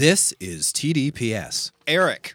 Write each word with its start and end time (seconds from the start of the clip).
This 0.00 0.32
is 0.40 0.72
TDPS. 0.72 1.72
Eric, 1.86 2.34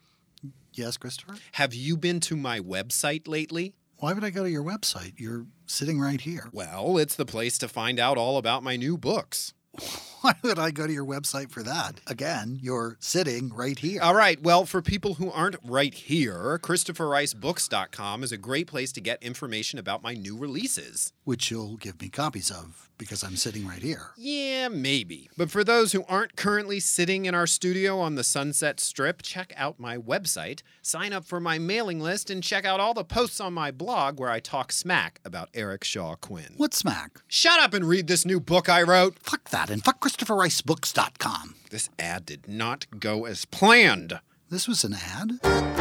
Yes, 0.76 0.98
Christopher? 0.98 1.38
have 1.54 1.74
you 1.74 1.98
been 1.98 2.20
to 2.20 2.36
my 2.36 2.60
website 2.60 3.28
lately? 3.28 3.74
Why 3.98 4.14
would 4.14 4.24
I 4.24 4.30
go 4.30 4.44
to 4.44 4.52
your 4.52 4.64
website? 4.64 5.14
You're 5.18 5.48
sitting 5.66 6.00
right 6.00 6.22
here. 6.22 6.50
Well, 6.52 7.00
it's 7.00 7.16
the 7.16 7.26
place 7.26 7.58
to 7.58 7.68
find 7.68 8.00
out 8.00 8.20
all 8.20 8.38
about 8.38 8.62
my 8.62 8.76
new 8.76 9.00
books. 9.00 9.56
Why 10.22 10.36
would 10.44 10.60
I 10.60 10.70
go 10.70 10.86
to 10.86 10.94
your 10.94 11.08
website 11.08 11.50
for 11.50 11.64
that? 11.64 12.02
Again, 12.06 12.60
you're 12.62 12.98
sitting 13.00 13.50
right 13.52 13.80
here. 13.80 14.00
All 14.00 14.14
right, 14.14 14.40
well, 14.44 14.68
for 14.68 14.84
people 14.84 15.16
who 15.16 15.32
aren't 15.32 15.56
right 15.64 15.94
here, 15.96 16.60
ChristopherRiceBooks.com 16.62 18.24
is 18.24 18.32
a 18.32 18.38
great 18.38 18.68
place 18.68 18.92
to 18.92 19.02
get 19.02 19.24
information 19.24 19.80
about 19.80 20.04
my 20.04 20.14
new 20.14 20.38
releases. 20.38 21.14
which 21.24 21.50
you'll 21.50 21.78
give 21.78 22.00
me 22.00 22.10
copies 22.10 22.52
of 22.52 22.92
because 22.98 23.24
I'm 23.24 23.36
sitting 23.36 23.68
right 23.68 23.82
here. 23.82 24.12
Yeah, 24.18 24.68
maybe. 24.68 25.30
But 25.38 25.52
for 25.52 25.64
those 25.64 25.92
who 25.92 26.04
aren't 26.08 26.36
currently 26.36 26.80
sitting 26.80 27.26
in 27.26 27.36
our 27.36 27.48
studio 27.48 28.00
on 28.00 28.16
the 28.16 28.24
Sunset 28.24 28.80
Strip, 28.80 29.22
check 29.22 29.54
out 29.56 29.80
my 29.80 29.98
website, 29.98 30.62
sign 30.82 31.14
up 31.14 31.26
for 31.26 31.40
my 31.40 31.58
mailing 31.60 32.00
list, 32.00 32.30
and 32.30 32.44
check 32.44 32.66
out 32.66 32.80
all 32.80 32.94
the 32.94 33.04
posts 33.04 33.40
on 33.40 33.54
my 33.54 33.72
blog 33.72 34.20
where 34.20 34.30
I 34.30 34.40
talk 34.40 34.72
smack 34.72 35.20
about 35.26 35.50
Eric 35.54 35.84
Shaw 35.84 36.16
Quinn. 36.16 36.54
What 36.58 36.74
smack? 36.74 37.22
Shut 37.28 37.60
up 37.60 37.74
and 37.74 37.86
read 37.86 38.08
this 38.08 38.26
new 38.26 38.40
book 38.40 38.70
I 38.70 38.82
wrote. 38.82 39.20
Fuck 39.20 39.50
that 39.50 39.70
and 39.70 39.84
fuck 39.84 40.00
ChristopherRiceBooks.com. 40.02 41.56
This 41.70 41.90
ad 42.00 42.26
did 42.26 42.48
not 42.48 42.86
go 43.00 43.26
as 43.26 43.46
planned. 43.46 44.20
This 44.50 44.68
was 44.68 44.84
an 44.84 44.94
ad? 44.94 45.75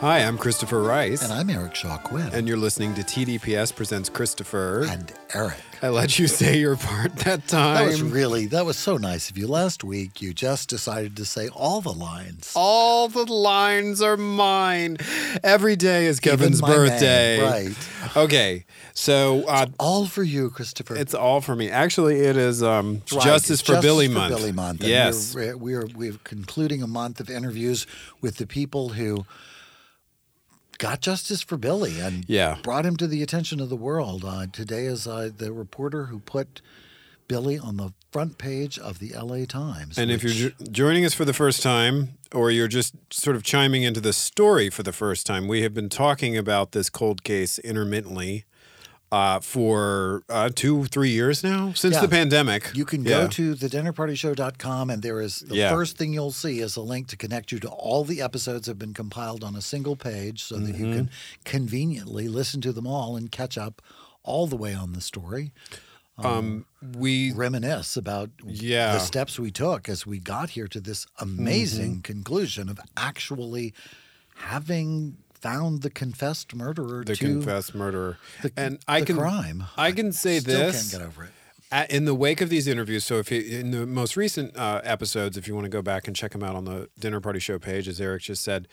Hi, 0.00 0.20
I'm 0.20 0.38
Christopher 0.38 0.80
Rice. 0.80 1.22
And 1.24 1.32
I'm 1.32 1.50
Eric 1.50 1.74
Shaw 1.74 1.98
Quinn. 1.98 2.30
and 2.32 2.46
you're 2.46 2.56
listening 2.56 2.94
to 2.94 3.02
TDPS 3.02 3.74
Presents 3.74 4.08
Christopher. 4.08 4.84
And 4.88 5.12
Eric. 5.34 5.54
I 5.82 5.88
let 5.88 6.20
you 6.20 6.28
say 6.28 6.56
your 6.58 6.76
part 6.76 7.16
that 7.16 7.48
time. 7.48 7.78
That 7.78 7.86
was 7.86 8.02
really, 8.02 8.46
that 8.46 8.64
was 8.64 8.76
so 8.76 8.96
nice 8.96 9.28
of 9.28 9.36
you. 9.36 9.48
Last 9.48 9.82
week, 9.82 10.22
you 10.22 10.32
just 10.32 10.68
decided 10.68 11.16
to 11.16 11.24
say 11.24 11.48
all 11.48 11.80
the 11.80 11.92
lines. 11.92 12.52
All 12.54 13.08
the 13.08 13.24
lines 13.24 14.00
are 14.00 14.16
mine. 14.16 14.98
Every 15.42 15.74
day 15.74 16.06
is 16.06 16.20
Kevin's 16.20 16.60
birthday. 16.60 17.40
right. 17.42 18.16
Okay. 18.16 18.66
So 18.94 19.44
uh, 19.48 19.66
All 19.80 20.06
for 20.06 20.22
you, 20.22 20.50
Christopher. 20.50 20.94
it's 20.96 21.14
all 21.14 21.40
for 21.40 21.56
me. 21.56 21.70
Actually, 21.70 22.20
it 22.20 22.36
is 22.36 22.62
um, 22.62 23.02
Right, 23.12 23.22
Justice 23.24 23.60
for 23.60 23.80
Billy 23.82 24.06
for 24.06 24.14
month. 24.14 24.36
Billy 24.36 24.52
month. 24.52 24.80
And 24.80 24.88
Yes. 24.90 25.34
we're, 25.34 25.56
we're 25.56 25.86
we're 25.96 26.18
concluding 26.22 26.82
a 26.84 26.88
month 26.88 27.18
of 27.18 27.28
interviews 27.28 27.84
with 28.20 28.36
the 28.36 28.46
people 28.46 28.90
who 28.90 29.24
got 30.78 31.00
justice 31.00 31.42
for 31.42 31.56
Billy 31.56 32.00
and 32.00 32.24
Yeah. 32.28 32.58
brought 32.62 32.86
him 32.86 32.96
to 32.96 33.06
the 33.06 33.22
attention 33.22 33.60
of 33.60 33.68
the 33.68 33.76
world. 33.76 34.24
Uh, 34.24 34.46
today 34.52 34.86
is 34.86 35.06
uh, 35.06 35.30
the 35.36 35.52
reporter 35.52 36.06
who 36.06 36.20
put 36.20 36.60
Billy 37.26 37.58
on 37.58 37.76
the 37.76 37.92
front 38.10 38.38
page 38.38 38.78
of 38.78 39.00
the 39.00 39.12
L.A. 39.12 39.44
Times. 39.44 39.98
And 39.98 40.10
if 40.10 40.22
you're 40.22 40.50
jo- 40.50 40.64
joining 40.70 41.04
us 41.04 41.12
for 41.12 41.24
the 41.26 41.34
first 41.34 41.62
time, 41.62 42.16
or 42.32 42.50
you're 42.50 42.68
just 42.68 42.94
sort 43.12 43.36
of 43.36 43.42
chiming 43.42 43.82
into 43.82 44.00
the 44.00 44.12
story 44.14 44.70
for 44.70 44.82
the 44.82 44.92
first 44.92 45.26
time, 45.26 45.46
we 45.46 45.60
have 45.62 45.74
been 45.74 45.88
talking 45.90 46.38
about 46.38 46.72
this 46.72 46.88
cold 46.88 47.24
case 47.24 47.58
intermittently 47.58 48.44
uh, 49.10 49.40
for 49.40 50.22
uh, 50.28 50.50
two, 50.54 50.84
three 50.86 51.10
years 51.10 51.42
now 51.42 51.72
since 51.72 51.94
Yeah. 51.94 52.02
the 52.02 52.08
pandemic. 52.08 52.70
You 52.74 52.84
can 52.84 53.02
Yeah. 53.04 53.22
go 53.22 53.28
to 53.28 53.54
thedinnerpartyshow.com 53.54 54.90
and 54.90 55.02
there 55.02 55.20
is 55.20 55.40
the 55.40 55.56
Yeah. 55.56 55.70
first 55.70 55.96
thing 55.96 56.12
you'll 56.12 56.30
see 56.32 56.60
is 56.60 56.76
a 56.76 56.82
link 56.82 57.06
to 57.08 57.16
connect 57.16 57.50
you 57.52 57.58
to 57.60 57.68
all 57.68 58.04
the 58.04 58.20
episodes 58.20 58.66
have 58.66 58.78
been 58.78 58.92
compiled 58.94 59.42
on 59.44 59.56
a 59.56 59.62
single 59.62 59.96
page 59.96 60.42
so 60.42 60.56
that 60.58 60.74
Mm-hmm. 60.74 60.84
you 60.84 60.94
can 60.94 61.10
conveniently 61.44 62.28
listen 62.28 62.60
to 62.60 62.72
them 62.72 62.86
all 62.86 63.16
and 63.16 63.32
catch 63.32 63.56
up 63.56 63.80
all 64.22 64.46
the 64.46 64.56
way 64.56 64.74
on 64.74 64.92
the 64.92 65.00
story. 65.00 65.52
Um, 66.18 66.66
we 66.96 67.30
Reminisce 67.32 67.96
about 67.96 68.30
Yeah. 68.44 68.92
the 68.94 68.98
steps 68.98 69.38
we 69.38 69.50
took 69.52 69.88
as 69.88 70.04
we 70.04 70.18
got 70.18 70.50
here 70.50 70.66
to 70.68 70.80
this 70.80 71.06
amazing 71.18 71.92
Mm-hmm. 71.92 72.00
conclusion 72.12 72.68
of 72.68 72.78
actually 72.96 73.72
having 74.34 75.16
found 75.40 75.82
the 75.82 75.90
confessed 75.90 76.54
murderer 76.54 77.04
the 77.04 77.14
to 77.16 77.24
confessed 77.24 77.74
murderer, 77.74 78.18
the, 78.42 78.52
and 78.56 78.78
I 78.88 79.02
can 79.02 79.16
crime. 79.16 79.64
I 79.76 79.92
can 79.92 80.12
say 80.12 80.40
Still 80.40 80.58
this 80.58 80.90
can't 80.90 81.02
get 81.02 81.08
over 81.08 81.24
it. 81.24 81.30
At- 81.70 81.90
in 81.90 82.04
the 82.06 82.14
wake 82.14 82.40
of 82.40 82.48
these 82.48 82.66
interviews, 82.66 83.04
so 83.04 83.18
if 83.18 83.30
you, 83.30 83.40
in 83.40 83.70
the 83.72 83.86
most 83.86 84.16
recent 84.16 84.56
uh, 84.56 84.80
episodes, 84.84 85.36
if 85.36 85.46
you 85.46 85.54
want 85.54 85.64
to 85.66 85.70
go 85.70 85.82
back 85.82 86.06
and 86.06 86.16
check 86.16 86.32
them 86.32 86.42
out 86.42 86.56
on 86.56 86.64
the 86.64 86.88
Dinner 86.98 87.20
Party 87.20 87.38
Show 87.38 87.58
page, 87.58 87.86
as 87.88 88.00
Eric 88.00 88.22
just 88.22 88.42
said, 88.42 88.68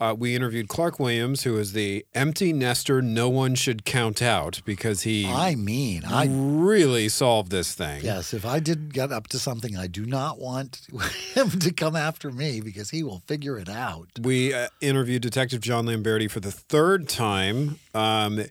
uh, 0.00 0.14
we 0.16 0.34
interviewed 0.36 0.68
Clark 0.68 1.00
Williams, 1.00 1.42
who 1.42 1.56
is 1.58 1.72
the 1.72 2.06
empty 2.14 2.52
nester 2.52 3.02
no 3.02 3.28
one 3.28 3.54
should 3.54 3.84
count 3.84 4.22
out 4.22 4.60
because 4.64 5.02
he 5.02 5.26
I 5.26 5.56
mean, 5.56 6.04
I 6.04 6.28
really 6.30 7.08
solved 7.08 7.50
this 7.50 7.74
thing. 7.74 8.04
Yes, 8.04 8.32
if 8.32 8.46
I 8.46 8.60
did 8.60 8.94
get 8.94 9.10
up 9.10 9.26
to 9.28 9.38
something, 9.38 9.76
I 9.76 9.88
do 9.88 10.06
not 10.06 10.38
want 10.38 10.86
him 11.34 11.50
to 11.50 11.72
come 11.72 11.96
after 11.96 12.30
me 12.30 12.60
because 12.60 12.90
he 12.90 13.02
will 13.02 13.22
figure 13.26 13.58
it 13.58 13.68
out. 13.68 14.08
We 14.20 14.54
uh, 14.54 14.68
interviewed 14.80 15.22
Detective 15.22 15.60
John 15.60 15.86
Lamberti 15.86 16.30
for 16.30 16.40
the 16.40 16.52
third 16.52 17.08
time. 17.08 17.78
Um, 17.94 18.44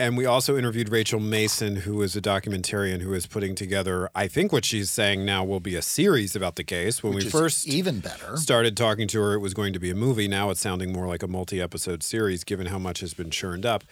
and 0.00 0.16
we 0.16 0.24
also 0.24 0.56
interviewed 0.56 0.88
Rachel 0.88 1.20
Mason, 1.20 1.76
who 1.76 2.00
is 2.00 2.16
a 2.16 2.22
documentarian 2.22 3.02
who 3.02 3.12
is 3.12 3.26
putting 3.26 3.54
together, 3.54 4.08
I 4.14 4.28
think 4.28 4.50
what 4.50 4.64
she's 4.64 4.90
saying 4.90 5.26
now 5.26 5.44
will 5.44 5.60
be 5.60 5.76
a 5.76 5.82
series 5.82 6.34
about 6.34 6.56
the 6.56 6.64
case. 6.64 7.02
When 7.02 7.12
which 7.12 7.24
we 7.24 7.30
first 7.30 7.68
even 7.68 8.00
better. 8.00 8.38
started 8.38 8.78
talking 8.78 9.06
to 9.08 9.20
her, 9.20 9.34
it 9.34 9.40
was 9.40 9.52
going 9.52 9.74
to 9.74 9.78
be 9.78 9.90
a 9.90 9.94
movie. 9.94 10.26
Now 10.26 10.48
it's 10.48 10.60
sounding 10.60 10.90
more 10.90 11.06
like 11.06 11.22
a 11.22 11.28
multi 11.28 11.60
episode 11.60 12.02
series, 12.02 12.44
given 12.44 12.68
how 12.68 12.78
much 12.78 13.00
has 13.00 13.12
been 13.12 13.30
churned 13.30 13.66
up. 13.66 13.84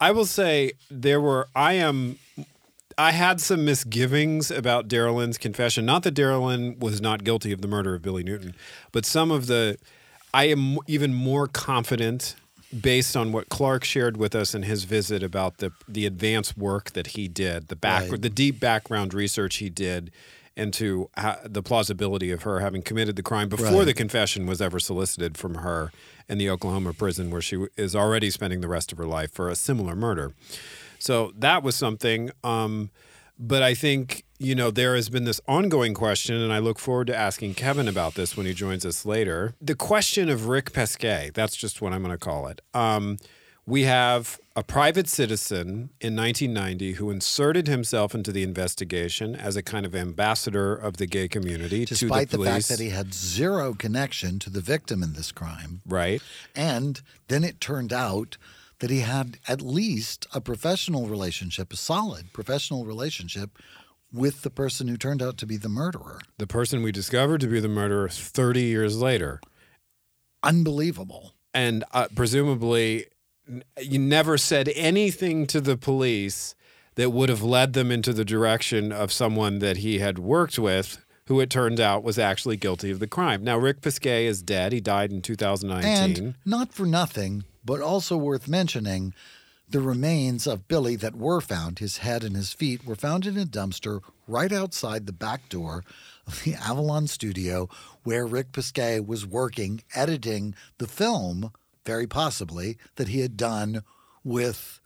I 0.00 0.12
will 0.12 0.26
say 0.26 0.72
there 0.92 1.20
were, 1.20 1.48
I 1.56 1.72
am. 1.72 2.20
I 2.96 3.10
had 3.10 3.40
some 3.40 3.64
misgivings 3.64 4.52
about 4.52 4.86
Darylyn's 4.86 5.38
confession. 5.38 5.84
Not 5.84 6.04
that 6.04 6.14
Darylyn 6.14 6.78
was 6.78 7.00
not 7.00 7.24
guilty 7.24 7.50
of 7.50 7.62
the 7.62 7.68
murder 7.68 7.96
of 7.96 8.02
Billy 8.02 8.22
Newton, 8.22 8.54
but 8.92 9.04
some 9.04 9.32
of 9.32 9.48
the. 9.48 9.76
I 10.32 10.44
am 10.44 10.78
even 10.86 11.14
more 11.14 11.48
confident 11.48 12.36
based 12.80 13.16
on 13.16 13.32
what 13.32 13.48
Clark 13.48 13.84
shared 13.84 14.16
with 14.16 14.34
us 14.34 14.54
in 14.54 14.62
his 14.64 14.84
visit 14.84 15.22
about 15.22 15.58
the 15.58 15.72
the 15.88 16.04
advanced 16.06 16.56
work 16.58 16.92
that 16.92 17.08
he 17.08 17.28
did, 17.28 17.68
the 17.68 17.76
back 17.76 18.10
Right. 18.10 18.20
the 18.22 18.28
deep 18.30 18.60
background 18.60 19.14
research 19.14 19.56
he 19.56 19.70
did 19.70 20.10
into 20.56 21.08
ha- 21.16 21.38
the 21.44 21.62
plausibility 21.62 22.30
of 22.32 22.42
her 22.42 22.58
having 22.60 22.82
committed 22.82 23.14
the 23.16 23.22
crime 23.22 23.48
before 23.48 23.66
Right. 23.78 23.84
the 23.84 23.94
confession 23.94 24.44
was 24.46 24.60
ever 24.60 24.80
solicited 24.80 25.38
from 25.38 25.56
her 25.56 25.92
in 26.28 26.36
the 26.36 26.50
Oklahoma 26.50 26.92
prison 26.92 27.30
where 27.30 27.40
she 27.40 27.54
w- 27.56 27.70
is 27.76 27.94
already 27.94 28.28
spending 28.28 28.60
the 28.60 28.68
rest 28.68 28.90
of 28.92 28.98
her 28.98 29.06
life 29.06 29.32
for 29.32 29.48
a 29.48 29.54
similar 29.56 29.94
murder. 29.94 30.32
So 30.98 31.32
that 31.38 31.62
was 31.62 31.76
something. 31.76 32.30
Um, 32.42 32.90
but 33.38 33.62
I 33.62 33.72
think, 33.74 34.24
you 34.38 34.54
know, 34.54 34.70
there 34.70 34.94
has 34.94 35.08
been 35.10 35.24
this 35.24 35.40
ongoing 35.48 35.94
question, 35.94 36.36
and 36.36 36.52
I 36.52 36.58
look 36.58 36.78
forward 36.78 37.08
to 37.08 37.16
asking 37.16 37.54
Kevin 37.54 37.88
about 37.88 38.14
this 38.14 38.36
when 38.36 38.46
he 38.46 38.54
joins 38.54 38.86
us 38.86 39.04
later. 39.04 39.54
The 39.60 39.74
question 39.74 40.28
of 40.28 40.46
Rick 40.46 40.72
Pesquet, 40.72 41.30
that's 41.34 41.56
just 41.56 41.82
what 41.82 41.92
I'm 41.92 42.02
going 42.02 42.12
to 42.12 42.18
call 42.18 42.46
it. 42.46 42.60
Um, 42.72 43.18
we 43.66 43.82
have 43.82 44.40
a 44.56 44.62
private 44.62 45.08
citizen 45.08 45.90
in 46.00 46.16
1990 46.16 46.94
who 46.94 47.10
inserted 47.10 47.66
himself 47.66 48.14
into 48.14 48.32
the 48.32 48.42
investigation 48.42 49.36
as 49.36 49.56
a 49.56 49.62
kind 49.62 49.84
of 49.84 49.94
ambassador 49.94 50.74
of 50.74 50.96
the 50.96 51.06
gay 51.06 51.28
community 51.28 51.84
Despite 51.84 52.30
to 52.30 52.38
the, 52.38 52.44
the 52.44 52.50
fact 52.50 52.68
that 52.68 52.80
he 52.80 52.88
had 52.88 53.12
zero 53.12 53.74
connection 53.74 54.38
to 54.38 54.50
the 54.50 54.62
victim 54.62 55.02
in 55.02 55.12
this 55.12 55.32
crime. 55.32 55.82
right. 55.86 56.22
And 56.56 57.02
then 57.26 57.44
it 57.44 57.60
turned 57.60 57.92
out 57.92 58.38
that 58.78 58.88
he 58.88 59.00
had 59.00 59.38
at 59.46 59.60
least 59.60 60.26
a 60.32 60.40
professional 60.40 61.06
relationship, 61.06 61.72
a 61.72 61.76
solid 61.76 62.32
professional 62.32 62.86
relationship 62.86 63.50
with 64.12 64.42
the 64.42 64.50
person 64.50 64.88
who 64.88 64.96
turned 64.96 65.22
out 65.22 65.36
to 65.38 65.46
be 65.46 65.56
the 65.56 65.68
murderer. 65.68 66.20
The 66.38 66.46
person 66.46 66.82
we 66.82 66.92
discovered 66.92 67.40
to 67.42 67.46
be 67.46 67.60
the 67.60 67.68
murderer 67.68 68.08
30 68.08 68.62
years 68.62 69.00
later. 69.00 69.40
Unbelievable. 70.42 71.34
and 71.54 71.84
uh, 71.92 72.06
presumably 72.14 73.06
you 73.80 73.98
never 73.98 74.36
said 74.38 74.68
anything 74.76 75.46
to 75.46 75.60
the 75.60 75.76
police 75.76 76.54
that 76.96 77.10
would 77.10 77.28
have 77.28 77.42
led 77.42 77.72
them 77.72 77.90
into 77.90 78.12
the 78.12 78.24
direction 78.24 78.92
of 78.92 79.10
someone 79.10 79.58
that 79.60 79.78
he 79.78 79.98
had 79.98 80.18
worked 80.18 80.58
with 80.58 81.04
who 81.26 81.40
it 81.40 81.50
turned 81.50 81.80
out 81.80 82.02
was 82.04 82.18
actually 82.18 82.56
guilty 82.56 82.90
of 82.90 82.98
the 83.00 83.06
crime. 83.06 83.42
Now 83.42 83.56
Rick 83.58 83.80
Pesquet 83.80 84.26
is 84.26 84.42
dead. 84.42 84.72
He 84.72 84.80
died 84.80 85.10
in 85.12 85.20
2019. 85.22 86.24
And 86.26 86.34
not 86.44 86.72
for 86.72 86.86
nothing, 86.86 87.44
but 87.64 87.80
also 87.80 88.16
worth 88.16 88.48
mentioning, 88.48 89.12
the 89.70 89.80
remains 89.80 90.46
of 90.46 90.68
Billy 90.68 90.96
that 90.96 91.16
were 91.16 91.40
found, 91.40 91.78
his 91.78 91.98
head 91.98 92.24
and 92.24 92.34
his 92.34 92.52
feet, 92.52 92.86
were 92.86 92.94
found 92.94 93.26
in 93.26 93.36
a 93.36 93.44
dumpster 93.44 94.00
right 94.26 94.52
outside 94.52 95.06
the 95.06 95.12
back 95.12 95.48
door 95.48 95.84
of 96.26 96.42
the 96.44 96.54
Avalon 96.54 97.06
studio 97.06 97.68
where 98.02 98.26
Rick 98.26 98.52
Pesquet 98.52 99.00
was 99.00 99.26
working, 99.26 99.82
editing 99.94 100.54
the 100.78 100.86
film, 100.86 101.52
very 101.84 102.06
possibly, 102.06 102.78
that 102.96 103.08
he 103.08 103.20
had 103.20 103.36
done 103.36 103.82
with 104.24 104.80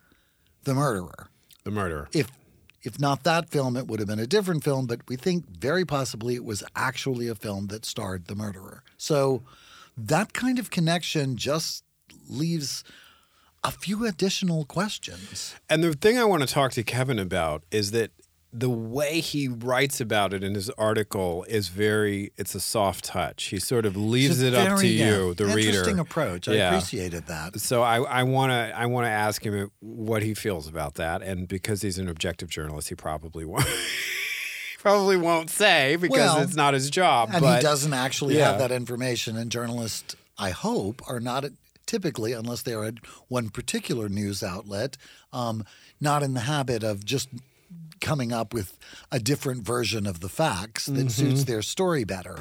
the 0.65 0.75
murderer. 0.75 1.29
the 1.65 1.71
murderer. 1.71 2.09
If 2.13 2.31
if 2.85 2.99
not 2.99 3.23
that 3.23 3.49
film, 3.49 3.77
it 3.77 3.87
would 3.87 4.01
have 4.01 4.09
been 4.09 4.19
a 4.19 4.27
different 4.27 4.65
film, 4.65 4.87
but 4.87 5.01
we 5.09 5.15
think 5.15 5.47
very 5.49 5.85
possibly 5.85 6.35
it 6.35 6.45
was 6.45 6.65
actually 6.75 7.29
a 7.29 7.35
film 7.37 7.69
that 7.69 7.85
starred 7.85 8.27
the 8.27 8.35
murderer. 8.35 8.83
So 8.97 9.45
that 9.97 10.33
kind 10.33 10.59
of 10.59 10.71
connection 10.71 11.37
just 11.37 11.85
leaves 12.29 12.83
a 13.65 13.71
few 13.71 14.05
additional 14.07 14.65
questions. 14.65 15.55
And 15.71 15.83
the 15.85 15.93
thing 15.93 16.19
I 16.19 16.25
want 16.25 16.43
to 16.43 16.49
talk 16.53 16.73
to 16.73 16.83
Kevin 16.83 17.19
about 17.19 17.63
is 17.71 17.91
that 17.93 18.11
the 18.55 18.69
way 18.69 19.21
he 19.21 19.49
writes 19.49 19.99
about 19.99 20.35
it 20.35 20.45
in 20.45 20.55
his 20.55 20.69
article 20.71 21.45
is 21.49 21.69
very 21.69 22.33
it's 22.37 22.55
a 22.55 22.61
soft 22.61 23.05
touch. 23.07 23.45
He 23.45 23.59
sort 23.59 23.87
of 23.87 23.97
leaves 23.97 24.43
it 24.43 24.53
up 24.53 24.79
to 24.81 24.87
you, 24.87 25.33
the 25.35 25.47
reader. 25.47 25.69
Interesting 25.71 25.99
approach. 25.99 26.49
I 26.49 26.55
Yeah. 26.55 26.69
appreciated 26.69 27.27
that. 27.29 27.59
So 27.61 27.83
I, 27.83 28.03
I 28.03 28.23
want 28.25 28.51
to 28.51 28.79
I 28.79 28.85
want 28.87 29.07
to 29.07 29.11
ask 29.11 29.43
him 29.43 29.71
what 29.81 30.23
he 30.23 30.35
feels 30.35 30.69
about 30.69 30.95
that, 30.97 31.23
and 31.23 31.49
because 31.49 31.81
he's 31.81 31.99
an 31.99 32.09
objective 32.09 32.51
journalist, 32.51 32.91
he 32.91 32.95
probably 32.95 33.47
won't 33.47 33.65
probably 34.79 35.17
won't 35.17 35.49
say 35.49 35.97
because 35.97 36.19
Well, 36.19 36.41
it's 36.43 36.55
not 36.57 36.75
his 36.75 36.91
job. 36.91 37.31
And 37.33 37.41
but 37.41 37.57
he 37.57 37.63
doesn't 37.63 37.95
actually 37.95 38.37
yeah. 38.37 38.49
have 38.51 38.59
that 38.59 38.71
information. 38.73 39.37
And 39.39 39.51
journalists, 39.51 40.15
I 40.37 40.51
hope, 40.51 41.01
are 41.09 41.21
not 41.21 41.45
typically, 41.93 42.33
unless 42.33 42.63
they 42.63 42.75
are 42.75 42.85
at 42.93 42.99
one 43.29 43.51
particular 43.51 44.09
news 44.09 44.43
outlet, 44.43 44.97
um, 45.33 45.65
not 46.01 46.23
in 46.23 46.33
the 46.35 46.41
habit 46.55 46.83
of 46.83 47.05
just 47.05 47.29
coming 48.01 48.33
up 48.33 48.53
with 48.55 48.69
a 49.11 49.19
different 49.21 49.63
version 49.75 50.07
of 50.07 50.17
the 50.21 50.29
facts 50.29 50.87
that 50.87 51.07
Mm-hmm. 51.07 51.09
suits 51.09 51.45
their 51.45 51.63
story 51.63 52.05
better. 52.05 52.37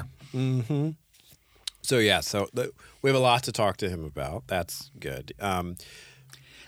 So 1.82 1.98
yeah, 1.98 2.20
so 2.20 2.48
the, 2.54 2.72
we 3.02 3.10
have 3.10 3.16
a 3.16 3.22
lot 3.22 3.42
to 3.44 3.52
talk 3.52 3.76
to 3.78 3.88
him 3.88 4.04
about. 4.04 4.46
That's 4.46 4.90
good. 5.00 5.32
Um, 5.40 5.76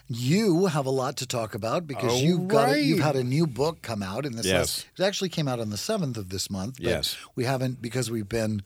You 0.08 0.66
have 0.66 0.86
a 0.86 0.90
lot 0.90 1.16
to 1.18 1.26
talk 1.26 1.54
about 1.54 1.86
because 1.86 2.12
Oh, 2.12 2.18
you've 2.26 2.48
got 2.48 2.68
a, 2.74 2.80
you've 2.82 2.98
had 3.10 3.16
a 3.16 3.24
new 3.24 3.46
book 3.46 3.80
come 3.80 4.02
out 4.02 4.26
in 4.26 4.36
this. 4.36 4.44
Yes. 4.46 4.54
last- 4.58 4.86
it 4.98 5.02
actually 5.02 5.30
came 5.30 5.48
out 5.48 5.60
on 5.60 5.70
the 5.70 5.78
seventh 5.78 6.16
of 6.18 6.28
this 6.28 6.50
month. 6.50 6.74
But 6.76 6.90
Yes. 6.90 7.16
we 7.36 7.44
haven't 7.44 7.80
because 7.80 8.10
we've 8.10 8.28
been 8.28 8.62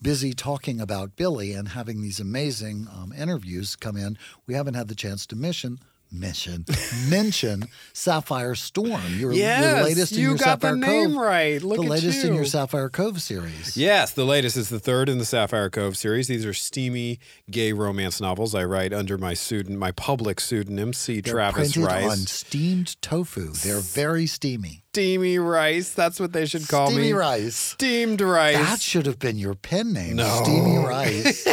busy 0.00 0.32
talking 0.32 0.80
about 0.80 1.16
Billy 1.16 1.52
and 1.52 1.68
having 1.68 2.02
these 2.02 2.20
amazing 2.20 2.86
um, 2.94 3.12
interviews 3.12 3.76
come 3.76 3.96
in. 3.96 4.18
We 4.46 4.54
haven't 4.54 4.74
had 4.74 4.88
the 4.88 4.94
chance 4.94 5.26
to 5.28 5.36
mission. 5.36 5.78
Mission 6.12 6.64
mention 7.08 7.64
Sapphire 7.92 8.54
Storm. 8.54 9.02
Your, 9.18 9.32
your 9.32 9.32
Yes, 9.32 9.84
latest 9.84 10.12
in 10.12 10.18
you 10.20 10.28
your 10.28 10.36
got 10.36 10.60
the 10.60 10.68
Sapphire 10.68 10.76
name 10.76 11.10
Cove, 11.14 11.20
right. 11.20 11.60
Look 11.60 11.78
the 11.78 11.82
at 11.84 11.90
latest 11.90 12.24
in 12.24 12.32
your 12.32 12.44
Sapphire 12.44 12.88
Cove 12.88 13.20
series. 13.20 13.76
Yes, 13.76 14.12
the 14.12 14.24
latest 14.24 14.56
is 14.56 14.68
the 14.68 14.78
third 14.78 15.08
in 15.08 15.18
the 15.18 15.24
Sapphire 15.24 15.68
Cove 15.68 15.96
series. 15.96 16.28
These 16.28 16.46
are 16.46 16.54
steamy 16.54 17.18
gay 17.50 17.72
romance 17.72 18.20
novels 18.20 18.54
I 18.54 18.64
write 18.64 18.92
under 18.92 19.18
my 19.18 19.34
pseudonym, 19.34 19.80
my 19.80 19.90
public 19.90 20.38
pseudonym, 20.38 20.92
C. 20.92 21.20
They're 21.20 21.32
Travis 21.34 21.72
printed 21.72 21.82
Rice. 21.92 22.08
on 22.12 22.16
steamed 22.18 23.02
tofu. 23.02 23.50
They're 23.54 23.80
very 23.80 24.26
steamy. 24.28 24.84
Steamy 24.96 25.38
Rice. 25.38 25.90
That's 25.90 26.18
what 26.18 26.32
they 26.32 26.46
should 26.46 26.66
call 26.68 26.86
steamy 26.86 27.08
me. 27.08 27.12
rice. 27.12 27.54
Steamed 27.54 28.22
Rice. 28.22 28.56
That 28.56 28.80
should 28.80 29.04
have 29.04 29.18
been 29.18 29.36
your 29.36 29.54
pen 29.54 29.92
name, 29.92 30.16
No. 30.16 30.40
Steamy 30.42 30.78
Rice. 30.78 31.44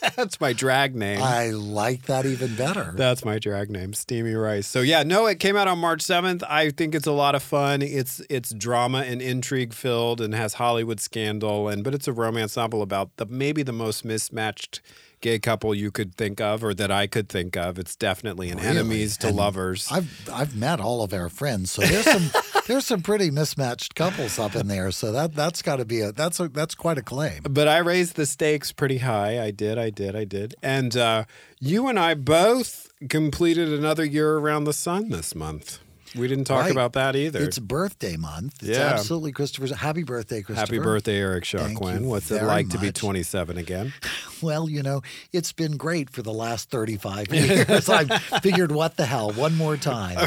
That's 0.16 0.40
my 0.40 0.52
drag 0.52 0.96
name. 0.96 1.22
I 1.22 1.50
like 1.50 2.06
that 2.06 2.26
even 2.26 2.56
better. 2.56 2.92
That's 2.96 3.24
my 3.24 3.38
drag 3.38 3.70
name, 3.70 3.92
Steamy 3.92 4.34
Rice. 4.34 4.66
So 4.66 4.80
yeah, 4.80 5.04
no, 5.04 5.26
it 5.26 5.38
came 5.38 5.54
out 5.56 5.68
on 5.68 5.78
March 5.78 6.02
seventh. 6.02 6.42
I 6.48 6.70
think 6.70 6.96
it's 6.96 7.06
a 7.06 7.12
lot 7.12 7.36
of 7.36 7.42
fun. 7.44 7.82
It's 7.82 8.20
it's 8.28 8.52
drama 8.52 9.02
and 9.02 9.22
intrigue 9.22 9.72
filled 9.74 10.20
and 10.20 10.34
has 10.34 10.54
Hollywood 10.54 10.98
scandal 10.98 11.68
and 11.68 11.84
but 11.84 11.94
it's 11.94 12.08
a 12.08 12.12
romance 12.12 12.56
novel 12.56 12.82
about 12.82 13.16
the 13.16 13.26
maybe 13.26 13.62
the 13.62 13.72
most 13.72 14.04
mismatched 14.04 14.80
gay 15.22 15.38
couple 15.38 15.74
you 15.74 15.90
could 15.90 16.14
think 16.14 16.40
of 16.40 16.62
or 16.62 16.74
that 16.74 16.90
I 16.90 17.06
could 17.06 17.30
think 17.30 17.56
of. 17.56 17.78
It's 17.78 17.96
definitely 17.96 18.50
an 18.50 18.58
Really? 18.58 18.68
enemies 18.68 19.16
to 19.18 19.28
And 19.28 19.36
lovers. 19.36 19.88
I've 19.90 20.28
I've 20.30 20.54
met 20.54 20.78
all 20.80 21.02
of 21.02 21.14
our 21.14 21.30
friends, 21.30 21.70
so 21.72 21.80
there's 21.82 22.04
some 22.04 22.30
there's 22.66 22.86
some 22.86 23.00
pretty 23.02 23.30
mismatched 23.30 23.94
couples 23.94 24.38
up 24.38 24.54
in 24.54 24.68
there. 24.68 24.90
So 24.90 25.10
that 25.12 25.34
that's 25.34 25.62
got 25.62 25.76
to 25.76 25.84
be 25.86 26.00
a 26.00 26.12
that's 26.12 26.38
a 26.40 26.48
that's 26.48 26.74
quite 26.74 26.98
a 26.98 27.02
claim. 27.02 27.42
but 27.48 27.66
I 27.68 27.78
raised 27.78 28.16
the 28.16 28.26
stakes 28.26 28.70
pretty 28.72 28.98
high. 28.98 29.42
I 29.42 29.50
did, 29.50 29.78
I 29.78 29.88
did, 29.90 30.14
I 30.14 30.24
did. 30.24 30.54
And 30.62 30.94
uh, 30.96 31.24
you 31.60 31.88
and 31.88 31.98
I 31.98 32.14
both 32.14 32.90
completed 33.08 33.72
another 33.72 34.04
year 34.04 34.36
around 34.38 34.64
the 34.64 34.72
sun 34.74 35.08
this 35.08 35.34
month. 35.34 35.78
We 36.14 36.28
didn't 36.28 36.44
talk 36.44 36.62
Right. 36.62 36.70
about 36.70 36.92
that 36.94 37.16
either. 37.16 37.40
It's 37.42 37.58
birthday 37.58 38.16
month. 38.16 38.56
It's 38.62 38.76
Yeah. 38.78 38.88
absolutely 38.92 39.32
Christopher's. 39.32 39.70
Happy 39.70 40.02
birthday, 40.02 40.42
Christopher. 40.42 40.74
Happy 40.74 40.78
birthday, 40.78 41.18
Eric 41.18 41.44
Shaw 41.44 41.58
Thank 41.58 41.78
Quinn. 41.78 42.02
you 42.02 42.08
What's 42.08 42.30
it 42.30 42.42
like 42.42 42.68
to 42.70 42.78
be 42.78 42.92
27 42.92 43.56
again? 43.58 43.92
Well, 44.42 44.68
you 44.68 44.82
know, 44.82 45.02
it's 45.32 45.52
been 45.52 45.76
great 45.76 46.10
for 46.10 46.20
the 46.20 46.32
last 46.32 46.68
35 46.68 47.32
years. 47.32 47.88
I've 47.88 48.10
figured, 48.42 48.72
what 48.72 48.96
the 48.96 49.06
hell, 49.06 49.30
one 49.30 49.56
more 49.56 49.76
time. 49.76 50.18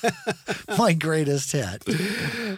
My 0.78 0.94
greatest 0.94 1.52
hit. 1.52 1.84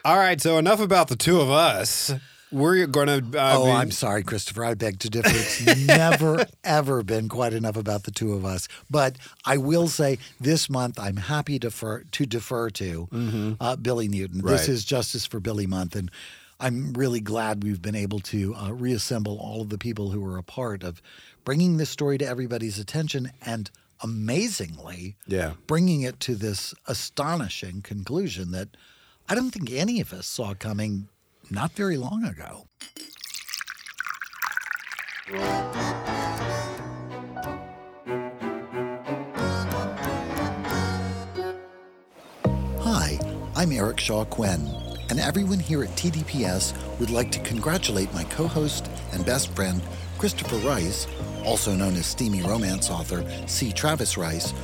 All 0.05 0.17
right, 0.17 0.41
so 0.41 0.59
enough 0.59 0.79
about 0.81 1.09
the 1.09 1.17
two 1.17 1.41
of 1.41 1.51
us. 1.51 2.13
We're 2.53 2.87
going 2.87 3.09
to. 3.33 3.39
Uh, 3.41 3.55
oh, 3.59 3.65
be- 3.65 3.71
I'm 3.73 3.91
sorry, 3.91 4.23
Christopher. 4.23 4.65
I 4.65 4.75
beg 4.75 5.01
to 5.01 5.11
differ. 5.11 5.29
It's 5.33 5.65
never, 5.87 6.47
ever 6.63 7.03
been 7.03 7.29
quite 7.29 7.53
enough 7.53 7.77
about 7.77 8.05
the 8.05 8.11
two 8.13 8.33
of 8.35 8.45
us. 8.45 8.69
But 8.89 9.17
I 9.45 9.57
will 9.57 9.89
say 9.89 10.19
this 10.41 10.71
month, 10.71 10.99
I'm 11.01 11.17
happy 11.17 11.59
to 11.59 11.67
defer 11.69 12.03
to, 12.05 12.27
defer 12.27 12.71
to 12.71 13.57
uh, 13.61 13.77
Billy 13.77 14.09
Newton. 14.09 14.43
This 14.45 14.63
Mm-hmm. 14.63 14.73
Is 14.73 14.85
Justice 14.85 15.27
for 15.27 15.41
Billy 15.41 15.67
Month. 15.67 15.97
And 15.97 16.11
I'm 16.61 16.93
really 16.95 17.21
glad 17.21 17.63
we've 17.65 17.83
been 17.83 17.97
able 17.97 18.21
to 18.21 18.55
uh, 18.55 18.71
reassemble 18.73 19.39
all 19.39 19.61
of 19.63 19.69
the 19.69 19.77
people 19.79 20.11
who 20.11 20.21
were 20.21 20.39
a 20.39 20.43
part 20.43 20.83
of 20.85 21.03
bringing 21.45 21.77
this 21.77 21.91
story 21.91 22.17
to 22.19 22.27
everybody's 22.27 22.79
attention 22.79 23.31
and 23.45 23.71
amazingly 24.03 25.17
Yeah. 25.27 25.53
bringing 25.67 26.03
it 26.03 26.21
to 26.21 26.35
this 26.35 26.75
astonishing 26.87 27.83
conclusion 27.83 28.51
that 28.53 28.69
I 29.29 29.35
don't 29.35 29.51
think 29.51 29.71
any 29.71 30.01
of 30.01 30.13
us 30.13 30.27
saw 30.27 30.55
coming 30.55 31.09
not 31.51 31.73
very 31.73 31.97
long 31.97 32.25
ago. 32.25 32.67
Hi, 42.81 43.19
I'm 43.55 43.73
Eric 43.73 44.01
Shaw 44.01 44.25
Quinn, 44.25 44.69
and 45.11 45.19
everyone 45.19 45.59
here 45.59 45.83
at 45.83 45.91
TDPS 45.91 46.75
would 46.99 47.11
like 47.11 47.31
to 47.33 47.41
congratulate 47.41 48.13
my 48.15 48.25
co 48.25 48.47
host 48.47 48.89
and 49.13 49.25
best 49.25 49.55
friend, 49.55 49.83
Christopher 50.19 50.57
Rice, 50.59 51.07
also 51.45 51.75
known 51.75 51.95
as 51.97 52.07
steamy 52.07 52.43
romance 52.43 52.91
author 52.91 53.25
C. 53.47 53.73
Travis 53.73 54.17
Rice, 54.17 54.55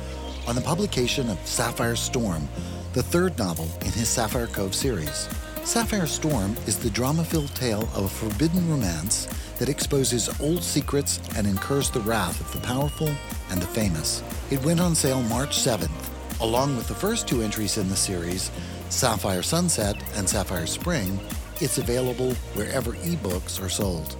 on 0.47 0.55
the 0.55 0.61
publication 0.61 1.29
of 1.29 1.45
Sapphire 1.45 1.95
Storm, 1.95 2.47
the 2.93 3.03
third 3.03 3.37
novel 3.37 3.67
in 3.81 3.91
his 3.91 4.09
Sapphire 4.09 4.47
Cove 4.47 4.75
series. 4.75 5.29
Sapphire 5.65 6.05
Storm 6.05 6.57
is 6.67 6.77
the 6.77 6.89
drama 6.89 7.23
filled 7.23 7.55
tale 7.55 7.83
of 7.95 8.03
a 8.03 8.09
forbidden 8.09 8.69
romance 8.69 9.27
that 9.59 9.69
exposes 9.69 10.29
old 10.41 10.61
secrets 10.61 11.21
and 11.37 11.47
incurs 11.47 11.89
the 11.89 12.01
wrath 12.01 12.39
of 12.41 12.51
the 12.51 12.67
powerful 12.67 13.09
and 13.49 13.61
the 13.61 13.67
famous. 13.67 14.21
It 14.51 14.63
went 14.65 14.81
on 14.81 14.93
sale 14.93 15.21
March 15.23 15.57
7th, 15.57 15.89
along 16.41 16.75
with 16.75 16.89
the 16.89 16.93
first 16.93 17.29
two 17.29 17.41
entries 17.41 17.77
in 17.77 17.87
the 17.87 17.95
series, 17.95 18.51
Sapphire 18.89 19.41
Sunset 19.41 19.95
and 20.15 20.27
Sapphire 20.27 20.67
Spring. 20.67 21.17
It's 21.61 21.77
available 21.77 22.33
wherever 22.55 22.91
ebooks 22.91 23.63
are 23.63 23.69
sold. 23.69 24.17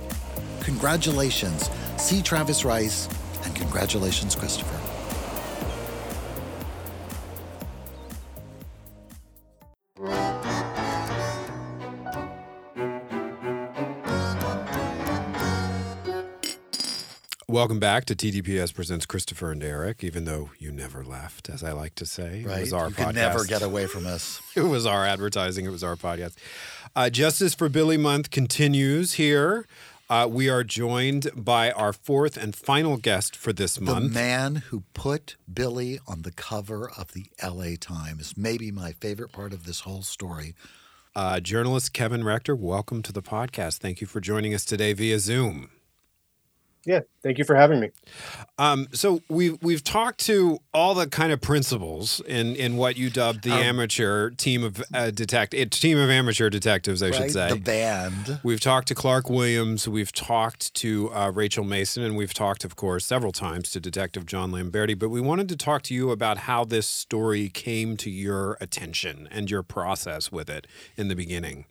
Congratulations, 0.61 1.69
C. 1.97 2.21
Travis 2.21 2.63
Rice, 2.63 3.09
and 3.43 3.53
congratulations, 3.53 4.33
Christopher. 4.33 4.82
Welcome 17.63 17.79
back 17.79 18.03
to 18.07 18.13
TDPS 18.13 18.73
presents 18.75 19.05
Christopher 19.05 19.53
and 19.53 19.63
Eric. 19.63 20.03
Even 20.03 20.25
though 20.25 20.51
you 20.59 20.69
never 20.69 21.01
left, 21.01 21.49
as 21.49 21.63
I 21.63 21.71
like 21.71 21.95
to 21.95 22.05
say, 22.05 22.41
it 22.41 22.59
was 22.59 22.73
our 22.73 22.89
you 22.89 22.93
podcast. 22.93 23.05
can 23.05 23.15
never 23.15 23.45
get 23.45 23.61
away 23.61 23.85
from 23.85 24.05
us. 24.05 24.41
It 24.57 24.63
was 24.63 24.85
our 24.85 25.05
advertising. 25.05 25.65
It 25.65 25.69
was 25.69 25.81
our 25.81 25.95
podcast. 25.95 26.35
Uh, 26.93 27.09
Justice 27.09 27.55
for 27.55 27.69
Billy 27.69 27.95
Month 27.95 28.31
continues 28.31 29.13
here. 29.13 29.65
Uh, 30.09 30.27
we 30.29 30.49
are 30.49 30.65
joined 30.65 31.29
by 31.33 31.71
our 31.71 31.93
fourth 31.93 32.35
and 32.35 32.53
final 32.53 32.97
guest 32.97 33.33
for 33.33 33.53
this 33.53 33.79
month. 33.79 34.11
The 34.11 34.19
man 34.19 34.55
who 34.55 34.83
put 34.93 35.37
Billy 35.51 36.01
on 36.05 36.23
the 36.23 36.33
cover 36.33 36.91
of 36.97 37.13
the 37.13 37.27
LA 37.41 37.77
Times, 37.79 38.33
maybe 38.35 38.71
my 38.71 38.91
favorite 38.91 39.31
part 39.31 39.53
of 39.53 39.65
this 39.65 39.79
whole 39.79 40.01
story. 40.01 40.53
Uh, 41.15 41.39
journalist 41.39 41.93
Kevin 41.93 42.25
Rector, 42.25 42.57
welcome 42.57 43.01
to 43.03 43.13
the 43.13 43.23
podcast. 43.23 43.77
Thank 43.77 44.01
you 44.01 44.07
for 44.07 44.19
joining 44.19 44.53
us 44.53 44.65
today 44.65 44.91
via 44.91 45.17
Zoom. 45.17 45.69
Yeah, 46.85 46.99
thank 47.21 47.37
you 47.37 47.45
for 47.45 47.55
having 47.55 47.79
me. 47.79 47.91
Um, 48.57 48.89
so 48.91 49.21
we've 49.29 49.57
we've 49.63 49.83
talked 49.83 50.19
to 50.25 50.59
all 50.73 50.93
the 50.93 51.07
kind 51.07 51.31
of 51.31 51.39
principles 51.39 52.21
in 52.27 52.57
in 52.57 52.75
what 52.75 52.97
you 52.97 53.09
dubbed 53.09 53.43
the 53.43 53.53
Um, 53.53 53.59
amateur 53.59 54.31
team 54.31 54.65
of 54.65 54.83
uh, 54.93 55.09
detect 55.11 55.53
eh, 55.53 55.63
team 55.69 55.97
of 55.97 56.09
amateur 56.09 56.49
detectives, 56.49 57.01
I 57.01 57.11
should 57.11 57.31
say. 57.31 57.49
The 57.49 57.55
band. 57.55 58.41
We've 58.43 58.59
talked 58.59 58.89
to 58.89 58.95
Clark 58.95 59.29
Williams. 59.29 59.87
We've 59.87 60.11
talked 60.11 60.73
to 60.75 61.09
uh, 61.13 61.31
Rachel 61.33 61.63
Mason, 61.63 62.03
and 62.03 62.17
we've 62.17 62.33
talked, 62.33 62.65
of 62.65 62.75
course, 62.75 63.05
several 63.05 63.31
times 63.31 63.71
to 63.71 63.79
Detective 63.79 64.25
John 64.25 64.51
Lamberti. 64.51 64.99
But 64.99 65.07
we 65.09 65.21
wanted 65.21 65.47
to 65.49 65.55
talk 65.55 65.83
to 65.83 65.93
you 65.93 66.11
about 66.11 66.39
how 66.39 66.65
this 66.65 66.85
story 66.85 67.47
came 67.47 67.95
to 67.97 68.09
your 68.09 68.57
attention 68.59 69.29
and 69.31 69.49
your 69.49 69.63
process 69.63 70.33
with 70.33 70.49
it 70.49 70.67
in 70.97 71.07
the 71.07 71.15
beginning. 71.15 71.65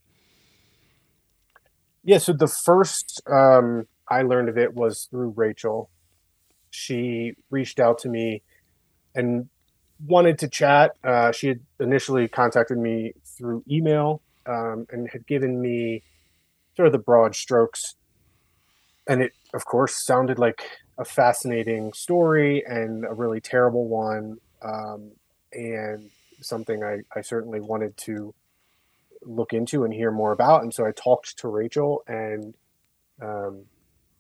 Yeah, 2.03 2.19
so 2.19 2.33
the 2.33 2.49
first 2.49 3.23
um, 3.31 3.87
I 4.13 4.23
learned 4.23 4.51
of 4.51 4.59
it 4.59 4.75
was 4.75 5.09
through 5.11 5.31
Rachel. 5.37 5.89
She 6.71 7.35
reached 7.51 7.81
out 7.81 7.99
to 8.01 8.09
me 8.09 8.43
and 9.15 9.49
wanted 10.07 10.39
to 10.41 10.49
chat. 10.49 10.93
Uh, 11.03 11.33
she 11.33 11.49
had 11.49 11.61
initially 11.81 12.29
contacted 12.29 12.77
me 12.77 13.13
through 13.25 13.65
email 13.71 14.21
um, 14.47 14.87
and 14.91 15.09
had 15.11 15.27
given 15.27 15.61
me 15.61 16.03
sort 16.77 16.87
of 16.87 16.93
the 16.93 16.99
broad 16.99 17.35
strokes. 17.35 17.95
And 19.09 19.23
it, 19.23 19.33
of 19.55 19.65
course, 19.65 19.95
sounded 20.05 20.39
like 20.39 20.63
a 20.99 21.05
fascinating 21.05 21.93
story 21.95 22.63
and 22.67 23.05
a 23.05 23.15
really 23.15 23.41
terrible 23.41 23.89
one, 23.89 24.39
um, 24.63 25.13
and 25.53 26.11
something 26.41 26.85
I, 26.85 27.01
I 27.17 27.23
certainly 27.23 27.61
wanted 27.61 27.97
to 28.09 28.35
look 29.23 29.53
into 29.53 29.85
and 29.85 29.93
hear 29.93 30.11
more 30.11 30.33
about. 30.33 30.63
And 30.63 30.73
so 30.73 30.85
I 30.87 30.93
talked 30.93 31.39
to 31.39 31.49
Rachel, 31.49 32.03
and 32.07 32.55
um, 33.21 33.65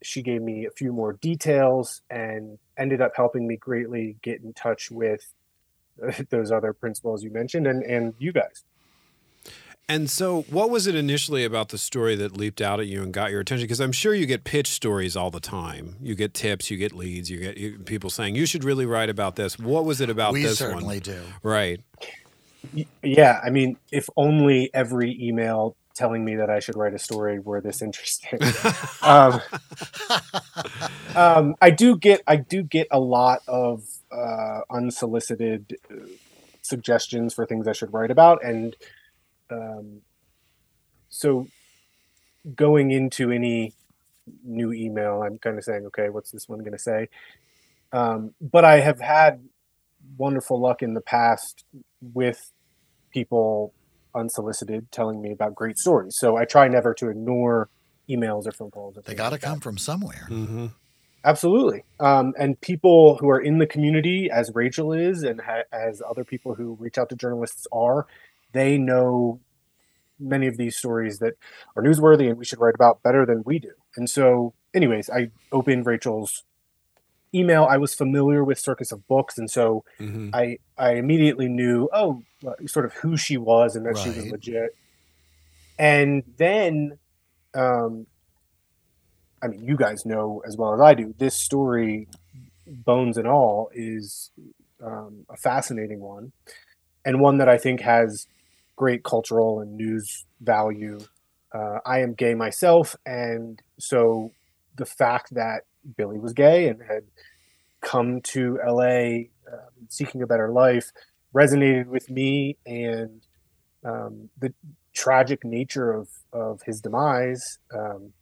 she 0.02 0.22
gave 0.22 0.42
me 0.42 0.66
a 0.66 0.70
few 0.70 0.92
more 0.92 1.14
details 1.14 2.02
and 2.10 2.58
ended 2.76 3.00
up 3.00 3.12
helping 3.16 3.46
me 3.46 3.56
greatly 3.56 4.16
get 4.22 4.42
in 4.42 4.52
touch 4.52 4.90
with 4.90 5.32
those 6.30 6.50
other 6.50 6.72
principals 6.72 7.22
you 7.22 7.30
mentioned 7.30 7.66
and, 7.66 7.82
and 7.82 8.14
you 8.18 8.32
guys. 8.32 8.64
And 9.88 10.08
so, 10.08 10.42
what 10.42 10.70
was 10.70 10.86
it 10.86 10.94
initially 10.94 11.44
about 11.44 11.70
the 11.70 11.76
story 11.76 12.14
that 12.16 12.36
leaped 12.36 12.60
out 12.60 12.80
at 12.80 12.86
you 12.86 13.02
and 13.02 13.12
got 13.12 13.30
your 13.30 13.40
attention? 13.40 13.64
Because 13.64 13.80
I'm 13.80 13.92
sure 13.92 14.14
you 14.14 14.26
get 14.26 14.44
pitch 14.44 14.68
stories 14.68 15.16
all 15.16 15.30
the 15.30 15.40
time. 15.40 15.96
You 16.00 16.14
get 16.14 16.34
tips, 16.34 16.70
you 16.70 16.76
get 16.76 16.92
leads, 16.92 17.28
you 17.28 17.40
get 17.40 17.56
you, 17.58 17.78
people 17.80 18.08
saying 18.08 18.36
you 18.36 18.46
should 18.46 18.64
really 18.64 18.86
write 18.86 19.10
about 19.10 19.36
this. 19.36 19.58
What 19.58 19.84
was 19.84 20.00
it 20.00 20.08
about 20.08 20.32
we 20.32 20.44
this 20.44 20.58
certainly 20.58 20.96
one? 20.96 20.98
do. 21.00 21.20
Right. 21.42 21.80
Yeah, 23.02 23.40
I 23.44 23.50
mean, 23.50 23.76
if 23.90 24.08
only 24.16 24.70
every 24.72 25.20
email 25.20 25.76
telling 26.02 26.24
me 26.24 26.34
that 26.34 26.50
I 26.50 26.58
should 26.58 26.76
write 26.76 26.94
a 26.94 26.98
story 26.98 27.38
were 27.38 27.60
this 27.60 27.80
interesting. 27.80 28.40
um, 29.02 29.40
um, 31.14 31.54
I 31.62 31.70
do 31.70 31.96
get 31.96 32.22
I 32.26 32.34
do 32.34 32.64
get 32.64 32.88
a 32.90 32.98
lot 32.98 33.42
of 33.46 33.84
uh, 34.10 34.62
unsolicited 34.68 35.76
uh, 35.88 36.06
suggestions 36.60 37.34
for 37.34 37.46
things 37.46 37.68
I 37.68 37.72
should 37.72 37.92
write 37.92 38.10
about, 38.10 38.44
and 38.44 38.74
um, 39.48 40.00
so 41.08 41.46
going 42.56 42.90
into 42.90 43.30
any 43.30 43.72
new 44.42 44.72
email, 44.72 45.22
I'm 45.22 45.38
kind 45.38 45.56
of 45.56 45.62
saying, 45.62 45.86
okay, 45.86 46.08
what's 46.08 46.32
this 46.32 46.48
one 46.48 46.58
going 46.58 46.72
to 46.72 46.80
say? 46.80 47.10
Um, 47.92 48.34
but 48.40 48.64
I 48.64 48.80
have 48.80 48.98
had 48.98 49.44
wonderful 50.16 50.60
luck 50.60 50.82
in 50.82 50.94
the 50.94 51.00
past 51.00 51.64
with 52.00 52.50
people 53.12 53.72
unsolicited 54.14 54.90
telling 54.92 55.20
me 55.22 55.32
about 55.32 55.54
great 55.54 55.78
stories. 55.78 56.16
So 56.16 56.36
I 56.36 56.44
try 56.44 56.68
never 56.68 56.94
to 56.94 57.08
ignore 57.08 57.68
emails 58.08 58.46
or 58.46 58.52
phone 58.52 58.70
calls. 58.70 58.96
Or 58.98 59.02
They 59.02 59.14
got 59.14 59.30
to 59.30 59.34
like 59.34 59.40
that. 59.42 59.46
come 59.46 59.60
from 59.60 59.78
somewhere. 59.78 60.26
Mm-hmm. 60.30 60.66
Absolutely. 61.24 61.84
Um, 62.00 62.32
and 62.38 62.60
people 62.60 63.16
who 63.20 63.28
are 63.30 63.38
in 63.40 63.58
the 63.58 63.66
community, 63.66 64.28
as 64.32 64.50
Rachel 64.54 64.92
is, 64.92 65.22
and 65.22 65.40
ha- 65.40 65.62
as 65.72 66.02
other 66.08 66.24
people 66.24 66.54
who 66.54 66.76
reach 66.80 66.98
out 66.98 67.08
to 67.10 67.16
journalists 67.16 67.66
are, 67.72 68.06
they 68.52 68.76
know 68.76 69.40
many 70.18 70.46
of 70.48 70.56
these 70.56 70.76
stories 70.76 71.18
that 71.20 71.34
are 71.76 71.82
newsworthy 71.82 72.28
and 72.28 72.38
we 72.38 72.44
should 72.44 72.60
write 72.60 72.74
about 72.74 73.02
better 73.02 73.24
than 73.24 73.42
we 73.46 73.58
do. 73.58 73.70
And 73.96 74.10
so, 74.10 74.54
anyways, 74.74 75.08
I 75.10 75.30
opened 75.52 75.86
Rachel's 75.86 76.44
email. 77.34 77.64
I 77.64 77.76
was 77.78 77.94
familiar 77.94 78.44
with 78.44 78.58
Circus 78.58 78.92
of 78.92 79.06
Books, 79.08 79.38
and 79.38 79.50
so 79.50 79.84
Mm-hmm. 80.00 80.30
I 80.34 80.58
I 80.76 80.94
immediately 80.94 81.48
knew 81.48 81.88
oh 81.92 82.22
sort 82.66 82.84
of 82.84 82.92
who 82.94 83.16
she 83.16 83.36
was 83.36 83.76
and 83.76 83.86
that 83.86 83.96
she 83.98 84.08
was 84.08 84.26
legit. 84.30 84.76
And 85.78 86.22
then, 86.36 86.98
um, 87.54 88.06
I 89.42 89.48
mean, 89.48 89.64
you 89.64 89.76
guys 89.76 90.04
know 90.04 90.42
as 90.46 90.56
well 90.56 90.74
as 90.74 90.80
I 90.80 90.94
do. 90.94 91.14
This 91.18 91.34
story, 91.36 92.08
bones 92.66 93.16
and 93.16 93.26
all, 93.26 93.70
is 93.74 94.30
um, 94.84 95.26
a 95.28 95.36
fascinating 95.36 96.00
one, 96.00 96.32
and 97.04 97.20
one 97.20 97.38
that 97.38 97.48
I 97.48 97.58
think 97.58 97.80
has 97.80 98.26
great 98.76 99.02
cultural 99.02 99.60
and 99.60 99.76
news 99.76 100.24
value. 100.40 101.00
Uh, 101.52 101.78
I 101.84 102.00
am 102.00 102.14
gay 102.14 102.34
myself, 102.34 102.96
and 103.04 103.60
so 103.78 104.32
the 104.76 104.86
fact 104.86 105.34
that 105.34 105.64
Billy 105.96 106.18
was 106.18 106.32
gay 106.32 106.68
and 106.68 106.80
had 106.82 107.04
come 107.80 108.20
to 108.20 108.58
LA 108.64 109.26
um, 109.52 109.88
seeking 109.88 110.22
a 110.22 110.26
better 110.26 110.50
life 110.50 110.92
resonated 111.34 111.86
with 111.86 112.10
me, 112.10 112.56
and 112.66 113.22
um, 113.84 114.28
the 114.38 114.52
tragic 114.94 115.44
nature 115.44 115.92
of 115.92 116.08
of 116.32 116.62
his 116.62 116.80
demise, 116.80 117.58
um, 117.74 118.12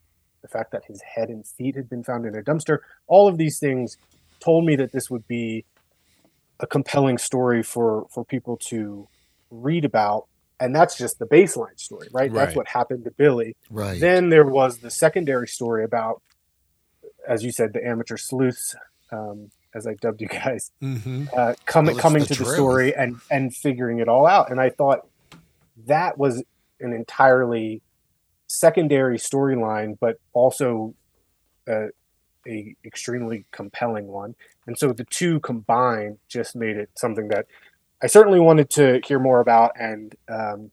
the 0.43 0.49
fact 0.49 0.73
that 0.73 0.85
his 0.87 1.03
head 1.03 1.29
and 1.29 1.47
feet 1.47 1.77
had 1.77 1.89
been 1.89 2.03
found 2.03 2.27
in 2.27 2.35
a 2.37 2.43
dumpster, 2.43 2.79
all 3.07 3.29
of 3.29 3.37
these 3.37 3.59
things 3.59 3.97
told 4.41 4.65
me 4.65 4.77
that 4.77 4.93
this 4.93 5.11
would 5.11 5.27
be 5.29 5.65
a 6.59 6.67
compelling 6.67 7.19
story 7.19 7.63
for 7.63 8.07
for 8.11 8.25
people 8.25 8.57
to 8.57 9.09
read 9.51 9.85
about. 9.85 10.27
And 10.59 10.77
that's 10.77 10.99
just 10.99 11.19
the 11.19 11.25
baseline 11.25 11.81
story, 11.81 12.09
right? 12.13 12.31
That's 12.31 12.55
what 12.55 12.69
happened 12.69 13.05
to 13.05 13.11
Billy. 13.11 13.57
Right. 13.71 13.99
Then 13.99 14.29
there 14.29 14.45
was 14.45 14.79
the 14.79 14.91
secondary 14.91 15.49
story 15.49 15.85
about, 15.85 16.21
as 17.31 17.45
you 17.45 17.53
said, 17.53 17.73
the 17.73 17.87
amateur 17.87 18.17
sleuths, 18.17 18.75
um, 19.13 19.51
as 19.75 19.87
I 19.87 19.95
dubbed 19.95 20.21
you 20.21 20.29
guys, 20.29 20.71
Mm-hmm. 20.83 21.27
uh, 21.35 21.55
coming 21.65 21.95
Well, 21.95 22.03
coming 22.03 22.25
the 22.25 22.35
to 22.35 22.45
the 22.45 22.51
story 22.53 22.95
and 22.95 23.21
and 23.31 23.55
figuring 23.55 24.01
it 24.01 24.09
all 24.09 24.27
out. 24.27 24.51
And 24.51 24.61
I 24.61 24.69
thought 24.71 25.07
that 25.87 26.19
was 26.19 26.43
an 26.81 26.93
entirely 26.93 27.81
secondary 28.47 29.17
storyline, 29.17 29.97
but 30.01 30.17
also 30.33 30.95
a, 31.69 31.89
a 32.49 32.75
extremely 32.85 33.45
compelling 33.53 34.09
one. 34.09 34.35
And 34.67 34.77
so 34.77 34.93
the 34.93 35.05
two 35.05 35.39
combined 35.41 36.19
just 36.29 36.57
made 36.57 36.77
it 36.77 36.91
something 36.97 37.29
that 37.29 37.47
I 38.03 38.07
certainly 38.09 38.41
wanted 38.41 38.71
to 38.71 39.01
hear 39.07 39.19
more 39.21 39.41
about. 39.41 39.73
And 39.79 40.15
um, 40.29 40.71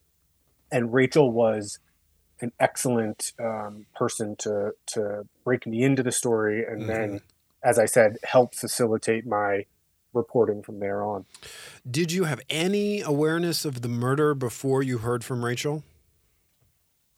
and 0.72 0.92
Rachel 0.94 1.32
was 1.32 1.80
an 2.42 2.52
excellent 2.60 3.34
um, 3.40 3.86
person 3.96 4.36
to 4.38 4.72
to 4.94 5.28
break 5.48 5.66
me 5.66 5.82
into 5.82 6.04
the 6.04 6.12
story, 6.12 6.66
and 6.66 6.89
then, 6.89 7.22
as 7.63 7.80
I 7.80 7.86
said, 7.86 8.18
help 8.25 8.54
facilitate 8.54 9.25
my 9.25 9.66
reporting 10.12 10.62
from 10.62 10.80
there 10.80 11.01
on. 11.01 11.24
Did 11.89 12.12
you 12.12 12.25
have 12.25 12.42
any 12.50 13.00
awareness 13.00 13.63
of 13.63 13.82
the 13.82 13.88
murder 13.88 14.34
before 14.34 14.84
you 14.84 14.98
heard 14.98 15.24
from 15.24 15.46
Rachel? 15.46 15.86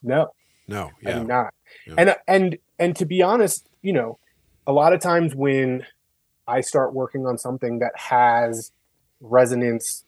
No, 0.04 0.28
No. 0.68 0.92
I 1.04 1.10
Yeah. 1.10 1.20
do 1.20 1.24
not. 1.26 1.54
Yeah. 1.88 1.94
And 1.98 2.16
and 2.28 2.58
and 2.78 2.96
to 2.98 3.06
be 3.08 3.24
honest, 3.24 3.68
you 3.82 3.94
know, 3.94 4.20
a 4.68 4.74
lot 4.74 4.94
of 4.94 5.00
times 5.00 5.34
when 5.34 5.88
I 6.48 6.62
start 6.62 6.94
working 6.94 7.26
on 7.26 7.40
something 7.40 7.80
that 7.80 7.94
has 7.96 8.72
resonance 9.20 10.06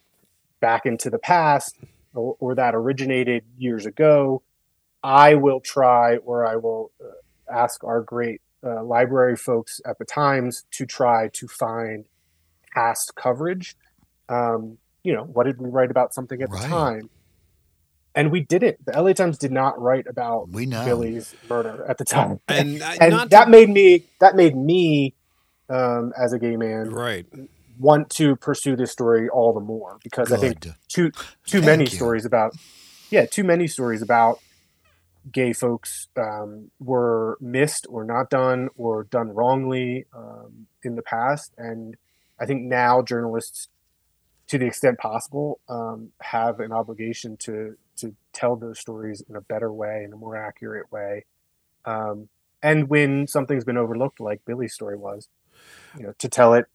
back 0.59 0.85
into 0.85 1.09
the 1.09 1.17
past 1.17 1.75
or, 2.13 2.35
or 2.39 2.53
that 2.53 2.75
originated 2.75 3.43
years 3.57 3.87
ago, 3.87 4.43
I 5.03 5.33
will 5.33 5.59
try 5.59 6.17
or 6.17 6.45
I 6.45 6.57
will 6.57 6.91
uh, 7.03 7.07
ask 7.51 7.83
our 7.83 8.01
great 8.01 8.41
uh, 8.65 8.83
library 8.83 9.35
folks 9.35 9.81
at 9.85 9.97
the 9.99 10.05
Times 10.05 10.63
to 10.71 10.85
try 10.85 11.29
to 11.33 11.47
find 11.47 12.05
past 12.73 13.13
coverage. 13.15 13.75
Um, 14.29 14.77
you 15.03 15.13
know, 15.13 15.23
what 15.23 15.45
did 15.45 15.59
we 15.59 15.69
write 15.69 15.91
about 15.91 16.13
something 16.13 16.41
at 16.41 16.49
Right. 16.49 16.61
the 16.61 16.67
time? 16.67 17.09
And 18.13 18.29
we 18.31 18.41
didn't. 18.41 18.85
The 18.85 19.01
LA 19.01 19.13
Times 19.13 19.37
did 19.37 19.51
not 19.51 19.79
write 19.81 20.05
about 20.05 20.49
We 20.49 20.65
know. 20.65 20.83
Billy's 20.83 21.33
murder 21.49 21.85
at 21.87 21.97
the 21.97 22.03
time, 22.05 22.39
And, 22.49 22.81
uh, 22.81 22.95
and 22.99 23.29
that 23.31 23.45
to- 23.45 23.49
made 23.49 23.69
me 23.69 24.05
that 24.19 24.35
made 24.35 24.55
me 24.55 25.13
um, 25.69 26.11
as 26.17 26.33
a 26.33 26.39
gay 26.39 26.57
man 26.57 26.89
right. 26.89 27.25
want 27.79 28.09
to 28.11 28.35
pursue 28.35 28.75
this 28.75 28.91
story 28.91 29.29
all 29.29 29.53
the 29.53 29.61
more 29.61 29.97
because 30.03 30.29
I 30.31 30.37
think 30.37 30.67
too 30.89 31.11
too 31.45 31.61
Thank 31.61 31.65
many 31.65 31.83
you. 31.85 31.89
stories 31.95 32.25
about 32.25 32.53
yeah 33.09 33.25
too 33.25 33.45
many 33.45 33.67
stories 33.67 34.01
about 34.01 34.39
gay 35.31 35.53
folks 35.53 36.07
um, 36.17 36.71
were 36.79 37.37
missed 37.39 37.85
or 37.89 38.03
not 38.03 38.29
done 38.29 38.69
or 38.75 39.03
done 39.03 39.29
wrongly 39.29 40.05
um, 40.15 40.67
in 40.83 40.95
the 40.95 41.01
past. 41.01 41.53
And 41.57 41.95
I 42.39 42.45
think 42.45 42.63
now 42.63 43.01
journalists 43.01 43.67
to 44.47 44.57
the 44.57 44.65
extent 44.65 44.97
possible 44.97 45.59
um, 45.69 46.11
have 46.21 46.59
an 46.59 46.71
obligation 46.71 47.37
to 47.37 47.77
to 47.97 48.15
tell 48.33 48.55
those 48.55 48.79
stories 48.79 49.23
in 49.29 49.35
a 49.35 49.41
better 49.41 49.71
way 49.71 50.03
in 50.03 50.11
a 50.11 50.15
more 50.15 50.35
accurate 50.35 50.91
way. 50.91 51.25
Um, 51.85 52.29
and 52.63 52.89
when 52.89 53.27
something's 53.27 53.63
been 53.63 53.77
overlooked 53.77 54.19
like 54.19 54.43
Billy's 54.45 54.73
story 54.73 54.97
was 54.97 55.27
you 55.97 56.03
know 56.03 56.13
to 56.17 56.27
tell 56.27 56.53
it 56.53 56.65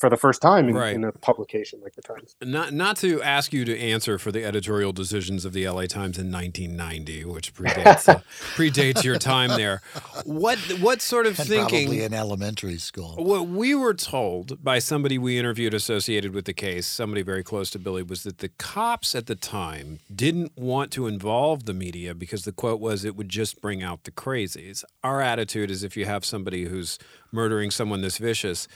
for 0.00 0.08
the 0.08 0.16
first 0.16 0.40
time 0.40 0.68
in, 0.68 0.74
Right. 0.74 0.94
in 0.94 1.04
a 1.04 1.12
publication 1.12 1.80
like 1.82 1.94
the 1.94 2.00
Times. 2.02 2.34
Not 2.42 2.72
not 2.72 2.96
to 2.98 3.22
ask 3.22 3.52
you 3.52 3.64
to 3.66 3.78
answer 3.78 4.18
for 4.18 4.32
the 4.32 4.44
editorial 4.44 4.92
decisions 4.92 5.44
of 5.44 5.52
the 5.52 5.68
LA 5.68 5.82
Times 5.86 6.18
in 6.18 6.32
1990, 6.32 7.26
which 7.26 7.52
predates 7.54 8.08
uh, 8.08 8.20
predates 8.56 9.04
your 9.04 9.18
time 9.18 9.50
there. 9.50 9.82
What 10.24 10.58
what 10.80 11.02
sort 11.02 11.26
of 11.26 11.38
And 11.38 11.48
thinking? 11.48 11.86
probably 11.88 12.02
in 12.02 12.14
elementary 12.14 12.78
school. 12.78 13.16
What 13.18 13.46
we 13.48 13.74
were 13.74 13.92
told 13.94 14.64
by 14.64 14.78
somebody 14.78 15.18
we 15.18 15.38
interviewed 15.38 15.74
associated 15.74 16.34
with 16.34 16.46
the 16.46 16.54
case, 16.54 16.86
somebody 16.86 17.20
very 17.22 17.42
close 17.44 17.70
to 17.72 17.78
Billy, 17.78 18.02
was 18.02 18.22
that 18.22 18.38
the 18.38 18.48
cops 18.48 19.14
at 19.14 19.26
the 19.26 19.34
time 19.36 19.98
didn't 20.14 20.52
want 20.56 20.90
to 20.92 21.06
involve 21.06 21.66
the 21.66 21.74
media 21.74 22.14
because 22.14 22.44
the 22.44 22.52
quote 22.52 22.80
was 22.80 23.04
it 23.04 23.16
would 23.16 23.28
just 23.28 23.60
bring 23.60 23.82
out 23.82 24.04
the 24.04 24.10
crazies. 24.10 24.82
Our 25.04 25.20
attitude 25.20 25.70
is 25.70 25.84
if 25.84 25.94
you 25.96 26.06
have 26.06 26.24
somebody 26.24 26.64
who's 26.64 26.98
murdering 27.32 27.70
someone 27.70 28.00
this 28.00 28.16
vicious, 28.18 28.66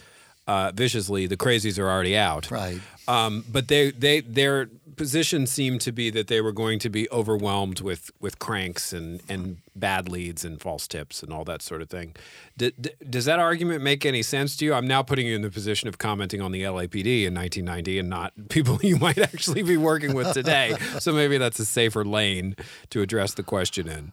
uh, 0.47 0.73
viciously, 0.75 1.27
the 1.27 1.37
crazies 1.37 1.79
are 1.79 1.89
already 1.89 2.17
out. 2.17 2.51
Right. 2.51 2.81
Um, 3.09 3.45
but 3.51 3.69
they, 3.69 3.91
they, 3.91 4.21
their 4.21 4.69
position 4.97 5.47
seemed 5.47 5.81
to 5.83 5.93
be 5.93 6.11
that 6.11 6.29
they 6.29 6.41
were 6.41 6.53
going 6.53 6.79
to 6.79 6.89
be 6.89 7.11
overwhelmed 7.11 7.81
with, 7.81 8.11
with 8.21 8.39
cranks 8.39 8.93
and, 8.93 9.23
and 9.29 9.59
bad 9.75 10.09
leads 10.09 10.45
and 10.45 10.61
false 10.61 10.87
tips 10.87 11.23
and 11.23 11.33
all 11.33 11.45
that 11.45 11.63
sort 11.63 11.83
of 11.83 11.91
thing. 11.91 12.15
D- 12.57 12.73
d- 12.81 12.93
does 13.09 13.25
that 13.25 13.39
argument 13.39 13.83
make 13.83 14.07
any 14.07 14.23
sense 14.23 14.57
to 14.59 14.65
you? 14.65 14.75
I'm 14.75 14.87
now 14.87 15.03
putting 15.03 15.27
you 15.27 15.35
in 15.35 15.43
the 15.43 15.51
position 15.51 15.89
of 15.89 15.99
commenting 15.99 16.41
on 16.41 16.53
the 16.53 16.63
LAPD 16.63 17.25
in 17.25 17.35
1990 17.35 17.99
and 17.99 18.09
not 18.09 18.33
people 18.49 18.79
you 18.83 18.97
might 18.97 19.19
actually 19.19 19.63
be 19.63 19.77
working 19.77 20.15
with 20.15 20.33
today. 20.33 20.77
so 20.99 21.13
maybe 21.13 21.39
that's 21.39 21.59
a 21.59 21.67
safer 21.67 22.05
lane 22.05 22.57
to 22.91 23.03
address 23.03 23.35
the 23.35 23.43
question 23.43 23.89
in. 23.89 24.13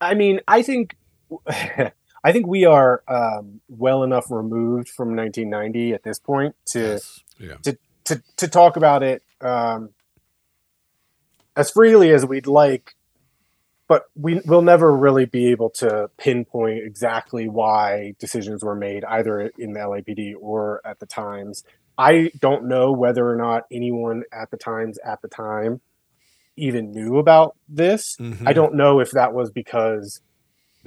I 0.00 0.14
mean, 0.14 0.40
I 0.46 0.62
think 0.62 0.94
I 2.28 2.32
think 2.32 2.46
we 2.46 2.66
are 2.66 3.02
um, 3.08 3.62
well 3.68 4.02
enough 4.02 4.30
removed 4.30 4.90
from 4.90 5.16
1990 5.16 5.94
at 5.94 6.02
this 6.02 6.18
point 6.18 6.54
to 6.72 6.78
Yes. 6.80 7.20
Yeah. 7.38 7.54
to 7.62 7.78
to 8.04 8.22
to 8.36 8.48
talk 8.48 8.76
about 8.76 9.02
it 9.02 9.22
um, 9.40 9.90
as 11.56 11.70
freely 11.70 12.12
as 12.12 12.26
we'd 12.26 12.46
like, 12.46 12.96
but 13.88 14.02
we 14.14 14.40
will 14.44 14.60
never 14.60 14.94
really 14.94 15.24
be 15.24 15.50
able 15.52 15.70
to 15.70 16.10
pinpoint 16.18 16.84
exactly 16.84 17.48
why 17.48 18.14
decisions 18.18 18.62
were 18.62 18.74
made 18.76 19.06
either 19.06 19.40
in 19.56 19.72
the 19.72 19.80
LAPD 19.80 20.34
or 20.38 20.82
at 20.84 21.00
the 21.00 21.06
Times. 21.06 21.64
I 21.96 22.30
don't 22.38 22.64
know 22.64 22.92
whether 22.92 23.26
or 23.26 23.36
not 23.36 23.64
anyone 23.72 24.24
at 24.32 24.50
the 24.50 24.58
Times 24.58 24.98
at 25.02 25.22
the 25.22 25.28
time 25.28 25.80
even 26.56 26.92
knew 26.92 27.16
about 27.16 27.56
this. 27.68 28.16
Mhm. 28.20 28.46
I 28.46 28.52
don't 28.52 28.74
know 28.74 29.00
if 29.00 29.12
that 29.12 29.32
was 29.32 29.50
because 29.50 30.20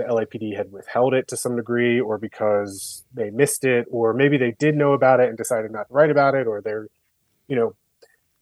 the 0.01 0.13
LAPD 0.13 0.55
had 0.55 0.71
withheld 0.71 1.13
it 1.13 1.27
to 1.29 1.37
some 1.37 1.55
degree 1.55 1.99
or 1.99 2.17
because 2.17 3.03
they 3.13 3.29
missed 3.29 3.63
it 3.63 3.85
or 3.89 4.13
maybe 4.13 4.37
they 4.37 4.51
did 4.51 4.75
know 4.75 4.93
about 4.93 5.19
it 5.19 5.29
and 5.29 5.37
decided 5.37 5.71
not 5.71 5.87
to 5.87 5.93
write 5.93 6.11
about 6.11 6.35
it 6.35 6.47
or 6.47 6.61
they're 6.61 6.87
you 7.47 7.55
know 7.55 7.75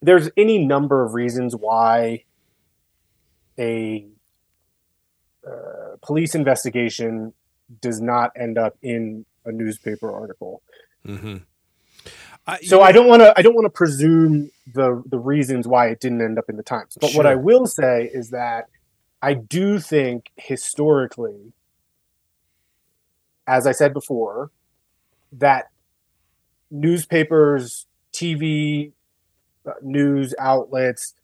there's 0.02 0.30
any 0.38 0.58
number 0.66 1.04
of 1.04 1.14
reasons 1.14 1.56
why 1.56 2.24
a 3.58 4.08
uh, 5.46 5.96
police 6.02 6.36
investigation 6.36 7.34
does 7.82 8.00
not 8.02 8.32
end 8.36 8.58
up 8.58 8.78
in 8.82 9.26
a 9.46 9.52
newspaper 9.52 10.12
article 10.12 10.62
Mm-hmm. 11.06 11.38
I, 12.48 12.60
so 12.62 12.82
I 12.82 12.92
don't 12.92 13.08
want 13.08 13.22
to 13.22 13.34
I 13.38 13.42
don't 13.42 13.54
want 13.54 13.66
to 13.66 13.70
presume 13.70 14.52
the 14.74 15.04
the 15.06 15.20
reasons 15.20 15.68
why 15.68 15.88
it 15.90 16.00
didn't 16.00 16.22
end 16.22 16.40
up 16.40 16.46
in 16.50 16.58
the 16.58 16.64
Times. 16.64 16.98
But 17.00 17.14
what 17.14 17.26
I 17.26 17.36
will 17.36 17.68
say 17.68 18.10
is 18.12 18.32
that 18.32 18.66
I 19.22 19.34
do 19.34 19.80
think 19.80 20.32
historically, 20.38 21.54
as 23.48 23.68
I 23.68 23.72
said 23.72 23.94
before, 23.94 24.52
that 25.32 25.70
newspapers, 26.72 27.86
TV, 28.14 28.94
uh, 29.66 29.72
news 29.82 30.34
outlets, 30.40 31.16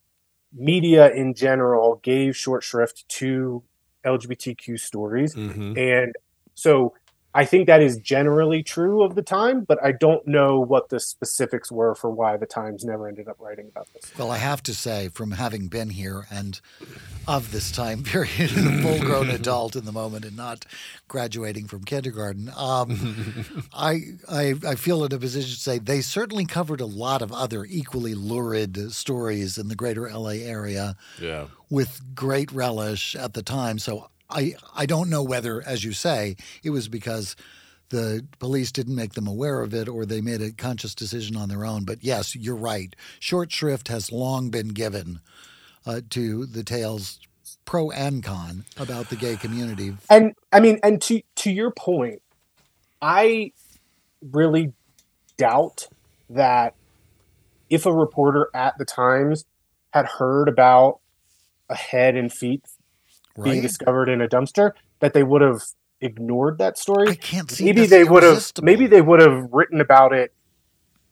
media 0.54 1.12
in 1.12 1.34
general 1.34 2.00
gave 2.04 2.36
short 2.36 2.64
shrift 2.64 3.08
to 3.10 3.64
LGBTQ 4.04 4.78
stories. 4.80 5.36
Mhm. 5.36 5.78
And 5.78 6.16
so 6.54 6.94
I 7.38 7.44
think 7.44 7.68
that 7.68 7.82
is 7.82 7.98
generally 7.98 8.64
true 8.64 9.04
of 9.04 9.16
the 9.16 9.22
time, 9.22 9.66
but 9.66 9.78
I 9.84 9.92
don't 9.92 10.26
know 10.26 10.58
what 10.60 10.88
the 10.88 11.02
specifics 11.02 11.70
were 11.70 11.94
for 11.94 12.10
why 12.10 12.38
the 12.38 12.46
Times 12.46 12.86
never 12.86 13.10
ended 13.10 13.28
up 13.28 13.36
writing 13.42 13.68
about 13.68 13.88
this. 13.94 14.10
Well, 14.18 14.32
I 14.32 14.38
have 14.38 14.64
to 14.64 14.74
say, 14.74 15.10
from 15.10 15.32
having 15.32 15.68
been 15.68 15.90
here 15.90 16.28
and 16.32 16.62
of 17.28 17.52
this 17.52 17.72
time 17.72 18.04
period, 18.04 18.52
a 18.58 18.82
full 18.82 19.00
grown 19.00 19.30
adult 19.42 19.76
in 19.76 19.84
the 19.84 19.92
moment 19.92 20.24
and 20.24 20.38
not 20.38 20.66
graduating 21.10 21.68
from 21.68 21.84
kindergarten, 21.84 22.50
um, 22.56 23.68
I, 23.74 24.00
I, 24.30 24.54
I 24.66 24.76
feel 24.76 25.04
in 25.04 25.12
a 25.12 25.20
position 25.20 25.54
to 25.56 25.60
say 25.60 25.78
they 25.78 26.00
certainly 26.00 26.46
covered 26.46 26.80
a 26.80 26.86
lot 26.86 27.22
of 27.22 27.34
other 27.34 27.66
equally 27.66 28.16
lurid 28.16 28.94
stories 28.94 29.58
in 29.58 29.68
the 29.68 29.76
greater 29.76 30.10
LA 30.10 30.40
area 30.42 30.96
Yeah. 31.22 31.48
with 31.70 32.00
great 32.16 32.50
relish 32.54 33.14
at 33.14 33.34
the 33.34 33.44
time. 33.44 33.78
So 33.78 34.10
I, 34.30 34.56
I 34.76 34.86
don't 34.86 35.10
know 35.10 35.24
whether, 35.24 35.62
as 35.66 35.84
you 35.84 35.94
say, 35.94 36.36
it 36.64 36.72
was 36.72 36.88
because 36.88 37.36
the 37.90 38.26
police 38.40 38.72
didn't 38.72 38.96
make 38.96 39.14
them 39.14 39.28
aware 39.28 39.62
of 39.62 39.74
it 39.74 39.88
or 39.88 40.06
they 40.06 40.22
made 40.22 40.42
a 40.42 40.52
conscious 40.52 40.96
decision 40.96 41.36
on 41.36 41.50
their 41.50 41.66
own. 41.66 41.86
But 41.86 42.04
yes, 42.04 42.36
you're 42.36 42.56
right. 42.56 42.96
Short 43.20 43.52
shrift 43.52 43.88
has 43.90 44.12
long 44.12 44.50
been 44.50 44.70
given 44.70 45.20
uh, 45.86 46.02
to 46.12 46.46
the 46.46 46.64
tales 46.64 47.20
pro 47.66 47.92
and 47.92 48.24
con 48.24 48.66
about 48.78 49.10
the 49.10 49.16
gay 49.16 49.36
community. 49.36 49.96
And 50.10 50.34
I 50.52 50.60
mean, 50.60 50.80
and 50.84 51.02
to 51.04 51.22
to 51.38 51.52
your 51.52 51.72
point, 51.72 52.22
I 53.02 53.52
really 54.22 54.74
doubt 55.38 55.88
that 56.30 56.76
if 57.70 57.86
a 57.86 57.94
reporter 57.94 58.50
at 58.54 58.78
the 58.78 58.86
Times 58.86 59.46
had 59.94 60.06
heard 60.06 60.48
about 60.48 61.00
a 61.70 61.76
head 61.76 62.16
and 62.16 62.32
feet 62.32 62.64
being 63.44 63.62
discovered 63.62 64.10
in 64.10 64.22
a 64.22 64.28
dumpster, 64.28 64.72
that 65.00 65.14
they 65.14 65.24
would 65.24 65.42
have 65.42 65.62
ignored 66.02 66.58
that 66.58 66.78
story. 66.78 67.10
I 67.10 67.16
can't 67.16 67.50
see. 67.50 67.66
maybe 67.66 67.86
they 67.86 68.04
would 68.04 68.24
have 68.24 68.52
maybe 68.62 68.88
they 68.88 69.02
would 69.02 69.22
have 69.22 69.50
written 69.52 69.82
about 69.82 70.14
it 70.14 70.34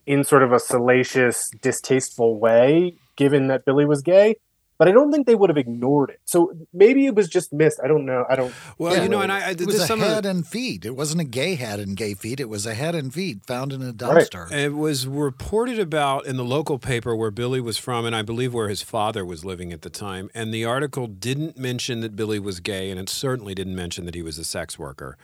in 0.06 0.24
sort 0.24 0.44
of 0.44 0.52
a 0.52 0.60
salacious 0.60 1.50
distasteful 1.62 2.40
way 2.40 2.96
given 3.16 3.48
that 3.48 3.64
billy 3.66 3.86
was 3.86 4.02
gay 4.02 4.36
but 4.78 4.88
i 4.88 4.92
don't 4.92 5.12
think 5.12 5.28
they 5.28 5.36
would 5.36 5.50
have 5.50 5.58
ignored 5.58 6.10
it 6.10 6.20
so 6.26 6.54
maybe 6.74 7.06
it 7.06 7.16
was 7.16 7.28
just 7.28 7.54
missed 7.54 7.80
i 7.84 7.88
don't 7.88 8.06
know 8.06 8.26
i 8.30 8.36
don't 8.36 8.54
Well, 8.78 8.96
Yeah. 8.96 9.04
you 9.04 9.10
know, 9.10 9.22
and 9.22 9.32
I, 9.32 9.48
I 9.48 9.50
It 9.52 9.66
was 9.66 9.76
this 9.76 9.84
a 9.84 9.88
some 9.88 10.02
of 10.02 10.08
the- 10.08 10.14
head 10.16 10.26
and 10.26 10.46
feet. 10.46 10.86
It 10.86 10.96
wasn't 10.96 11.22
a 11.22 11.26
gay 11.26 11.56
head 11.56 11.80
and 11.80 11.96
gay 11.96 12.14
feet. 12.16 12.40
It 12.40 12.50
was 12.50 12.66
a 12.66 12.74
head 12.74 12.96
and 12.96 13.14
feet 13.14 13.46
found 13.46 13.72
in 13.72 13.82
a 13.82 13.94
dumpster. 13.94 14.52
It 14.52 14.74
was 14.74 15.06
reported 15.08 15.80
about 15.80 16.26
in 16.26 16.38
the 16.38 16.44
local 16.44 16.80
paper 16.80 17.16
where 17.16 17.32
Billy 17.32 17.62
was 17.62 17.78
from, 17.78 18.06
and 18.06 18.16
I 18.16 18.22
believe 18.24 18.54
where 18.54 18.70
his 18.70 18.82
father 18.82 19.24
was 19.26 19.46
living 19.46 19.72
at 19.72 19.82
the 19.84 19.90
time. 19.90 20.30
And 20.34 20.54
the 20.54 20.66
article 20.66 21.08
didn't 21.08 21.58
mention 21.58 22.00
that 22.02 22.16
Billy 22.16 22.40
was 22.40 22.60
gay, 22.60 22.90
and 22.92 23.00
it 23.00 23.10
certainly 23.10 23.54
didn't 23.56 23.76
mention 23.76 24.06
that 24.06 24.16
he 24.16 24.22
was 24.22 24.38
a 24.38 24.44
sex 24.46 24.78
worker. 24.80 25.18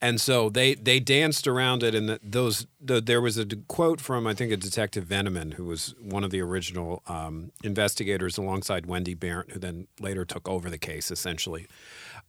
And 0.00 0.20
so 0.20 0.50
they 0.50 0.74
they 0.74 1.00
danced 1.00 1.46
around 1.46 1.82
it, 1.82 1.94
and 1.94 2.18
those 2.22 2.66
the, 2.78 3.00
there 3.00 3.22
was 3.22 3.38
a 3.38 3.46
quote 3.46 4.00
from 4.00 4.26
I 4.26 4.34
think 4.34 4.52
a 4.52 4.56
detective 4.56 5.04
Veneman, 5.04 5.52
who 5.52 5.64
was 5.64 5.94
one 5.98 6.24
of 6.24 6.30
the 6.30 6.42
original 6.42 7.02
um, 7.06 7.52
investigators 7.62 8.36
alongside 8.36 8.84
Wendy 8.84 9.14
Barrett, 9.14 9.52
who 9.52 9.58
then 9.58 9.86
later 9.98 10.24
took 10.24 10.46
over 10.48 10.68
the 10.68 10.78
case 10.78 11.10
essentially 11.10 11.66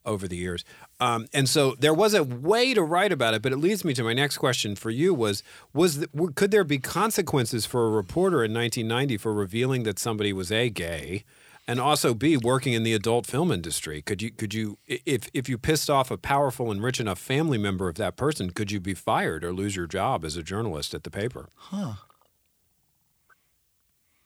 over 0.06 0.28
the 0.28 0.38
years. 0.38 0.64
Um, 1.00 1.28
and 1.34 1.50
so 1.50 1.76
there 1.78 1.94
was 1.94 2.14
a 2.14 2.24
way 2.24 2.74
to 2.74 2.84
write 2.84 3.12
about 3.12 3.34
it, 3.34 3.42
but 3.42 3.52
it 3.52 3.58
leads 3.58 3.84
me 3.84 3.94
to 3.96 4.04
my 4.04 4.14
next 4.14 4.38
question 4.38 4.76
for 4.76 4.90
you 4.90 5.14
was 5.14 5.44
was 5.74 5.98
th- 5.98 6.12
w- 6.14 6.32
could 6.32 6.52
there 6.52 6.64
be 6.64 6.78
consequences 6.78 7.66
for 7.66 7.88
a 7.88 7.90
reporter 7.90 8.44
in 8.44 8.54
1990 8.54 9.18
for 9.18 9.34
revealing 9.34 9.84
that 9.84 10.00
somebody 10.00 10.32
was 10.32 10.52
a 10.52 10.70
gay 10.70 11.26
and 11.68 11.80
also 11.80 12.14
b 12.14 12.38
working 12.38 12.74
in 12.74 12.84
the 12.84 12.94
adult 12.94 13.26
film 13.28 13.52
industry? 13.52 14.02
Could 14.02 14.22
you 14.22 14.32
could 14.32 14.54
you 14.54 14.78
if 14.88 15.30
if 15.34 15.50
you 15.50 15.58
pissed 15.58 15.90
off 15.90 16.12
a 16.12 16.18
powerful 16.18 16.72
and 16.72 16.84
rich 16.84 17.00
enough 17.00 17.20
family 17.20 17.58
member 17.60 17.90
of 17.90 17.96
that 17.96 18.18
person, 18.18 18.52
could 18.52 18.72
you 18.72 18.80
be 18.80 18.96
fired 18.96 19.44
or 19.44 19.54
lose 19.54 19.76
your 19.76 19.88
job 19.88 20.26
as 20.26 20.38
a 20.38 20.44
journalist 20.44 20.94
at 20.94 21.04
the 21.04 21.12
paper? 21.12 21.50
Huh. 21.56 21.96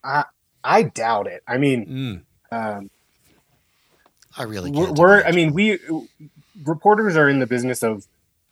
i 0.03 0.25
i 0.63 0.83
doubt 0.83 1.27
it 1.27 1.43
i 1.47 1.57
mean 1.57 1.87
Mm. 1.87 2.23
um, 2.51 2.89
I 4.37 4.43
really 4.43 4.71
we're, 4.71 4.71
can't. 4.71 4.97
we're 4.97 5.23
i 5.25 5.31
mean 5.31 5.53
we 5.53 5.79
reporters 6.65 7.17
are 7.17 7.29
in 7.29 7.39
the 7.39 7.47
business 7.47 7.83
of 7.83 8.07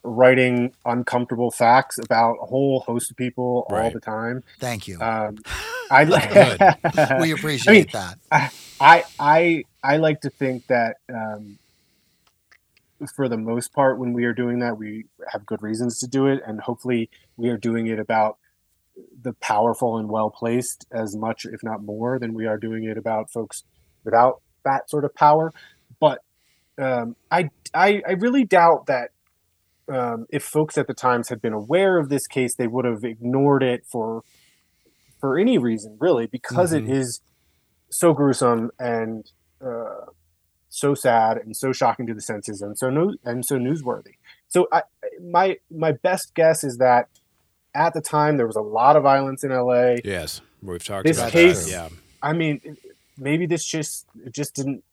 writing 0.07 0.73
uncomfortable 0.85 1.51
facts 1.51 1.97
about 1.97 2.37
a 2.41 2.45
whole 2.45 2.79
host 2.81 3.11
of 3.11 3.17
people 3.17 3.65
all 3.69 3.91
the 3.91 3.99
time 3.99 4.43
Thank 4.59 4.87
you. 4.87 4.99
um, 5.01 5.37
i 5.89 6.05
Good. 6.05 6.61
we 7.21 7.31
appreciate 7.31 7.91
that. 7.93 8.17
I 8.79 9.03
I 9.19 9.63
I 9.83 9.97
like 9.97 10.21
to 10.21 10.29
think 10.29 10.67
that 10.67 10.97
um, 11.13 11.57
for 13.15 13.29
the 13.29 13.37
most 13.37 13.73
part, 13.73 13.99
when 13.99 14.13
we 14.13 14.25
are 14.25 14.33
doing 14.33 14.59
that, 14.59 14.77
we 14.77 15.05
have 15.31 15.45
good 15.45 15.61
reasons 15.61 15.99
to 15.99 16.07
do 16.07 16.27
it, 16.27 16.41
and 16.45 16.59
hopefully, 16.59 17.09
we 17.37 17.49
are 17.49 17.57
doing 17.57 17.87
it 17.87 17.99
about 17.99 18.37
the 19.21 19.33
powerful 19.33 19.97
and 19.97 20.09
well 20.09 20.29
placed 20.29 20.85
as 20.91 21.15
much, 21.15 21.45
if 21.45 21.63
not 21.63 21.83
more, 21.83 22.19
than 22.19 22.33
we 22.33 22.47
are 22.47 22.57
doing 22.57 22.83
it 22.83 22.97
about 22.97 23.31
folks 23.31 23.63
without 24.03 24.41
that 24.63 24.89
sort 24.89 25.05
of 25.05 25.13
power. 25.15 25.53
But 25.99 26.23
um, 26.77 27.15
I, 27.31 27.49
I 27.73 28.01
I 28.07 28.11
really 28.13 28.43
doubt 28.43 28.87
that 28.87 29.11
um, 29.89 30.25
if 30.29 30.43
folks 30.43 30.77
at 30.77 30.87
the 30.87 30.93
Times 30.93 31.29
had 31.29 31.41
been 31.41 31.53
aware 31.53 31.97
of 31.97 32.09
this 32.09 32.27
case, 32.27 32.55
they 32.55 32.67
would 32.67 32.85
have 32.85 33.03
ignored 33.03 33.63
it 33.63 33.85
for 33.85 34.23
for 35.19 35.37
any 35.39 35.57
reason, 35.57 35.97
really, 35.99 36.27
because 36.27 36.71
it 36.73 36.85
Mhm. 36.85 36.91
is 36.91 37.21
so 37.89 38.13
gruesome 38.13 38.69
and 38.79 39.31
uh, 39.59 40.05
so 40.69 40.93
sad 40.93 41.37
and 41.37 41.55
so 41.57 41.71
shocking 41.71 42.05
to 42.05 42.13
the 42.13 42.21
senses 42.21 42.61
and 42.61 42.77
so 42.77 42.89
no, 42.91 43.15
and 43.23 43.43
so 43.45 43.57
newsworthy. 43.57 44.15
So 44.47 44.67
I, 44.71 44.83
my 45.21 45.57
my 45.71 45.91
best 45.93 46.35
guess 46.35 46.63
is 46.63 46.77
that 46.77 47.07
at 47.73 47.93
the 47.93 48.01
time 48.01 48.37
there 48.37 48.45
was 48.47 48.55
a 48.55 48.61
lot 48.61 48.95
of 48.95 49.03
violence 49.03 49.43
in 49.43 49.51
LA. 49.51 49.95
Yes, 50.03 50.41
we've 50.61 50.83
talked 50.83 51.05
This 51.07 51.17
about 51.17 51.31
case- 51.31 51.65
that. 51.65 51.71
Yeah. 51.71 51.89
I 52.21 52.33
mean, 52.33 52.77
maybe 53.17 53.45
this 53.47 53.65
just 53.65 54.05
it 54.23 54.33
just 54.33 54.53
didn't 54.55 54.83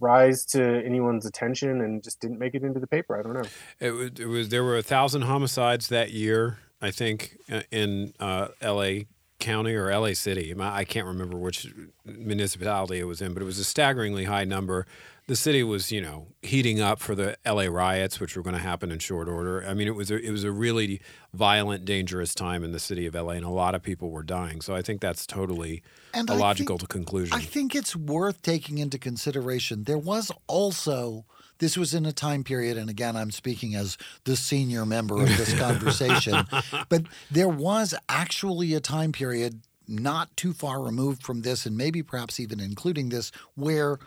rise 0.00 0.44
to 0.46 0.84
anyone's 0.84 1.26
attention 1.26 1.80
and 1.80 2.02
just 2.02 2.20
didn't 2.20 2.38
make 2.38 2.54
it 2.54 2.62
into 2.62 2.80
the 2.80 2.86
paper. 2.86 3.18
I 3.18 3.22
don't 3.22 3.34
know. 3.34 3.48
It 3.80 3.90
was, 3.90 4.10
it 4.18 4.26
was 4.26 4.48
there 4.48 4.64
were 4.64 4.76
a 4.76 4.82
thousand 4.82 5.22
homicides 5.22 5.88
that 5.88 6.10
year. 6.10 6.58
I 6.84 6.90
think, 6.90 7.38
uh, 7.50 7.62
in 7.70 8.12
uh, 8.18 8.48
L.A. 8.60 9.06
County 9.42 9.74
or 9.74 9.96
LA 9.96 10.14
City. 10.14 10.54
I 10.58 10.84
can't 10.84 11.06
remember 11.06 11.36
which 11.36 11.66
municipality 12.04 13.00
it 13.00 13.04
was 13.04 13.20
in, 13.20 13.34
but 13.34 13.42
it 13.42 13.46
was 13.46 13.58
a 13.58 13.64
staggeringly 13.64 14.24
high 14.24 14.44
number. 14.44 14.86
The 15.32 15.36
city 15.36 15.62
was, 15.62 15.90
you 15.90 16.02
know, 16.02 16.26
heating 16.42 16.82
up 16.82 17.00
for 17.00 17.14
the 17.14 17.38
LA 17.46 17.62
riots, 17.62 18.20
which 18.20 18.36
were 18.36 18.42
going 18.42 18.54
to 18.54 18.60
happen 18.60 18.92
in 18.92 18.98
short 18.98 19.30
order. 19.30 19.64
I 19.66 19.72
mean, 19.72 19.88
it 19.88 19.94
was 19.94 20.10
a, 20.10 20.18
it 20.18 20.30
was 20.30 20.44
a 20.44 20.52
really 20.52 21.00
violent, 21.32 21.86
dangerous 21.86 22.34
time 22.34 22.62
in 22.62 22.72
the 22.72 22.78
city 22.78 23.06
of 23.06 23.14
LA, 23.14 23.30
and 23.30 23.46
a 23.46 23.48
lot 23.48 23.74
of 23.74 23.82
people 23.82 24.10
were 24.10 24.22
dying. 24.22 24.60
So 24.60 24.74
I 24.74 24.82
think 24.82 25.00
that's 25.00 25.26
totally 25.26 25.82
and 26.12 26.28
a 26.28 26.34
I 26.34 26.36
logical 26.36 26.76
think, 26.76 26.90
conclusion. 26.90 27.34
I 27.34 27.40
think 27.40 27.74
it's 27.74 27.96
worth 27.96 28.42
taking 28.42 28.76
into 28.76 28.98
consideration. 28.98 29.84
There 29.84 29.96
was 29.96 30.30
also 30.48 31.24
this 31.56 31.78
was 31.78 31.94
in 31.94 32.04
a 32.04 32.12
time 32.12 32.44
period, 32.44 32.76
and 32.76 32.90
again, 32.90 33.16
I'm 33.16 33.30
speaking 33.30 33.74
as 33.74 33.96
the 34.24 34.36
senior 34.36 34.84
member 34.84 35.22
of 35.22 35.34
this 35.38 35.54
conversation, 35.58 36.46
but 36.90 37.04
there 37.30 37.48
was 37.48 37.94
actually 38.06 38.74
a 38.74 38.80
time 38.80 39.12
period 39.12 39.62
not 39.88 40.36
too 40.36 40.52
far 40.52 40.82
removed 40.82 41.22
from 41.22 41.40
this, 41.40 41.64
and 41.64 41.74
maybe 41.74 42.02
perhaps 42.02 42.38
even 42.38 42.60
including 42.60 43.08
this, 43.08 43.32
where 43.54 43.98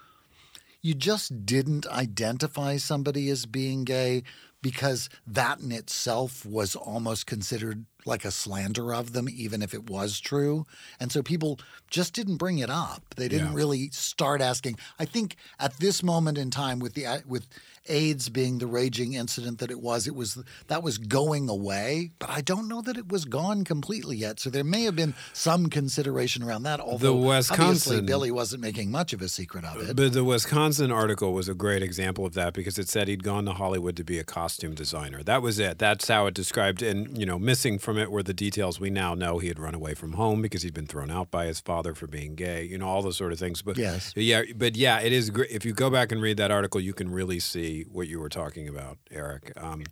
you 0.86 0.94
just 0.94 1.48
didn't 1.48 1.88
identify 1.88 2.78
somebody 2.78 3.28
as 3.32 3.48
being 3.48 3.86
gay 3.86 4.22
because 4.62 5.10
that 5.26 5.60
in 5.60 5.72
itself 5.72 6.46
was 6.46 6.76
almost 6.76 7.26
considered 7.26 7.86
like 8.06 8.24
a 8.24 8.30
slander 8.30 8.94
of 8.94 9.14
them, 9.14 9.28
even 9.28 9.64
if 9.64 9.74
it 9.74 9.90
was 9.90 10.20
true. 10.20 10.64
And 11.00 11.12
so 11.12 11.24
people 11.24 11.60
just 11.90 12.14
didn't 12.14 12.38
bring 12.38 12.60
it 12.60 12.70
up. 12.70 13.02
They 13.16 13.28
didn't 13.28 13.54
yeah. 13.54 13.56
really 13.56 13.90
start 13.90 14.42
asking. 14.42 14.78
I 15.00 15.06
think 15.06 15.38
at 15.60 15.76
this 15.80 16.04
moment 16.04 16.38
in 16.38 16.52
time, 16.52 16.78
with 16.78 16.94
the 16.94 17.08
uh, 17.08 17.18
with 17.28 17.48
AIDS 17.88 18.30
being 18.30 18.58
the 18.58 18.68
raging 18.68 19.14
incident 19.14 19.60
that 19.60 19.72
it 19.72 19.80
was, 19.80 20.08
it 20.08 20.16
was 20.16 20.42
that 20.68 20.84
was 20.84 20.98
going 20.98 21.50
away, 21.50 22.12
but 22.20 22.30
I 22.30 22.42
don't 22.42 22.68
know 22.68 22.82
that 22.82 22.98
it 22.98 23.10
was 23.10 23.26
gone 23.26 23.64
completely 23.64 24.18
yet. 24.18 24.40
So 24.40 24.50
there 24.50 24.64
may 24.64 24.84
have 24.84 24.96
been 24.96 25.14
some 25.34 25.70
consideration 25.70 26.44
around 26.44 26.64
that. 26.64 26.80
Although 26.80 27.20
the 27.20 27.28
Wisconsin, 27.28 27.66
obviously 27.66 28.02
Billy 28.02 28.32
wasn't 28.32 28.62
making 28.62 28.92
much 28.92 29.14
of 29.14 29.22
a 29.22 29.30
secret 29.30 29.66
of 29.66 29.82
it. 29.82 29.96
But 29.96 30.14
the 30.14 30.24
Wisconsin 30.24 30.92
article 30.92 31.34
was 31.34 31.48
a 31.48 31.54
great 31.54 31.84
example 31.84 32.26
of 32.26 32.34
that 32.34 32.54
because 32.54 32.78
it 32.78 32.90
said 32.90 33.08
he'd 33.08 33.24
gone 33.24 33.46
to 33.46 33.54
Hollywood 33.54 33.96
to 33.98 34.04
be 34.04 34.20
a 34.20 34.24
costume 34.24 34.74
designer. 34.74 35.24
That 35.24 35.42
was 35.42 35.60
it. 35.60 35.78
That's 35.78 36.08
how 36.08 36.28
it 36.28 36.34
described. 36.34 36.82
And 36.82 37.18
you 37.18 37.26
know, 37.26 37.38
missing 37.38 37.78
from 37.80 37.98
it 37.98 38.12
were 38.12 38.24
the 38.24 38.34
details 38.34 38.80
we 38.80 38.90
now 38.90 39.14
know 39.14 39.40
he 39.40 39.48
had 39.48 39.60
run 39.60 39.76
away 39.76 39.94
from 39.94 40.14
home 40.14 40.42
because 40.42 40.64
he'd 40.64 40.74
been 40.74 40.88
thrown 40.88 41.12
out 41.12 41.32
by 41.32 41.46
his 41.46 41.60
father 41.60 41.94
for 41.94 42.08
being 42.08 42.36
gay. 42.36 42.64
You 42.64 42.78
know, 42.78 42.88
all 42.88 43.02
those 43.02 43.18
sort 43.18 43.32
of 43.32 43.40
things. 43.40 43.62
But 43.62 43.78
yes, 43.78 44.14
yeah, 44.16 44.44
but 44.56 44.76
yeah, 44.76 45.00
it 45.00 45.12
is 45.12 45.30
great. 45.30 45.52
If 45.52 45.66
you 45.66 45.74
go 45.74 45.90
back 45.90 46.12
and 46.12 46.22
read 46.22 46.38
that 46.38 46.52
article, 46.52 46.80
you 46.82 46.94
can 46.94 47.12
really 47.12 47.40
see 47.40 47.75
what 47.84 48.08
you 48.08 48.20
were 48.20 48.30
talking 48.30 48.68
about, 48.68 48.98
Eric. 49.12 49.52
Um, 49.56 49.84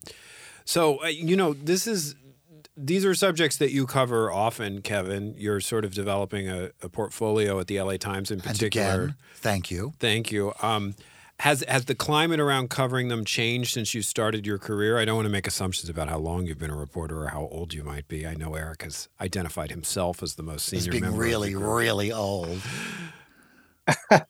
so 0.65 1.03
uh, 1.03 1.07
you 1.07 1.35
know, 1.35 1.53
this 1.53 1.87
is 1.87 2.15
these 2.75 3.05
are 3.05 3.13
subjects 3.13 3.57
that 3.57 3.71
you 3.71 3.85
cover 3.85 4.31
often, 4.31 4.81
Kevin. 4.81 5.35
You're 5.37 5.59
sort 5.59 5.85
of 5.85 5.93
developing 5.93 6.49
a, 6.49 6.71
a 6.81 6.89
portfolio 6.89 7.59
at 7.59 7.67
the 7.67 7.79
LA 7.79 7.97
Times 7.97 8.31
in 8.31 8.41
particular. 8.41 8.87
And 8.87 9.03
again, 9.03 9.15
thank 9.35 9.71
you. 9.71 9.93
Thank 9.99 10.31
you. 10.31 10.53
Um, 10.61 10.95
has 11.39 11.63
has 11.67 11.85
the 11.85 11.95
climate 11.95 12.39
around 12.39 12.69
covering 12.69 13.09
them 13.09 13.25
changed 13.25 13.73
since 13.73 13.93
you 13.93 14.01
started 14.01 14.45
your 14.45 14.57
career? 14.57 14.97
I 14.97 15.05
don't 15.05 15.15
want 15.15 15.25
to 15.25 15.31
make 15.31 15.47
assumptions 15.47 15.89
about 15.89 16.07
how 16.07 16.17
long 16.17 16.45
you've 16.45 16.59
been 16.59 16.69
a 16.69 16.77
reporter 16.77 17.23
or 17.23 17.27
how 17.27 17.47
old 17.51 17.73
you 17.73 17.83
might 17.83 18.07
be. 18.07 18.25
I 18.25 18.35
know 18.35 18.55
Eric 18.55 18.83
has 18.83 19.09
identified 19.19 19.71
himself 19.71 20.23
as 20.23 20.35
the 20.35 20.43
most 20.43 20.65
senior. 20.67 20.93
As 20.93 20.99
being 20.99 21.15
really, 21.15 21.55
really 21.55 22.11
old. 22.11 22.61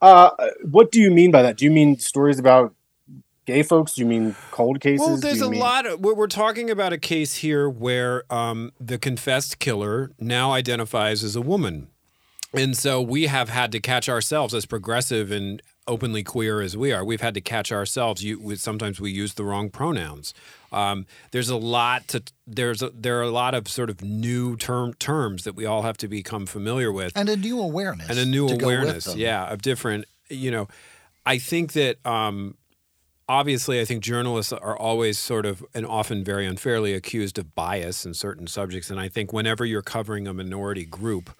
uh, 0.00 0.30
what 0.62 0.92
do 0.92 1.00
you 1.00 1.10
mean 1.10 1.30
by 1.30 1.42
that? 1.42 1.56
Do 1.56 1.64
you 1.64 1.70
mean 1.70 1.98
stories 1.98 2.38
about 2.38 2.74
gay 3.46 3.62
folks? 3.62 3.94
Do 3.94 4.02
you 4.02 4.06
mean 4.06 4.34
cold 4.50 4.80
cases? 4.80 5.06
Well, 5.06 5.16
there's 5.16 5.40
a 5.40 5.50
mean... 5.50 5.60
lot 5.60 5.86
of. 5.86 6.00
We're 6.00 6.26
talking 6.26 6.70
about 6.70 6.92
a 6.92 6.98
case 6.98 7.36
here 7.36 7.68
where 7.68 8.24
um, 8.32 8.72
the 8.80 8.98
confessed 8.98 9.58
killer 9.58 10.10
now 10.18 10.52
identifies 10.52 11.24
as 11.24 11.36
a 11.36 11.42
woman. 11.42 11.88
And 12.52 12.76
so 12.76 13.02
we 13.02 13.26
have 13.26 13.48
had 13.48 13.72
to 13.72 13.80
catch 13.80 14.08
ourselves 14.08 14.54
as 14.54 14.64
progressive 14.64 15.32
and 15.32 15.60
openly 15.86 16.22
queer 16.22 16.60
as 16.60 16.76
we 16.76 16.92
are. 16.92 17.04
We've 17.04 17.20
had 17.20 17.34
to 17.34 17.40
catch 17.40 17.72
ourselves. 17.72 18.22
You, 18.22 18.56
sometimes 18.56 19.00
we 19.00 19.10
use 19.10 19.34
the 19.34 19.44
wrong 19.44 19.70
pronouns. 19.70 20.32
Um, 20.72 21.06
there's 21.30 21.48
a 21.48 21.56
lot 21.56 22.08
to 22.08 22.22
there's 22.46 22.82
a, 22.82 22.90
there 22.90 23.18
are 23.20 23.22
a 23.22 23.30
lot 23.30 23.54
of 23.54 23.68
sort 23.68 23.90
of 23.90 24.02
new 24.02 24.56
term 24.56 24.94
terms 24.94 25.44
that 25.44 25.54
we 25.54 25.66
all 25.66 25.82
have 25.82 25.96
to 25.98 26.08
become 26.08 26.46
familiar 26.46 26.90
with, 26.92 27.12
and 27.14 27.28
a 27.28 27.36
new 27.36 27.60
awareness, 27.60 28.08
and 28.08 28.18
a 28.18 28.24
new 28.24 28.48
awareness, 28.48 29.14
yeah, 29.14 29.46
of 29.52 29.62
different. 29.62 30.04
You 30.28 30.50
know, 30.50 30.68
I 31.24 31.38
think 31.38 31.74
that 31.74 32.04
um, 32.04 32.56
obviously, 33.28 33.80
I 33.80 33.84
think 33.84 34.02
journalists 34.02 34.52
are 34.52 34.76
always 34.76 35.18
sort 35.18 35.46
of 35.46 35.64
and 35.74 35.86
often 35.86 36.24
very 36.24 36.46
unfairly 36.46 36.94
accused 36.94 37.38
of 37.38 37.54
bias 37.54 38.04
in 38.04 38.14
certain 38.14 38.46
subjects. 38.46 38.90
And 38.90 39.00
I 39.00 39.08
think 39.08 39.32
whenever 39.32 39.64
you're 39.64 39.82
covering 39.82 40.26
a 40.26 40.34
minority 40.34 40.84
group, 40.84 41.30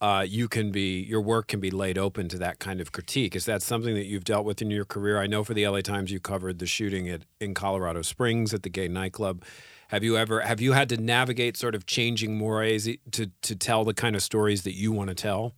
uh, 0.00 0.24
you 0.28 0.48
can 0.48 0.70
be 0.70 1.00
your 1.00 1.20
work 1.22 1.48
can 1.48 1.60
be 1.60 1.70
laid 1.70 1.96
open 1.96 2.28
to 2.28 2.38
that 2.38 2.58
kind 2.58 2.80
of 2.80 2.92
critique. 2.92 3.34
Is 3.34 3.46
that 3.46 3.62
something 3.62 3.94
that 3.94 4.06
you've 4.06 4.24
dealt 4.24 4.44
with 4.44 4.60
in 4.60 4.70
your 4.70 4.84
career? 4.84 5.18
I 5.18 5.26
know 5.26 5.42
for 5.42 5.54
the 5.54 5.66
LA 5.66 5.80
Times 5.80 6.12
you 6.12 6.20
covered 6.20 6.58
the 6.58 6.66
shooting 6.66 7.08
at 7.08 7.22
in 7.40 7.54
Colorado 7.54 8.02
Springs 8.02 8.52
at 8.52 8.62
the 8.62 8.68
gay 8.68 8.88
nightclub. 8.88 9.42
Have 9.88 10.02
you 10.02 10.16
ever 10.18 10.40
have 10.40 10.60
you 10.60 10.72
had 10.72 10.88
to 10.90 10.96
navigate 10.96 11.56
sort 11.56 11.74
of 11.74 11.86
changing 11.86 12.36
mores 12.36 12.88
to 13.12 13.30
to 13.42 13.56
tell 13.56 13.84
the 13.84 13.94
kind 13.94 14.14
of 14.16 14.22
stories 14.22 14.64
that 14.64 14.74
you 14.74 14.92
want 14.92 15.08
to 15.08 15.14
tell? 15.14 15.54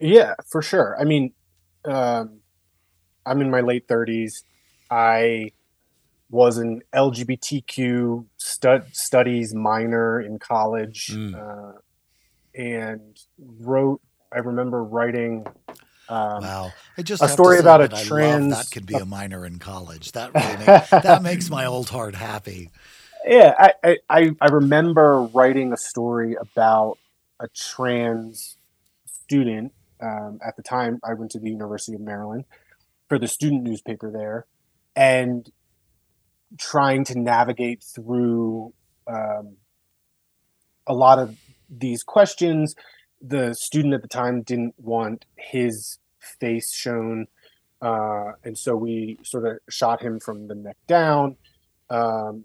Yeah, 0.00 0.34
for 0.46 0.62
sure. 0.62 0.96
I 0.98 1.04
mean, 1.04 1.32
um, 1.84 2.39
I'm 3.24 3.40
in 3.40 3.50
my 3.50 3.60
late 3.60 3.86
30s. 3.86 4.42
I 4.90 5.52
was 6.30 6.58
an 6.58 6.82
LGBTQ 6.92 8.24
stud, 8.36 8.84
studies 8.92 9.54
minor 9.54 10.20
in 10.20 10.38
college 10.38 11.08
mm. 11.08 11.34
uh, 11.34 11.78
and 12.54 13.18
wrote, 13.38 14.00
I 14.32 14.38
remember 14.38 14.82
writing. 14.82 15.46
Um, 16.08 16.42
wow! 16.42 16.72
I 16.98 17.02
just 17.02 17.22
a 17.22 17.28
story 17.28 17.58
about 17.58 17.80
a 17.80 17.88
trans. 17.88 18.52
that 18.52 18.70
could 18.72 18.86
be 18.86 18.94
a 18.94 19.04
minor 19.06 19.46
in 19.46 19.58
college. 19.58 20.12
That 20.12 20.34
really 20.34 20.66
makes, 20.66 20.90
that 20.90 21.22
makes 21.22 21.50
my 21.50 21.66
old 21.66 21.88
heart 21.88 22.14
happy. 22.14 22.70
Yeah, 23.24 23.54
I, 23.84 23.98
I 24.08 24.30
I 24.40 24.46
remember 24.46 25.22
writing 25.22 25.72
a 25.72 25.76
story 25.76 26.34
about 26.34 26.98
a 27.38 27.48
trans 27.48 28.56
student. 29.06 29.72
Um, 30.00 30.40
at 30.44 30.56
the 30.56 30.62
time, 30.62 30.98
I 31.04 31.14
went 31.14 31.30
to 31.32 31.38
the 31.38 31.50
University 31.50 31.94
of 31.94 32.00
Maryland, 32.00 32.44
for 33.10 33.18
the 33.18 33.28
student 33.28 33.64
newspaper 33.64 34.10
there 34.10 34.46
and 34.94 35.50
trying 36.58 37.04
to 37.04 37.18
navigate 37.18 37.82
through 37.82 38.72
um, 39.08 39.56
a 40.86 40.94
lot 40.94 41.18
of 41.18 41.36
these 41.68 42.04
questions. 42.04 42.76
The 43.20 43.52
student 43.54 43.94
at 43.94 44.02
the 44.02 44.08
time 44.08 44.42
didn't 44.42 44.74
want 44.78 45.26
his 45.36 45.98
face 46.20 46.72
shown. 46.72 47.26
Uh, 47.82 48.32
and 48.44 48.56
so 48.56 48.76
we 48.76 49.18
sort 49.24 49.44
of 49.44 49.58
shot 49.68 50.00
him 50.00 50.20
from 50.20 50.46
the 50.46 50.54
neck 50.54 50.76
down. 50.86 51.36
Um, 51.90 52.44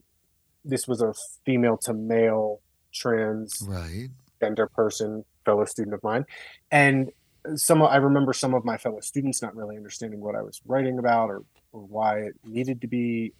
this 0.63 0.87
was 0.87 0.99
a 0.99 1.13
female 1.45 1.77
to 1.83 1.93
male 1.93 2.61
trans 2.91 3.61
right. 3.67 4.07
gender 4.41 4.65
person, 4.65 5.25
fellow 5.45 5.65
student 5.65 5.93
of 5.93 6.03
mine. 6.03 6.25
And 6.71 7.11
some 7.55 7.81
I 7.81 7.97
remember 7.97 8.33
some 8.33 8.53
of 8.53 8.65
my 8.65 8.77
fellow 8.77 8.99
students 8.99 9.41
not 9.41 9.55
really 9.55 9.77
understanding 9.77 10.21
what 10.21 10.35
I 10.35 10.41
was 10.41 10.61
writing 10.65 10.99
about 10.99 11.29
or, 11.29 11.43
or 11.71 11.81
why 11.81 12.19
it 12.19 12.35
needed 12.43 12.81
to 12.81 12.87
be 12.87 13.33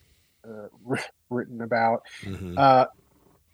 uh, 0.47 0.67
written 1.29 1.61
about. 1.61 2.03
Mm-hmm. 2.21 2.55
Uh, 2.57 2.85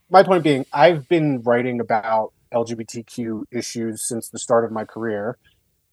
my 0.09 0.23
point 0.23 0.43
being, 0.43 0.65
I've 0.73 1.07
been 1.07 1.41
writing 1.41 1.79
about 1.79 2.33
LGBTQ 2.53 3.45
issues 3.51 4.07
since 4.07 4.29
the 4.29 4.39
start 4.39 4.65
of 4.65 4.71
my 4.71 4.83
career, 4.83 5.37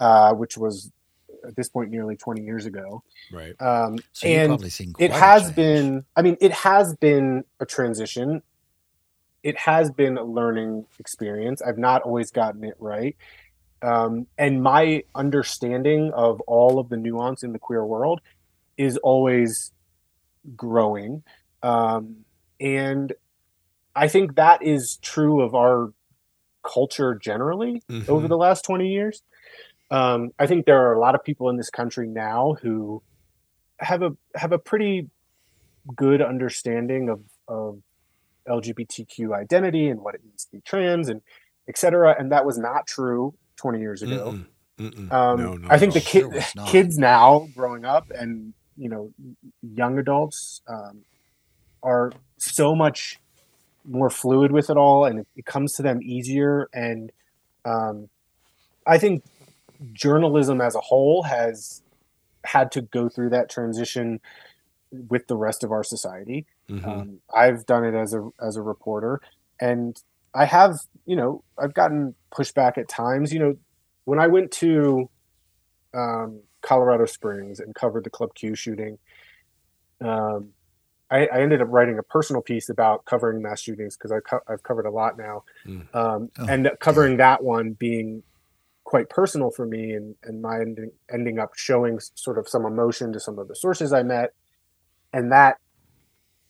uh, 0.00 0.34
which 0.34 0.58
was 0.58 0.90
at 1.46 1.54
this 1.56 1.68
point 1.68 1.90
nearly 1.90 2.16
20 2.16 2.42
years 2.42 2.66
ago. 2.66 3.02
Right. 3.32 3.54
Um, 3.60 3.98
so 4.12 4.26
and 4.26 4.64
it 4.98 5.12
has 5.12 5.52
been, 5.52 6.04
I 6.16 6.22
mean, 6.22 6.36
it 6.40 6.52
has 6.52 6.96
been 6.96 7.44
a 7.60 7.66
transition. 7.66 8.42
It 9.42 9.56
has 9.56 9.90
been 9.92 10.18
a 10.18 10.24
learning 10.24 10.86
experience. 10.98 11.62
I've 11.62 11.78
not 11.78 12.02
always 12.02 12.32
gotten 12.32 12.64
it 12.64 12.74
right. 12.80 13.16
Um, 13.82 14.26
and 14.36 14.62
my 14.62 15.04
understanding 15.14 16.12
of 16.14 16.40
all 16.42 16.78
of 16.78 16.88
the 16.88 16.96
nuance 16.96 17.42
in 17.42 17.52
the 17.52 17.58
queer 17.58 17.84
world 17.84 18.20
is 18.76 18.96
always 18.98 19.72
growing. 20.56 21.22
Um, 21.62 22.24
and 22.60 23.12
I 23.94 24.08
think 24.08 24.36
that 24.36 24.62
is 24.62 24.98
true 25.02 25.42
of 25.42 25.54
our 25.54 25.92
culture 26.64 27.14
generally 27.14 27.82
mm-hmm. 27.90 28.10
over 28.10 28.28
the 28.28 28.36
last 28.36 28.64
20 28.64 28.88
years. 28.88 29.22
Um, 29.90 30.30
I 30.38 30.46
think 30.46 30.66
there 30.66 30.86
are 30.86 30.92
a 30.92 31.00
lot 31.00 31.14
of 31.14 31.24
people 31.24 31.48
in 31.48 31.56
this 31.56 31.70
country 31.70 32.08
now 32.08 32.56
who 32.60 33.02
have 33.78 34.02
a 34.02 34.10
have 34.34 34.52
a 34.52 34.58
pretty 34.58 35.08
good 35.94 36.20
understanding 36.20 37.08
of, 37.08 37.20
of 37.46 37.80
LGBTQ 38.46 39.34
identity 39.34 39.88
and 39.88 40.00
what 40.00 40.14
it 40.14 40.22
means 40.24 40.44
to 40.44 40.52
be 40.52 40.60
trans 40.60 41.08
and 41.08 41.22
etc. 41.68 42.14
And 42.18 42.32
that 42.32 42.44
was 42.44 42.58
not 42.58 42.86
true 42.86 43.34
20 43.58 43.80
years 43.80 44.02
ago. 44.02 44.32
Mm-mm. 44.32 44.46
Mm-mm. 44.78 45.12
Um, 45.12 45.62
no, 45.62 45.68
I 45.68 45.78
think 45.78 45.92
the 45.92 46.00
ki- 46.00 46.24
kids 46.66 46.98
now 46.98 47.48
growing 47.54 47.84
up 47.84 48.10
and 48.10 48.54
you 48.76 48.88
know 48.88 49.12
young 49.60 49.98
adults 49.98 50.62
um, 50.68 51.00
are 51.82 52.12
so 52.36 52.74
much 52.74 53.18
more 53.84 54.10
fluid 54.10 54.52
with 54.52 54.70
it 54.70 54.76
all, 54.76 55.04
and 55.04 55.20
it, 55.20 55.26
it 55.36 55.46
comes 55.46 55.74
to 55.74 55.82
them 55.82 56.00
easier. 56.02 56.68
And 56.72 57.10
um, 57.64 58.08
I 58.86 58.98
think 58.98 59.24
journalism 59.92 60.60
as 60.60 60.74
a 60.74 60.80
whole 60.80 61.24
has 61.24 61.82
had 62.44 62.70
to 62.72 62.82
go 62.82 63.08
through 63.08 63.30
that 63.30 63.50
transition 63.50 64.20
with 65.08 65.26
the 65.26 65.36
rest 65.36 65.64
of 65.64 65.72
our 65.72 65.82
society. 65.82 66.46
Mm-hmm. 66.70 66.88
Um, 66.88 67.20
I've 67.34 67.66
done 67.66 67.84
it 67.84 67.94
as 67.94 68.14
a 68.14 68.30
as 68.40 68.56
a 68.56 68.62
reporter, 68.62 69.20
and 69.60 70.00
I 70.34 70.44
have 70.44 70.78
you 71.06 71.16
know 71.16 71.42
I've 71.58 71.74
gotten 71.74 72.14
pushback 72.32 72.78
at 72.78 72.88
times. 72.88 73.32
You 73.32 73.40
know, 73.40 73.56
when 74.04 74.18
I 74.18 74.26
went 74.26 74.50
to 74.52 75.08
um, 75.94 76.40
Colorado 76.62 77.06
Springs 77.06 77.60
and 77.60 77.74
covered 77.74 78.04
the 78.04 78.10
Club 78.10 78.34
Q 78.34 78.54
shooting, 78.54 78.98
um, 80.00 80.50
I, 81.10 81.26
I, 81.26 81.40
ended 81.40 81.62
up 81.62 81.68
writing 81.70 81.98
a 81.98 82.02
personal 82.02 82.42
piece 82.42 82.68
about 82.68 83.04
covering 83.06 83.42
mass 83.42 83.60
shootings 83.60 83.96
because 83.96 84.12
co- 84.28 84.40
I've 84.46 84.62
covered 84.62 84.86
a 84.86 84.90
lot 84.90 85.16
now, 85.16 85.44
mm. 85.66 85.82
um, 85.94 86.30
oh, 86.38 86.46
and 86.46 86.70
covering 86.80 87.16
that 87.16 87.42
one 87.42 87.72
being 87.72 88.22
quite 88.88 89.10
personal 89.10 89.50
for 89.50 89.66
me 89.66 89.92
and, 89.92 90.14
and 90.24 90.40
my 90.40 90.60
ending, 90.60 90.90
ending 91.12 91.38
up 91.38 91.50
showing 91.54 91.98
sort 92.14 92.38
of 92.38 92.48
some 92.48 92.64
emotion 92.64 93.12
to 93.12 93.20
some 93.20 93.38
of 93.38 93.46
the 93.46 93.54
sources 93.54 93.92
I 93.92 94.02
met. 94.02 94.32
And 95.12 95.30
that, 95.30 95.58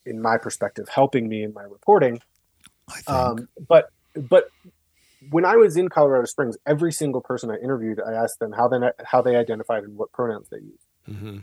in 0.07 0.23
my 0.23 0.38
perspective, 0.38 0.88
helping 0.88 1.29
me 1.29 1.43
in 1.43 1.53
my 1.53 1.64
reporting. 1.64 2.21
Um, 3.07 3.48
but, 3.68 3.90
but 4.14 4.51
when 5.31 5.44
I 5.44 5.57
was 5.57 5.77
in 5.77 5.88
Colorado 5.88 6.24
Springs, 6.27 6.57
every 6.66 6.92
single 6.92 7.20
person 7.20 7.51
I 7.51 7.57
interviewed, 7.57 8.01
I 8.01 8.12
asked 8.12 8.38
them 8.38 8.53
how 8.53 8.68
they, 8.68 8.79
how 9.05 9.22
they 9.22 9.37
identified 9.37 9.85
and 9.85 9.96
what 9.96 10.12
pronouns 10.12 10.48
they 10.48 10.59
used. 10.59 10.87
Mm-hmm. 11.09 11.38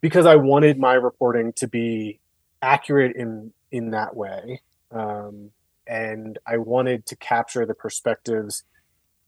Because 0.00 0.26
I 0.26 0.36
wanted 0.36 0.78
my 0.78 0.94
reporting 0.94 1.52
to 1.54 1.66
be 1.66 2.20
accurate 2.62 3.16
in, 3.16 3.52
in 3.70 3.90
that 3.90 4.16
way. 4.16 4.62
Um, 4.90 5.50
and 5.86 6.38
I 6.46 6.58
wanted 6.58 7.06
to 7.06 7.16
capture 7.16 7.66
the 7.66 7.74
perspectives 7.74 8.64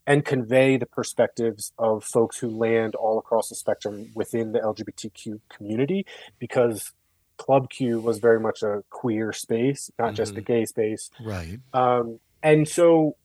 and 0.07 0.25
convey 0.25 0.77
the 0.77 0.87
perspectives 0.87 1.73
of 1.79 2.05
folks 2.05 2.39
who 2.39 2.49
land 2.49 2.95
all 2.95 3.19
across 3.19 3.49
the 3.49 3.55
spectrum 3.55 4.11
within 4.15 4.53
the 4.53 4.59
LGBTQ 4.59 5.41
community 5.49 6.07
because 6.39 6.93
Club 7.41 7.71
Q 7.71 8.01
was 8.01 8.19
very 8.19 8.39
much 8.39 8.63
a 8.63 8.85
queer 8.91 9.33
space, 9.33 9.91
not 9.99 10.09
mm-hmm. 10.09 10.17
just 10.17 10.37
a 10.37 10.43
gay 10.43 10.67
space. 10.67 11.11
Right. 11.25 11.59
Um, 11.73 12.21
and 12.43 12.69
so 12.69 13.17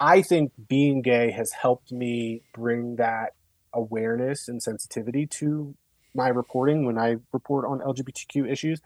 I 0.00 0.20
think 0.20 0.50
being 0.68 1.00
gay 1.00 1.30
has 1.30 1.52
helped 1.52 1.92
me 1.92 2.42
bring 2.52 2.96
that 2.96 3.34
awareness 3.72 4.48
and 4.48 4.60
sensitivity 4.60 5.26
to 5.26 5.76
my 6.12 6.26
reporting 6.26 6.86
when 6.86 6.98
I 6.98 7.18
report 7.32 7.64
on 7.66 7.78
LGBTQ 7.78 8.50
issues. 8.50 8.80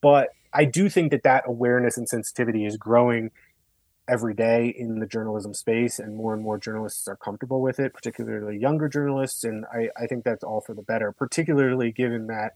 But 0.00 0.30
I 0.52 0.64
do 0.64 0.88
think 0.88 1.12
that 1.12 1.22
that 1.22 1.44
awareness 1.46 1.96
and 1.96 2.08
sensitivity 2.08 2.66
is 2.66 2.76
growing 2.76 3.30
every 4.08 4.34
day 4.34 4.74
in 4.76 4.98
the 4.98 5.06
journalism 5.06 5.54
space 5.54 6.00
and 6.00 6.16
more 6.16 6.34
and 6.34 6.42
more 6.42 6.58
journalists 6.58 7.06
are 7.06 7.16
comfortable 7.16 7.60
with 7.60 7.78
it 7.78 7.92
particularly 7.92 8.58
younger 8.58 8.88
journalists 8.88 9.44
and 9.44 9.66
I, 9.66 9.90
I, 10.02 10.06
think 10.06 10.24
that's 10.24 10.42
all 10.42 10.62
for 10.62 10.74
the 10.74 10.82
better 10.82 11.12
particularly 11.12 11.92
given 11.92 12.26
that 12.28 12.54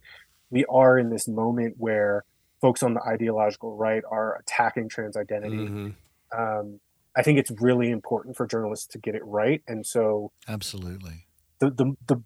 we 0.52 0.64
are 0.66 0.98
in 0.98 1.10
this 1.10 1.26
moment 1.26 1.74
where 1.78 2.24
folks 2.60 2.82
on 2.84 2.94
the 2.94 3.02
ideological 3.02 3.74
right 3.76 4.04
are 4.08 4.36
attacking 4.36 4.88
trans 4.88 5.16
identity. 5.16 5.56
Mm-hmm. 5.56 6.40
um, 6.40 6.78
i 7.16 7.22
think 7.22 7.38
it's 7.38 7.50
really 7.60 7.90
important 7.90 8.36
for 8.36 8.46
journalists 8.46 8.86
to 8.86 8.98
get 8.98 9.14
it 9.14 9.22
right. 9.24 9.62
And 9.66 9.84
so 9.84 10.30
absolutely. 10.46 11.26
the, 11.58 11.70
the, 11.70 11.96
the, 12.06 12.22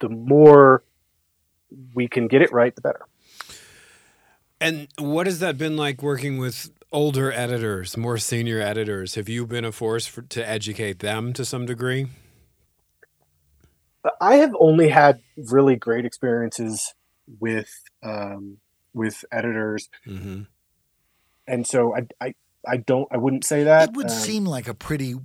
the 0.00 0.08
more 0.10 0.84
we 1.94 2.08
can 2.08 2.28
get 2.28 2.42
it 2.42 2.52
right 2.52 2.74
the 2.74 2.82
better. 2.82 3.06
And 4.60 4.88
what 4.98 5.26
has 5.26 5.38
that 5.38 5.56
been 5.56 5.76
like 5.76 6.02
working 6.02 6.38
with 6.38 6.70
older 6.90 7.30
editors, 7.32 7.96
more 7.96 8.18
senior 8.18 8.60
editors, 8.60 9.14
have 9.14 9.28
you 9.28 9.46
been 9.46 9.64
a 9.64 9.72
force 9.72 10.06
for, 10.06 10.22
to 10.22 10.48
educate 10.48 10.98
them 10.98 11.32
to 11.34 11.44
some 11.44 11.66
degree? 11.66 12.08
I 14.20 14.36
have 14.36 14.54
only 14.58 14.88
had 14.88 15.20
really 15.36 15.76
great 15.76 16.04
experiences 16.04 16.94
with 17.40 17.70
um, 18.02 18.58
with 18.94 19.24
editors, 19.30 19.88
mm-hmm. 20.06 20.42
and 21.46 21.66
so 21.66 21.94
I, 21.94 22.06
I 22.20 22.34
I 22.66 22.76
don't 22.78 23.08
I 23.10 23.16
wouldn't 23.16 23.44
say 23.44 23.64
that. 23.64 23.90
It 23.90 23.96
would 23.96 24.06
um, 24.06 24.12
seem 24.12 24.44
like 24.44 24.68
a 24.68 24.74
pretty 24.74 25.16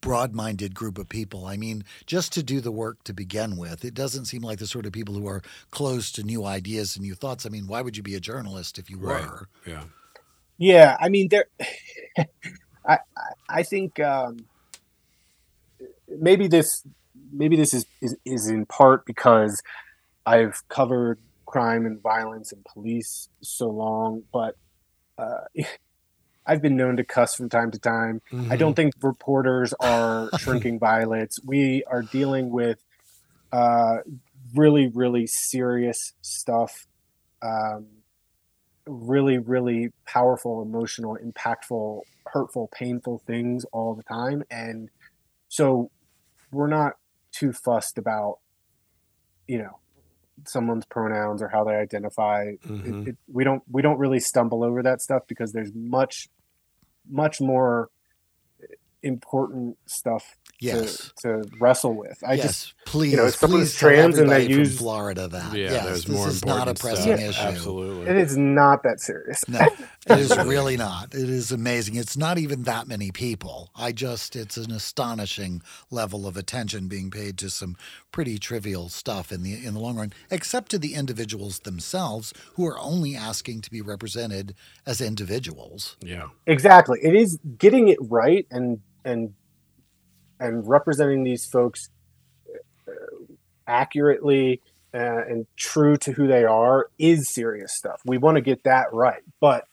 broad-minded 0.00 0.74
group 0.74 0.96
of 0.98 1.08
people. 1.08 1.44
I 1.46 1.56
mean, 1.56 1.84
just 2.06 2.32
to 2.32 2.42
do 2.42 2.60
the 2.60 2.72
work 2.72 3.04
to 3.04 3.12
begin 3.12 3.56
with, 3.56 3.84
it 3.84 3.94
doesn't 3.94 4.24
seem 4.24 4.42
like 4.42 4.58
the 4.58 4.66
sort 4.66 4.86
of 4.86 4.92
people 4.92 5.14
who 5.14 5.26
are 5.26 5.42
closed 5.70 6.14
to 6.14 6.22
new 6.22 6.44
ideas 6.44 6.96
and 6.96 7.04
new 7.04 7.14
thoughts. 7.14 7.44
I 7.44 7.50
mean, 7.50 7.66
why 7.66 7.82
would 7.82 7.96
you 7.96 8.02
be 8.02 8.14
a 8.14 8.20
journalist 8.20 8.78
if 8.78 8.88
you 8.88 8.98
right. 8.98 9.22
were? 9.22 9.48
Yeah. 9.66 9.84
Yeah, 10.58 10.96
I 11.00 11.08
mean, 11.08 11.28
there. 11.28 11.46
I 12.86 12.98
I 13.48 13.62
think 13.62 13.98
um, 14.00 14.44
maybe 16.08 16.48
this 16.48 16.86
maybe 17.32 17.56
this 17.56 17.72
is, 17.72 17.86
is 18.00 18.16
is 18.24 18.48
in 18.48 18.66
part 18.66 19.06
because 19.06 19.62
I've 20.26 20.62
covered 20.68 21.18
crime 21.50 21.84
and 21.84 22.00
violence 22.00 22.52
and 22.52 22.64
police 22.64 23.28
so 23.42 23.68
long, 23.68 24.22
but 24.32 24.56
uh, 25.18 25.40
I've 26.46 26.62
been 26.62 26.76
known 26.76 26.96
to 26.96 27.04
cuss 27.04 27.34
from 27.34 27.48
time 27.48 27.70
to 27.72 27.78
time. 27.78 28.22
Mm-hmm. 28.32 28.52
I 28.52 28.56
don't 28.56 28.74
think 28.74 28.94
reporters 29.02 29.74
are 29.80 30.30
shrinking 30.38 30.78
violets. 30.78 31.38
We 31.44 31.82
are 31.84 32.02
dealing 32.02 32.50
with 32.50 32.78
uh, 33.52 33.98
really, 34.54 34.88
really 34.88 35.26
serious 35.26 36.12
stuff. 36.22 36.86
Um, 37.42 37.86
really, 38.86 39.38
really 39.38 39.90
powerful, 40.06 40.62
emotional, 40.62 41.18
impactful, 41.22 42.00
hurtful, 42.26 42.68
painful 42.72 43.22
things 43.26 43.64
all 43.72 43.94
the 43.94 44.02
time. 44.02 44.44
And 44.50 44.88
so 45.48 45.90
we're 46.52 46.68
not 46.68 46.94
too 47.32 47.52
fussed 47.52 47.98
about, 47.98 48.38
you 49.46 49.58
know, 49.58 49.78
someone's 50.46 50.86
pronouns 50.86 51.42
or 51.42 51.48
how 51.48 51.64
they 51.64 51.74
identify. 51.74 52.52
Mm-hmm. 52.66 53.02
It, 53.02 53.08
it, 53.08 53.16
we 53.32 53.44
don't 53.44 53.62
we 53.70 53.82
don't 53.82 53.98
really 53.98 54.20
stumble 54.20 54.64
over 54.64 54.82
that 54.82 55.00
stuff 55.00 55.22
because 55.26 55.52
there's 55.52 55.72
much 55.74 56.28
much 57.08 57.40
more 57.40 57.90
important 59.02 59.78
stuff 59.86 60.36
yes. 60.60 61.12
to, 61.20 61.42
to 61.42 61.50
wrestle 61.58 61.94
with. 61.94 62.22
I 62.26 62.34
yes, 62.34 62.46
just 62.46 62.74
please, 62.84 63.12
you 63.12 63.16
know, 63.16 63.26
if 63.26 63.36
someone's 63.36 63.74
trans 63.74 64.18
and 64.18 64.30
they 64.30 64.46
use 64.46 64.78
Florida 64.78 65.28
that. 65.28 65.54
Yeah, 65.54 65.70
yes, 65.70 65.84
there's 65.84 66.04
this 66.04 66.16
more 66.16 66.28
is 66.28 66.44
not 66.44 66.68
a 66.68 66.74
pressing 66.74 67.16
stuff. 67.16 67.20
issue. 67.20 67.40
Absolutely, 67.40 68.06
it 68.06 68.16
is 68.16 68.36
not 68.36 68.82
that 68.82 69.00
serious. 69.00 69.48
No, 69.48 69.60
it 70.08 70.18
is 70.18 70.36
really 70.38 70.76
not. 70.76 71.14
It 71.14 71.28
is 71.28 71.50
amazing. 71.52 71.96
It's 71.96 72.16
not 72.16 72.38
even 72.38 72.62
that 72.64 72.86
many 72.86 73.10
people. 73.10 73.70
I 73.74 73.92
just, 73.92 74.36
it's 74.36 74.56
an 74.56 74.70
astonishing 74.70 75.62
level 75.90 76.26
of 76.26 76.36
attention 76.36 76.88
being 76.88 77.10
paid 77.10 77.38
to 77.38 77.50
some 77.50 77.76
pretty 78.12 78.38
trivial 78.38 78.88
stuff 78.88 79.32
in 79.32 79.42
the 79.42 79.64
in 79.64 79.74
the 79.74 79.80
long 79.80 79.96
run, 79.96 80.12
except 80.30 80.70
to 80.70 80.78
the 80.78 80.94
individuals 80.94 81.60
themselves 81.60 82.32
who 82.54 82.66
are 82.66 82.78
only 82.78 83.16
asking 83.16 83.62
to 83.62 83.70
be 83.70 83.80
represented 83.80 84.54
as 84.86 85.00
individuals. 85.00 85.96
Yeah, 86.00 86.28
exactly. 86.46 86.98
It 87.02 87.14
is 87.14 87.38
getting 87.58 87.88
it 87.88 87.98
right 88.00 88.46
and 88.50 88.80
and 89.04 89.34
and 90.40 90.66
representing 90.66 91.22
these 91.22 91.44
folks 91.44 91.90
uh, 92.88 92.92
accurately 93.66 94.60
uh, 94.92 95.22
and 95.28 95.46
true 95.56 95.96
to 95.98 96.12
who 96.12 96.26
they 96.26 96.44
are 96.44 96.88
is 96.98 97.28
serious 97.28 97.72
stuff. 97.72 98.00
We 98.04 98.18
want 98.18 98.36
to 98.36 98.40
get 98.40 98.64
that 98.64 98.92
right, 98.92 99.22
but 99.38 99.66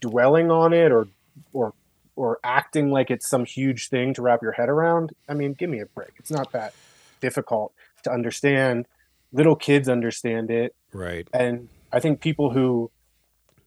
dwelling 0.00 0.50
on 0.50 0.72
it 0.72 0.90
or 0.90 1.06
or 1.52 1.74
or 2.16 2.40
acting 2.42 2.90
like 2.90 3.10
it's 3.10 3.28
some 3.28 3.44
huge 3.44 3.88
thing 3.88 4.14
to 4.14 4.22
wrap 4.22 4.42
your 4.42 4.52
head 4.52 4.68
around. 4.68 5.12
I 5.28 5.34
mean, 5.34 5.52
give 5.52 5.70
me 5.70 5.80
a 5.80 5.86
break. 5.86 6.10
It's 6.16 6.30
not 6.30 6.50
that 6.52 6.74
difficult 7.20 7.72
to 8.02 8.10
understand. 8.10 8.86
Little 9.32 9.54
kids 9.54 9.88
understand 9.88 10.50
it, 10.50 10.74
right? 10.92 11.28
And 11.32 11.68
I 11.92 12.00
think 12.00 12.20
people 12.20 12.50
who 12.50 12.90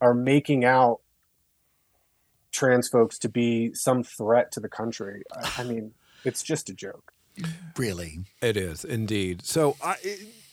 are 0.01 0.13
making 0.13 0.65
out 0.65 0.99
trans 2.51 2.89
folks 2.89 3.17
to 3.19 3.29
be 3.29 3.73
some 3.73 4.03
threat 4.03 4.51
to 4.51 4.59
the 4.59 4.69
country. 4.69 5.23
I, 5.31 5.51
I 5.59 5.63
mean, 5.63 5.93
it's 6.23 6.43
just 6.43 6.69
a 6.69 6.73
joke. 6.73 7.13
Really, 7.77 8.19
it 8.41 8.57
is 8.57 8.85
indeed. 8.85 9.43
So, 9.43 9.75
I, 9.83 9.95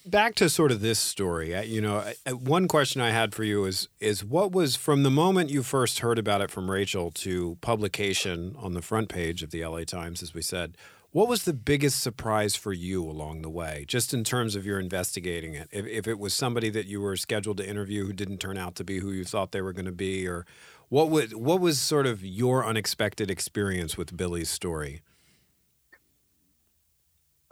back 0.06 0.34
to 0.36 0.48
sort 0.48 0.72
of 0.72 0.80
this 0.80 0.98
story. 0.98 1.54
You 1.66 1.80
know, 1.80 2.04
one 2.32 2.68
question 2.68 3.00
I 3.00 3.10
had 3.10 3.34
for 3.34 3.44
you 3.44 3.64
is 3.64 3.88
is 4.00 4.24
what 4.24 4.52
was 4.52 4.76
from 4.76 5.02
the 5.02 5.10
moment 5.10 5.50
you 5.50 5.62
first 5.62 6.00
heard 6.00 6.18
about 6.18 6.40
it 6.40 6.50
from 6.50 6.70
Rachel 6.70 7.10
to 7.12 7.58
publication 7.60 8.54
on 8.58 8.74
the 8.74 8.82
front 8.82 9.08
page 9.08 9.42
of 9.42 9.50
the 9.50 9.64
LA 9.64 9.84
Times, 9.84 10.22
as 10.22 10.34
we 10.34 10.42
said. 10.42 10.76
What 11.12 11.28
was 11.28 11.42
the 11.42 11.52
biggest 11.52 12.00
surprise 12.00 12.54
for 12.54 12.72
you 12.72 13.04
along 13.04 13.42
the 13.42 13.50
way, 13.50 13.84
just 13.88 14.14
in 14.14 14.22
terms 14.22 14.54
of 14.54 14.64
your 14.64 14.78
investigating 14.78 15.54
it? 15.54 15.68
If, 15.72 15.84
if 15.84 16.06
it 16.06 16.20
was 16.20 16.32
somebody 16.32 16.70
that 16.70 16.86
you 16.86 17.00
were 17.00 17.16
scheduled 17.16 17.56
to 17.56 17.68
interview 17.68 18.06
who 18.06 18.12
didn't 18.12 18.38
turn 18.38 18.56
out 18.56 18.76
to 18.76 18.84
be 18.84 19.00
who 19.00 19.10
you 19.10 19.24
thought 19.24 19.50
they 19.50 19.60
were 19.60 19.72
going 19.72 19.86
to 19.86 19.92
be, 19.92 20.28
or 20.28 20.46
what 20.88 21.10
would 21.10 21.34
what 21.34 21.60
was 21.60 21.80
sort 21.80 22.06
of 22.06 22.24
your 22.24 22.64
unexpected 22.64 23.28
experience 23.28 23.96
with 23.96 24.16
Billy's 24.16 24.50
story? 24.50 25.02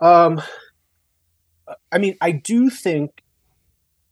Um, 0.01 0.41
I 1.91 1.97
mean, 1.97 2.15
I 2.21 2.31
do 2.31 2.69
think 2.69 3.23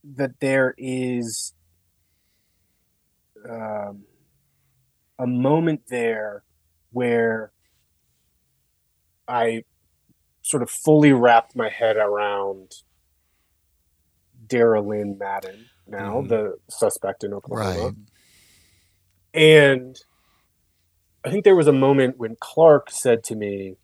that 0.04 0.39
there 0.39 0.73
is 0.78 1.54
um, 3.50 4.04
a 5.19 5.28
moment 5.28 5.82
there 5.89 6.43
where 6.91 7.52
I 9.28 9.63
sort 10.41 10.63
of 10.63 10.69
fully 10.69 11.12
wrapped 11.12 11.56
my 11.56 11.69
head 11.69 11.97
around 11.97 12.71
Daryl 14.47 14.88
Lynn 14.88 15.17
Madden, 15.17 15.65
now 15.88 16.21
Mhm. 16.21 16.30
the 16.30 16.60
suspect 16.69 17.23
in 17.23 17.34
Oklahoma. 17.34 17.86
Right. 17.86 17.95
And 19.34 20.00
I 21.23 21.30
think 21.32 21.43
there 21.43 21.56
was 21.56 21.67
a 21.67 21.73
moment 21.73 22.17
when 22.17 22.38
Clark 22.39 22.89
said 22.91 23.23
to 23.26 23.36
me, 23.36 23.76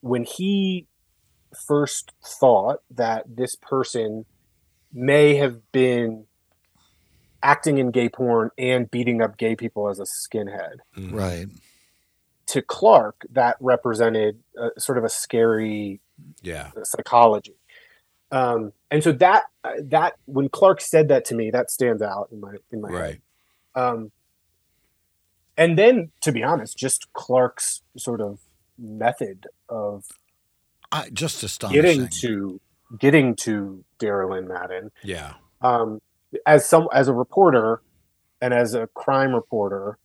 when 0.00 0.24
he 0.24 0.86
first 1.66 2.12
thought 2.24 2.80
that 2.90 3.24
this 3.36 3.56
person 3.56 4.24
may 4.92 5.34
have 5.36 5.70
been 5.72 6.26
acting 7.42 7.78
in 7.78 7.90
gay 7.90 8.08
porn 8.08 8.50
and 8.58 8.90
beating 8.90 9.22
up 9.22 9.36
gay 9.38 9.56
people 9.56 9.88
as 9.88 9.98
a 9.98 10.04
skinhead. 10.04 10.76
Mhm. 10.96 11.12
Right. 11.12 11.46
To 12.46 12.62
Clark, 12.62 13.26
that 13.30 13.56
represented 13.60 14.42
a, 14.56 14.78
sort 14.80 14.98
of 14.98 15.04
a 15.04 15.08
scary 15.08 16.00
Yeah. 16.42 16.70
psychology. 16.84 17.56
Um, 18.32 18.72
and 18.90 19.02
so 19.02 19.12
that 19.12 19.44
that 19.80 20.14
when 20.26 20.48
Clark 20.48 20.80
said 20.80 21.08
that 21.08 21.24
to 21.26 21.34
me, 21.34 21.50
that 21.50 21.70
stands 21.70 22.02
out 22.02 22.28
in 22.30 22.40
my 22.40 22.56
in 22.70 22.80
my 22.80 22.90
head. 22.90 22.98
Right. 23.00 23.20
Um, 23.74 24.12
and 25.56 25.78
then, 25.78 26.10
to 26.22 26.32
be 26.32 26.42
honest, 26.42 26.76
just 26.76 27.12
Clark's 27.12 27.82
sort 27.96 28.20
of 28.20 28.38
method 28.80 29.46
of 29.68 30.04
I, 30.92 31.08
just 31.10 31.42
astonishing. 31.42 31.82
getting 31.82 32.08
to 32.20 32.60
getting 32.98 33.36
to 33.36 33.84
Daryl 33.98 34.36
and 34.36 34.48
Madden. 34.48 34.90
Yeah. 35.04 35.34
Um, 35.60 36.00
as 36.46 36.68
some 36.68 36.88
as 36.92 37.08
a 37.08 37.12
reporter 37.12 37.82
and 38.40 38.54
as 38.54 38.74
a 38.74 38.88
crime 38.88 39.34
reporter, 39.34 39.98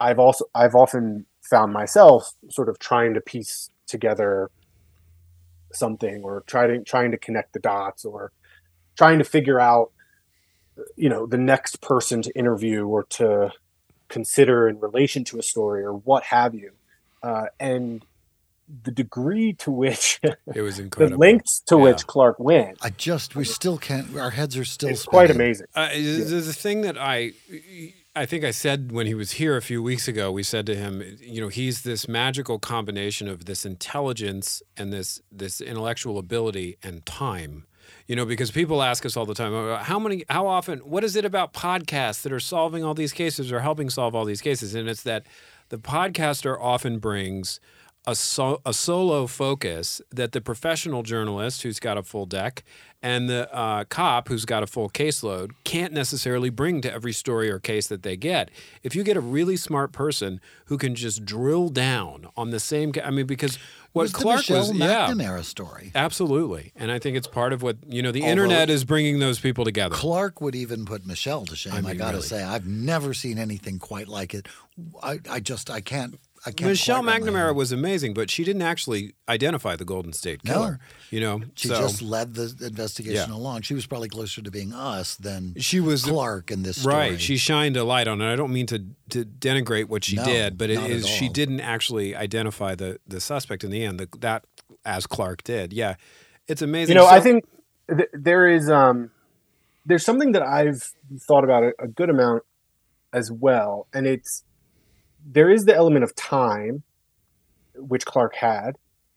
I've 0.00 0.18
also 0.18 0.46
I've 0.54 0.74
often 0.74 1.26
found 1.42 1.72
myself 1.72 2.34
sort 2.50 2.68
of 2.68 2.78
trying 2.78 3.14
to 3.14 3.20
piece 3.20 3.70
together 3.86 4.50
something 5.72 6.22
or 6.22 6.42
trying 6.46 6.84
trying 6.84 7.10
to 7.10 7.18
connect 7.18 7.52
the 7.52 7.58
dots 7.60 8.04
or 8.04 8.32
trying 8.96 9.18
to 9.18 9.24
figure 9.24 9.60
out 9.60 9.92
you 10.96 11.08
know 11.08 11.26
the 11.26 11.38
next 11.38 11.80
person 11.80 12.22
to 12.22 12.36
interview 12.36 12.86
or 12.86 13.04
to 13.04 13.50
consider 14.08 14.68
in 14.68 14.78
relation 14.80 15.24
to 15.24 15.38
a 15.38 15.42
story 15.42 15.82
or 15.82 15.92
what 15.92 16.24
have 16.24 16.54
you 16.54 16.72
uh, 17.24 17.46
and 17.60 18.04
the 18.84 18.92
degree 18.92 19.54
to 19.54 19.70
which 19.72 20.20
It 20.54 20.62
was 20.62 20.78
incredible, 20.78 21.16
the 21.16 21.20
lengths 21.20 21.60
to 21.68 21.76
Yeah. 21.76 21.82
which 21.84 22.06
clark 22.06 22.36
went 22.40 22.78
I 22.82 22.90
just, 22.90 23.36
we 23.36 23.44
still 23.44 23.78
can't, 23.78 24.16
our 24.16 24.30
heads 24.30 24.56
are 24.56 24.64
still 24.66 24.90
is 24.90 25.04
quite 25.04 25.30
amazing 25.30 25.68
Uh, 25.74 25.88
There's 25.92 26.48
a 26.48 26.54
thing 26.54 26.82
that 26.82 26.96
I, 26.98 27.32
I 28.16 28.26
think 28.26 28.44
I 28.44 28.52
said 28.52 28.92
when 28.92 29.06
he 29.06 29.14
was 29.14 29.32
here 29.32 29.56
a 29.56 29.62
few 29.62 29.82
weeks 29.82 30.08
ago. 30.08 30.32
We 30.32 30.44
said 30.44 30.66
to 30.66 30.76
him, 30.76 31.02
you 31.20 31.40
know, 31.40 31.48
he's 31.48 31.82
this 31.82 32.08
magical 32.08 32.58
combination 32.60 33.28
of 33.28 33.46
this 33.46 33.66
intelligence 33.66 34.62
and 34.76 34.92
this 34.92 35.20
this 35.32 35.60
intellectual 35.60 36.18
ability 36.18 36.78
and 36.82 37.04
time. 37.06 37.66
You 38.06 38.16
know, 38.16 38.26
because 38.26 38.50
people 38.52 38.82
ask 38.82 39.06
us 39.06 39.16
all 39.16 39.26
the 39.26 39.34
time, 39.34 39.52
"Oh, 39.54 39.76
how 39.76 39.98
many, 39.98 40.24
how 40.30 40.46
often, 40.46 40.80
what 40.80 41.04
is 41.04 41.16
it 41.16 41.24
about 41.24 41.52
podcasts 41.54 42.22
that 42.22 42.32
are 42.32 42.40
solving 42.40 42.84
all 42.84 42.94
these 42.94 43.12
cases 43.12 43.52
or 43.52 43.60
helping 43.60 43.90
solve 43.90 44.14
all 44.14 44.24
these 44.26 44.42
cases? 44.42 44.74
And 44.74 44.88
it's 44.88 45.02
that 45.04 45.26
the 45.68 45.78
podcaster 45.78 46.56
often 46.60 46.98
brings 46.98 47.60
a, 48.06 48.14
so, 48.14 48.60
a 48.66 48.74
solo 48.74 49.26
focus 49.26 50.00
that 50.10 50.32
the 50.32 50.40
professional 50.40 51.02
journalist 51.02 51.62
who's 51.62 51.80
got 51.80 51.96
a 51.96 52.02
full 52.02 52.26
deck 52.26 52.62
and 53.02 53.28
the 53.28 53.52
uh, 53.54 53.84
cop 53.84 54.28
who's 54.28 54.44
got 54.44 54.62
a 54.62 54.66
full 54.66 54.88
caseload 54.88 55.50
can't 55.64 55.92
necessarily 55.92 56.50
bring 56.50 56.80
to 56.82 56.92
every 56.92 57.12
story 57.12 57.50
or 57.50 57.58
case 57.58 57.86
that 57.86 58.02
they 58.02 58.16
get. 58.16 58.50
If 58.82 58.94
you 58.94 59.04
get 59.04 59.16
a 59.16 59.20
really 59.20 59.56
smart 59.56 59.92
person 59.92 60.40
who 60.66 60.78
can 60.78 60.94
just 60.94 61.24
drill 61.24 61.68
down 61.68 62.26
on 62.36 62.50
the 62.50 62.60
same, 62.60 62.92
I 63.02 63.10
mean, 63.10 63.26
because 63.26 63.58
what 63.94 64.02
was 64.02 64.12
Clark 64.12 64.48
was, 64.50 64.72
yeah, 64.72 65.08
McNamara 65.08 65.42
story. 65.44 65.90
absolutely, 65.94 66.72
and 66.76 66.90
I 66.90 66.98
think 66.98 67.16
it's 67.16 67.26
part 67.26 67.52
of 67.52 67.62
what 67.62 67.78
you 67.86 68.02
know. 68.02 68.12
The 68.12 68.20
Although- 68.20 68.32
internet 68.32 68.68
is 68.68 68.84
bringing 68.84 69.18
those 69.20 69.40
people 69.40 69.64
together. 69.64 69.94
Clark 69.94 70.40
would 70.42 70.54
even 70.54 70.84
put 70.84 71.06
Michelle 71.06 71.44
to 71.46 71.56
shame. 71.56 71.86
I, 71.86 71.90
I 71.90 71.94
gotta 71.94 72.16
really. 72.18 72.26
say, 72.28 72.42
I've 72.42 72.66
never 72.66 73.14
seen 73.14 73.38
anything 73.38 73.78
quite 73.78 74.08
like 74.08 74.34
it. 74.34 74.46
I, 75.02 75.20
I 75.30 75.40
just, 75.40 75.70
I 75.70 75.80
can't, 75.80 76.18
I 76.46 76.50
can't. 76.50 76.70
Michelle 76.70 77.02
quite 77.02 77.22
McNamara 77.22 77.54
was 77.54 77.72
amazing, 77.72 78.12
but 78.14 78.30
she 78.30 78.44
didn't 78.44 78.62
actually 78.62 79.14
identify 79.28 79.76
the 79.76 79.84
Golden 79.84 80.12
State 80.12 80.44
No. 80.44 80.52
Killer. 80.52 80.78
You 81.10 81.20
know, 81.20 81.42
She 81.54 81.68
so 81.68 81.76
just 81.80 82.02
led 82.02 82.34
the 82.34 82.54
investigation 82.66 83.30
Yeah. 83.30 83.36
along. 83.36 83.62
She 83.62 83.72
was 83.74 83.86
probably 83.86 84.08
closer 84.08 84.42
to 84.42 84.50
being 84.50 84.72
us 84.72 85.16
than 85.16 85.54
she 85.58 85.80
was 85.80 86.04
Clark 86.04 86.50
in 86.50 86.62
this 86.62 86.80
story. 86.82 86.94
Right. 86.94 87.20
She 87.20 87.36
shined 87.36 87.76
a 87.76 87.84
light 87.84 88.08
on 88.08 88.20
it. 88.20 88.30
I 88.32 88.36
don't 88.36 88.52
mean 88.52 88.66
to, 88.66 88.84
to 89.10 89.24
denigrate 89.24 89.86
what 89.88 90.04
she 90.04 90.16
No, 90.16 90.24
did, 90.24 90.58
but 90.58 90.68
it 90.70 90.74
not 90.76 90.84
at 90.84 90.90
is 90.90 91.08
she 91.08 91.28
didn't 91.28 91.60
actually 91.60 92.14
identify 92.14 92.74
the, 92.74 92.98
the 93.06 93.20
suspect 93.20 93.64
in 93.64 93.70
the 93.70 93.82
end. 93.84 93.98
The, 93.98 94.08
that 94.20 94.44
as 94.84 95.06
Clark 95.06 95.44
did. 95.44 95.72
Yeah. 95.72 95.94
It's 96.46 96.60
amazing. 96.60 96.94
you 96.94 97.00
know 97.00 97.06
i 97.08 97.20
think 97.20 97.46
th- 97.88 98.10
there 98.12 98.46
is 98.46 98.68
um 98.68 99.10
there's 99.86 100.04
something 100.04 100.32
that 100.32 100.42
i've 100.42 100.92
thought 101.20 101.42
about 101.42 101.62
a, 101.62 101.72
a 101.78 101.88
good 101.88 102.10
amount 102.10 102.42
as 103.14 103.32
well 103.32 103.86
and 103.94 104.06
it's 104.06 104.44
there 105.26 105.50
is 105.50 105.64
the 105.64 105.74
element 105.74 106.04
of 106.04 106.14
time 106.14 106.82
which 107.76 108.04
clark 108.06 108.34
had 108.36 108.76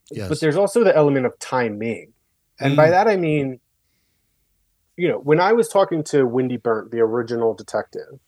Yes. 0.09 0.29
but 0.29 0.39
there's 0.39 0.55
also 0.55 0.83
the 0.83 0.95
element 0.95 1.25
of 1.25 1.37
timing 1.39 2.13
and 2.59 2.75
by 2.77 2.87
Mm. 2.87 2.91
that 2.91 3.07
i 3.07 3.17
mean 3.17 3.59
you 4.95 5.07
know 5.09 5.19
when 5.19 5.39
i 5.39 5.51
was 5.53 5.67
talking 5.67 6.03
to 6.05 6.23
wendy 6.25 6.57
burnt 6.57 6.91
the 6.91 6.99
original 6.99 7.53
detective 7.53 8.19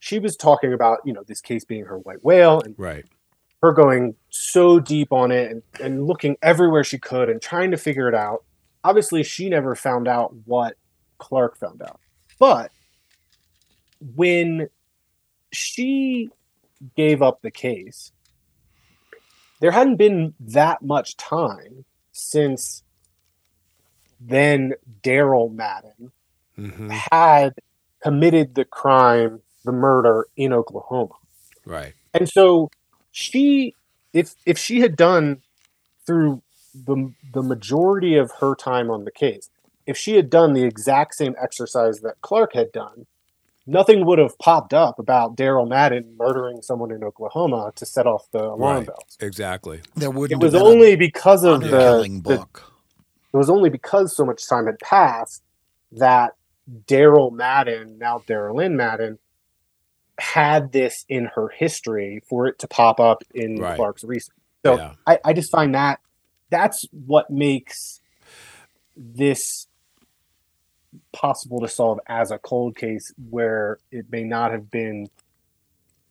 she 0.00 0.18
was 0.18 0.36
talking 0.36 0.72
about 0.72 0.98
you 1.04 1.12
know 1.12 1.22
this 1.26 1.40
case 1.40 1.64
being 1.64 1.84
her 1.86 1.98
white 1.98 2.22
whale 2.24 2.60
and 2.60 2.74
Right. 2.76 3.04
her 3.62 3.72
going 3.72 4.16
so 4.28 4.80
deep 4.80 5.12
on 5.12 5.30
it 5.30 5.50
and, 5.50 5.62
and 5.80 6.06
looking 6.06 6.36
everywhere 6.42 6.84
she 6.84 6.98
could 6.98 7.30
and 7.30 7.40
trying 7.40 7.70
to 7.70 7.78
figure 7.78 8.08
it 8.08 8.14
out. 8.14 8.44
Obviously, 8.82 9.22
she 9.22 9.48
never 9.48 9.74
found 9.74 10.06
out 10.06 10.34
what 10.44 10.76
Clark 11.16 11.56
found 11.56 11.80
out. 11.80 11.98
But 12.38 12.70
when 14.14 14.68
she 15.56 16.30
gave 16.96 17.22
up 17.22 17.40
the 17.42 17.50
case, 17.50 18.12
there 19.60 19.70
hadn't 19.70 19.96
been 19.96 20.34
that 20.40 20.82
much 20.82 21.16
time 21.16 21.84
since 22.12 22.82
then 24.20 24.74
Daryl 25.02 25.52
Madden 25.52 26.12
hmm 26.56 26.88
had 26.90 27.54
committed 28.02 28.54
the 28.54 28.64
crime, 28.64 29.40
the 29.64 29.72
murder 29.72 30.28
in 30.36 30.52
Oklahoma. 30.52 31.14
Right. 31.64 31.94
And 32.12 32.28
so 32.28 32.70
she 33.10 33.74
if 34.12 34.34
if 34.46 34.58
she 34.58 34.80
had 34.80 34.96
done 34.96 35.42
through 36.06 36.42
the 36.74 37.12
the 37.32 37.42
majority 37.42 38.16
of 38.16 38.30
her 38.40 38.54
time 38.54 38.90
on 38.90 39.04
the 39.04 39.10
case, 39.10 39.50
if 39.86 39.96
she 39.96 40.14
had 40.16 40.30
done 40.30 40.52
the 40.52 40.64
exact 40.64 41.14
same 41.14 41.34
exercise 41.42 42.00
that 42.00 42.20
Clark 42.20 42.52
had 42.54 42.72
done, 42.72 43.06
nothing 43.66 44.04
would 44.06 44.18
have 44.18 44.38
popped 44.38 44.74
up 44.74 44.98
about 44.98 45.36
Daryl 45.36 45.68
Madden 45.68 46.16
murdering 46.18 46.60
someone 46.62 46.90
in 46.90 47.02
Oklahoma 47.04 47.72
to 47.76 47.86
set 47.86 48.06
off 48.06 48.26
the 48.32 48.42
alarm 48.44 48.78
Right. 48.78 48.86
bells. 48.86 49.16
Exactly. 49.20 49.80
there 49.96 50.10
wouldn't 50.10 50.42
was 50.42 50.52
have 50.52 50.62
been 50.62 50.72
only 50.72 50.96
because 50.96 51.44
of 51.44 51.60
the, 51.62 51.68
killing 51.68 52.20
the 52.22 52.36
book. 52.36 52.72
it 53.32 53.36
was 53.36 53.48
only 53.50 53.70
because 53.70 54.14
so 54.16 54.24
much 54.24 54.46
time 54.48 54.66
had 54.66 54.78
passed 54.80 55.42
that 55.92 56.32
Daryl 56.86 57.32
Madden, 57.32 57.98
now 57.98 58.18
Daryl 58.26 58.54
Lynn 58.56 58.76
Madden, 58.76 59.18
had 60.18 60.72
this 60.72 61.04
in 61.08 61.26
her 61.34 61.48
history 61.48 62.22
for 62.28 62.46
it 62.46 62.58
to 62.60 62.68
pop 62.68 63.00
up 63.00 63.22
in 63.34 63.58
Right. 63.58 63.76
Clark's 63.76 64.04
research. 64.04 64.36
So 64.64 64.76
yeah. 64.76 64.92
I, 65.06 65.18
I 65.24 65.32
just 65.32 65.50
find 65.50 65.74
that 65.74 66.00
that's 66.50 66.86
what 66.92 67.30
makes 67.30 68.00
this 68.96 69.66
possible 71.14 71.60
to 71.60 71.68
solve 71.68 71.98
as 72.08 72.30
a 72.30 72.38
cold 72.38 72.76
case 72.76 73.12
where 73.30 73.78
it 73.90 74.06
may 74.10 74.24
not 74.24 74.50
have 74.52 74.70
been 74.70 75.08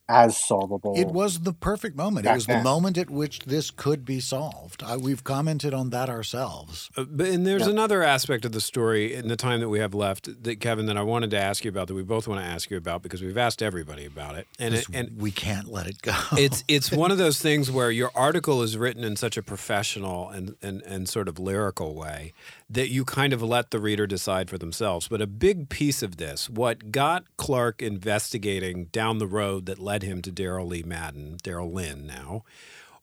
as 0.06 0.36
solvable. 0.36 0.92
It 0.98 1.06
was 1.06 1.40
the 1.40 1.54
perfect 1.54 1.96
moment. 1.96 2.26
It 2.26 2.28
Back 2.28 2.34
was 2.34 2.46
the 2.46 2.60
moment 2.60 2.98
at 2.98 3.08
which 3.08 3.38
this 3.46 3.70
could 3.70 4.04
be 4.04 4.20
solved. 4.20 4.82
I, 4.82 4.98
we've 4.98 5.24
commented 5.24 5.72
on 5.72 5.88
that 5.90 6.10
ourselves. 6.10 6.90
Uh, 6.94 7.04
But 7.08 7.28
and 7.28 7.46
there's 7.46 7.62
Yeah. 7.62 7.70
another 7.70 8.02
aspect 8.02 8.44
of 8.44 8.52
the 8.52 8.60
story 8.60 9.14
in 9.14 9.28
the 9.28 9.36
time 9.36 9.60
that 9.60 9.70
we 9.70 9.78
have 9.78 9.94
left 9.94 10.42
that 10.42 10.60
Kevin 10.60 10.84
that 10.86 10.98
I 10.98 11.02
wanted 11.02 11.30
to 11.30 11.38
ask 11.40 11.64
you 11.64 11.70
about 11.70 11.88
that 11.88 11.94
we 11.94 12.02
both 12.02 12.28
want 12.28 12.38
to 12.42 12.46
ask 12.46 12.70
you 12.70 12.76
about 12.76 13.02
because 13.02 13.22
we've 13.22 13.38
asked 13.38 13.62
everybody 13.62 14.04
about 14.04 14.34
it. 14.36 14.46
And 14.58 14.74
it, 14.74 14.84
'cause 14.84 14.94
and 14.94 15.16
we 15.16 15.30
can't 15.30 15.68
let 15.72 15.86
it 15.86 16.02
go. 16.02 16.12
it's 16.36 16.64
it's 16.68 16.92
one 17.04 17.10
of 17.10 17.16
those 17.16 17.40
things 17.40 17.70
where 17.70 17.90
your 17.90 18.10
article 18.14 18.60
is 18.60 18.76
written 18.76 19.04
in 19.04 19.16
such 19.16 19.38
a 19.38 19.42
professional 19.42 20.28
and, 20.28 20.54
and 20.60 20.82
and 20.82 21.08
sort 21.08 21.28
of 21.28 21.38
lyrical 21.38 21.94
way 21.94 22.34
that 22.70 22.88
you 22.88 23.04
kind 23.04 23.32
of 23.32 23.42
let 23.42 23.70
the 23.70 23.78
reader 23.78 24.06
decide 24.06 24.48
for 24.48 24.58
themselves. 24.58 25.08
But 25.08 25.20
a 25.20 25.26
big 25.26 25.68
piece 25.68 26.02
of 26.02 26.16
this, 26.16 26.48
what 26.48 26.90
got 26.90 27.24
Clark 27.36 27.82
investigating 27.82 28.86
down 28.86 29.18
the 29.18 29.26
road 29.26 29.66
that 29.66 29.78
led 29.78 30.02
him 30.02 30.22
to 30.22 30.32
Daryl 30.32 30.68
Lee 30.68 30.82
Madden, 30.82 31.36
Daryl 31.42 31.72
Lynn 31.72 32.06
now, 32.06 32.42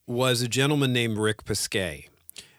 was 0.08 0.42
a 0.42 0.48
gentleman 0.48 0.94
named 0.94 1.18
Rick 1.18 1.46
Pesquet. 1.46 2.08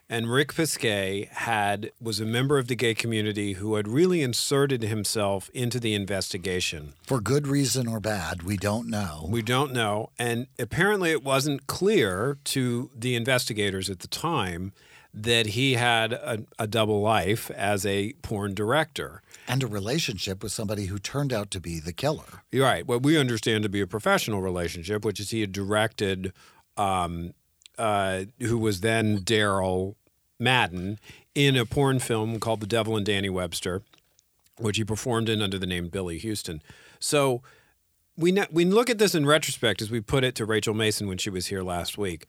And 0.09 0.31
Rick 0.31 0.55
Pesquet 0.55 1.31
had 1.33 1.91
was 1.99 2.21
a 2.21 2.27
member 2.27 2.59
of 2.59 2.69
the 2.69 2.75
gay 2.75 2.95
community 2.95 3.55
who 3.55 3.77
had 3.77 3.89
really 3.89 4.21
inserted 4.21 4.83
himself 4.83 5.49
into 5.55 5.81
the 5.81 5.95
investigation. 5.95 6.93
For 7.03 7.19
good 7.19 7.47
reason 7.49 7.89
or 7.89 7.99
bad, 7.99 8.43
we 8.43 8.59
don't 8.59 8.91
know. 8.91 9.27
We 9.31 9.41
don't 9.41 9.73
know. 9.73 10.11
And 10.19 10.49
apparently 10.59 11.13
it 11.13 11.25
wasn't 11.25 11.67
clear 11.67 12.37
to 12.45 12.91
the 12.95 13.17
investigators 13.17 13.89
at 13.89 14.01
the 14.01 14.09
time 14.09 14.75
that 15.15 15.49
he 15.49 15.75
had 15.75 16.13
a, 16.13 16.45
a 16.59 16.67
double 16.67 17.01
life 17.03 17.51
as 17.51 17.85
a 17.85 18.15
porn 18.23 18.55
director. 18.55 19.21
and 19.47 19.63
a 19.63 19.67
relationship 19.67 20.43
with 20.43 20.53
somebody 20.53 20.87
who 20.87 20.99
turned 20.99 21.33
out 21.33 21.51
to 21.51 21.61
be 21.61 21.79
the 21.81 21.93
killer. 21.93 22.43
You're 22.51 22.65
right. 22.65 22.87
What 22.87 23.03
we 23.03 23.19
understand 23.19 23.63
to 23.65 23.69
be 23.69 23.81
a 23.81 23.87
professional 23.87 24.41
relationship, 24.41 25.05
which 25.05 25.21
is 25.21 25.31
he 25.31 25.41
had 25.43 25.53
directed, 25.53 26.33
um, 26.77 27.35
uh, 27.77 28.25
who 28.41 28.57
was 28.57 28.81
then 28.81 29.19
Daryl 29.21 29.97
Madden 30.39 30.99
in 31.35 31.57
a 31.57 31.67
porn 31.67 31.99
film 31.99 32.39
called 32.41 32.61
The 32.61 32.67
Devil 32.67 32.97
and 32.97 33.05
Danny 33.05 33.29
Webster, 33.29 33.83
which 34.59 34.77
he 34.77 34.85
performed 34.85 35.29
in 35.29 35.43
under 35.43 35.59
the 35.59 35.67
name 35.67 35.89
Billy 35.89 36.19
Houston. 36.19 36.63
So 36.99 37.43
we 38.17 38.33
ne- 38.33 38.47
we 38.51 38.65
look 38.65 38.89
at 38.91 38.99
this 38.99 39.15
in 39.15 39.27
retrospect, 39.27 39.83
as 39.83 39.91
we 39.91 40.01
put 40.01 40.25
it 40.25 40.35
to 40.37 40.45
Rachel 40.45 40.75
Mason 40.75 41.07
when 41.07 41.19
she 41.19 41.31
was 41.31 41.47
here 41.47 41.63
last 41.63 41.97
week. 41.99 42.27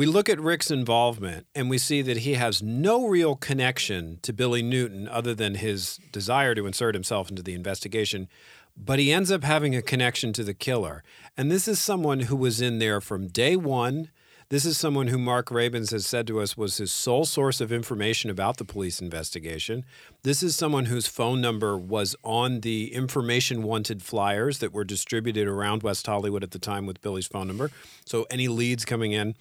We 0.00 0.06
look 0.06 0.30
at 0.30 0.40
Rick's 0.40 0.70
involvement 0.70 1.46
and 1.54 1.68
we 1.68 1.76
see 1.76 2.00
that 2.00 2.16
he 2.16 2.32
has 2.32 2.62
no 2.62 3.06
real 3.06 3.36
connection 3.36 4.18
to 4.22 4.32
Billy 4.32 4.62
Newton 4.62 5.06
other 5.06 5.34
than 5.34 5.56
his 5.56 6.00
desire 6.10 6.54
to 6.54 6.66
insert 6.66 6.94
himself 6.94 7.28
into 7.28 7.42
the 7.42 7.52
investigation, 7.52 8.26
but 8.74 8.98
he 8.98 9.12
ends 9.12 9.30
up 9.30 9.44
having 9.44 9.76
a 9.76 9.82
connection 9.82 10.32
to 10.32 10.42
the 10.42 10.54
killer. 10.54 11.04
And 11.36 11.50
this 11.50 11.68
is 11.68 11.78
someone 11.78 12.20
who 12.20 12.36
was 12.36 12.62
in 12.62 12.78
there 12.78 13.02
from 13.02 13.28
day 13.28 13.56
one. 13.56 14.08
This 14.48 14.64
is 14.64 14.78
someone 14.78 15.08
who 15.08 15.18
Mark 15.18 15.50
Rabins 15.50 15.90
has 15.90 16.06
said 16.06 16.26
to 16.28 16.40
us 16.40 16.56
was 16.56 16.78
his 16.78 16.90
sole 16.90 17.26
source 17.26 17.60
of 17.60 17.70
information 17.70 18.30
about 18.30 18.56
the 18.56 18.64
police 18.64 19.02
investigation. 19.02 19.84
This 20.22 20.42
is 20.42 20.56
someone 20.56 20.86
whose 20.86 21.08
phone 21.08 21.42
number 21.42 21.76
was 21.76 22.16
on 22.24 22.60
the 22.60 22.94
information 22.94 23.62
wanted 23.64 24.02
flyers 24.02 24.60
that 24.60 24.72
were 24.72 24.82
distributed 24.82 25.46
around 25.46 25.82
West 25.82 26.06
Hollywood 26.06 26.42
at 26.42 26.52
the 26.52 26.58
time 26.58 26.86
with 26.86 27.02
Billy's 27.02 27.26
phone 27.26 27.48
number. 27.48 27.70
So 28.06 28.26
any 28.30 28.48
leads 28.48 28.86
coming 28.86 29.12
in. 29.12 29.34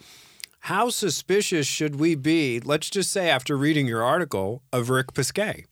How 0.60 0.90
suspicious 0.90 1.66
should 1.66 2.00
we 2.00 2.16
be, 2.16 2.60
let's 2.60 2.90
just 2.90 3.12
say 3.12 3.30
after 3.30 3.58
reading 3.58 3.88
your 3.88 4.04
article, 4.04 4.62
of 4.74 4.90
Rick 4.90 5.14
Pesquet? 5.14 5.66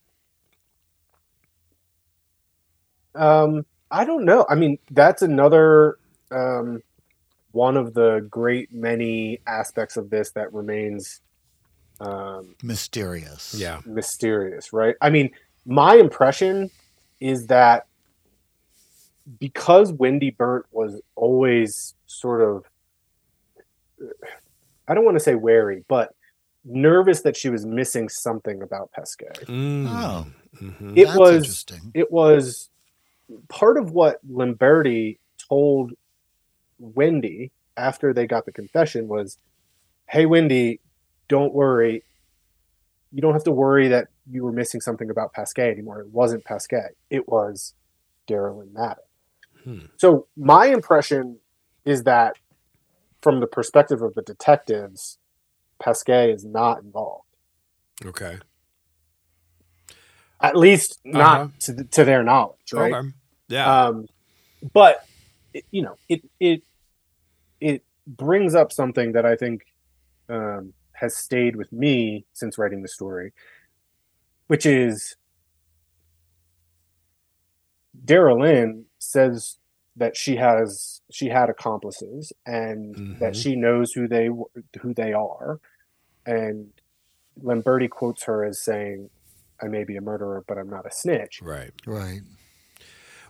Um, 3.14 3.66
I 3.92 4.06
don't 4.06 4.26
know. 4.26 4.46
I 4.50 4.56
mean, 4.56 4.80
that's 4.92 5.22
another 5.22 5.98
um, 6.32 6.82
one 7.52 7.78
of 7.78 7.94
the 7.94 8.26
great 8.30 8.74
many 8.74 9.40
aspects 9.48 9.98
of 9.98 10.10
this 10.10 10.32
that 10.32 10.54
remains 10.54 11.22
um, 12.00 12.56
Mysterious. 12.62 13.56
Yeah. 13.58 13.82
mysterious, 13.86 14.72
right? 14.72 14.96
I 15.02 15.10
mean, 15.10 15.32
my 15.66 15.96
impression 15.96 16.70
is 17.20 17.48
that 17.48 17.88
because 19.40 19.92
Wendy 19.92 20.30
Burnt 20.32 20.66
was 20.72 21.02
always 21.16 21.96
sort 22.06 22.42
of, 22.42 22.66
I 24.88 24.94
don't 24.94 25.06
want 25.06 25.16
to 25.16 25.24
say 25.24 25.36
wary, 25.36 25.84
but 25.88 26.14
nervous 26.66 27.22
that 27.22 27.36
she 27.38 27.50
was 27.50 27.66
missing 27.66 28.10
something 28.10 28.62
about 28.62 28.92
Pesquet. 28.92 29.46
Mm. 29.46 29.88
Oh, 29.90 30.28
Mhm. 30.62 30.98
It 30.98 31.06
that's 31.06 31.18
was 31.18 31.36
interesting. 31.38 31.92
it 31.94 32.12
was 32.12 32.70
part 33.50 33.78
of 33.78 33.92
what 33.92 34.20
Lamberti 34.28 35.20
told 35.50 35.94
Wendy 36.80 37.52
after 37.76 38.14
they 38.14 38.26
got 38.28 38.46
the 38.46 38.52
confession 38.52 39.08
was, 39.08 39.38
"Hey, 40.08 40.26
Wendy, 40.26 40.80
don't 41.28 41.54
worry. 41.54 42.04
You 43.12 43.22
don't 43.22 43.34
have 43.34 43.44
to 43.46 43.52
worry 43.52 43.88
that 43.90 44.08
you 44.30 44.44
were 44.44 44.52
missing 44.52 44.82
something 44.82 45.10
about 45.10 45.34
Pasquet 45.34 45.70
anymore. 45.72 46.02
It 46.02 46.08
wasn't 46.10 46.44
Pasquet. 46.44 46.90
It 47.10 47.28
was 47.30 47.74
Daryl 48.28 48.62
and 48.62 48.74
Madden." 48.74 49.04
Hmm. 49.64 49.80
So 49.98 50.28
my 50.36 50.68
impression 50.68 51.40
is 51.86 52.04
that, 52.04 52.38
from 53.22 53.40
the 53.40 53.48
perspective 53.48 54.02
of 54.02 54.14
the 54.16 54.22
detectives, 54.22 55.18
Pasquet 55.80 56.32
is 56.32 56.46
not 56.46 56.82
involved. 56.84 57.24
Okay. 58.06 58.38
At 60.40 60.56
least 60.56 61.00
not 61.04 61.42
Uh-huh. 61.42 61.50
to, 61.62 61.84
to 61.84 62.04
their 62.06 62.24
knowledge, 62.24 62.74
right? 62.74 62.94
Okay. 62.94 63.08
Yeah. 63.50 63.86
Um, 63.88 64.08
but 64.74 65.06
it, 65.54 65.66
you 65.72 65.82
know, 65.82 65.98
it 66.10 66.22
it 66.40 66.64
it 67.60 67.84
brings 68.06 68.54
up 68.56 68.72
something 68.72 69.14
that 69.14 69.26
I 69.26 69.36
think 69.36 69.66
um, 70.30 70.74
has 70.94 71.16
stayed 71.18 71.56
with 71.56 71.72
me 71.72 72.26
since 72.34 72.58
writing 72.58 72.82
the 72.82 72.88
story, 72.88 73.34
which 74.48 74.66
is 74.66 75.16
Daryl 78.06 78.42
Lynn 78.42 78.86
says 79.00 79.58
that 79.98 80.16
she 80.16 80.36
has 80.38 81.02
she 81.12 81.28
had 81.30 81.50
accomplices 81.50 82.32
and 82.46 82.96
that 83.20 83.34
Mhm. 83.34 83.42
she 83.44 83.56
knows 83.56 83.92
who 83.94 84.08
they 84.08 84.28
w- 84.28 84.46
who 84.82 84.94
they 84.94 85.12
are, 85.14 85.60
and 86.26 86.72
Lamberti 87.44 87.90
quotes 87.90 88.24
her 88.24 88.44
as 88.44 88.60
saying, 88.62 89.10
"I 89.62 89.68
may 89.68 89.84
be 89.84 89.96
a 89.96 90.02
murderer, 90.02 90.44
but 90.48 90.58
I'm 90.58 90.70
not 90.70 90.86
a 90.86 90.92
snitch." 90.92 91.42
right. 91.42 91.72
Right. 91.86 92.22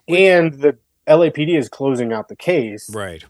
and 0.10 0.54
the 0.62 0.78
LAPD 1.06 1.58
is 1.58 1.68
closing 1.70 2.14
out 2.14 2.28
the 2.30 2.36
case. 2.36 2.90
Right. 2.90 3.24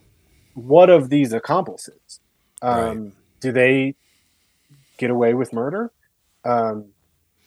What 0.53 0.89
of 0.89 1.09
these 1.09 1.33
accomplices? 1.33 2.19
Um, 2.61 3.13
Do 3.39 3.51
they 3.51 3.95
get 4.97 5.09
away 5.11 5.33
with 5.35 5.53
murder? 5.53 5.91
Um, 6.43 6.93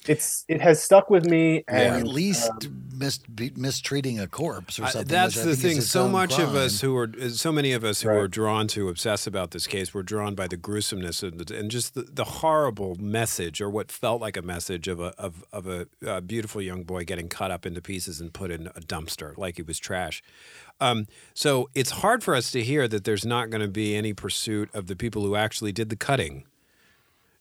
it's 0.08 0.44
it 0.48 0.60
has 0.60 0.82
stuck 0.82 1.10
with 1.10 1.24
me, 1.26 1.58
Or 1.68 1.74
and 1.74 1.96
at 1.96 2.06
least 2.08 2.50
um, 2.50 2.79
mis- 3.00 3.18
mistreating 3.56 4.20
a 4.20 4.26
corpse 4.28 4.78
or 4.78 4.84
Uh, 4.84 4.90
something. 4.90 5.08
that's 5.08 5.42
the 5.42 5.56
thing. 5.56 5.80
So 5.80 6.08
much 6.08 6.38
of 6.38 6.54
us 6.54 6.80
who 6.82 6.96
are, 6.96 7.10
so 7.30 7.50
many 7.50 7.72
of 7.72 7.82
us 7.82 8.02
who 8.02 8.10
Right. 8.10 8.18
are 8.18 8.28
drawn 8.28 8.68
to 8.68 8.88
obsess 8.88 9.26
about 9.26 9.50
this 9.50 9.66
case, 9.66 9.92
were 9.92 10.04
drawn 10.04 10.34
by 10.36 10.46
the 10.46 10.56
gruesomeness 10.56 11.22
and, 11.24 11.40
the, 11.40 11.56
and 11.58 11.70
just 11.70 11.94
the, 11.94 12.02
the 12.02 12.24
horrible 12.24 12.94
message, 13.00 13.60
or 13.60 13.68
what 13.68 13.90
felt 13.90 14.20
like 14.20 14.36
a 14.36 14.42
message 14.42 14.86
of 14.86 15.00
a 15.00 15.12
of, 15.18 15.44
of 15.52 15.66
a, 15.66 15.86
uh 16.06 16.20
beautiful 16.20 16.60
young 16.62 16.82
boy 16.84 17.04
getting 17.04 17.28
cut 17.28 17.50
up 17.50 17.66
into 17.66 17.80
pieces 17.80 18.20
and 18.20 18.32
put 18.32 18.50
in 18.50 18.68
a 18.68 18.80
dumpster 18.80 19.36
like 19.36 19.56
he 19.56 19.62
was 19.62 19.78
trash. 19.78 20.22
Um, 20.80 21.06
so 21.34 21.68
it's 21.74 21.90
hard 21.90 22.22
for 22.22 22.34
us 22.34 22.50
to 22.52 22.62
hear 22.62 22.86
that 22.88 23.04
there's 23.04 23.24
not 23.26 23.50
going 23.50 23.60
to 23.62 23.68
be 23.68 23.96
any 23.96 24.12
pursuit 24.12 24.68
of 24.74 24.86
the 24.86 24.94
people 24.96 25.22
who 25.22 25.34
actually 25.34 25.72
did 25.72 25.88
the 25.90 25.96
cutting. 25.96 26.44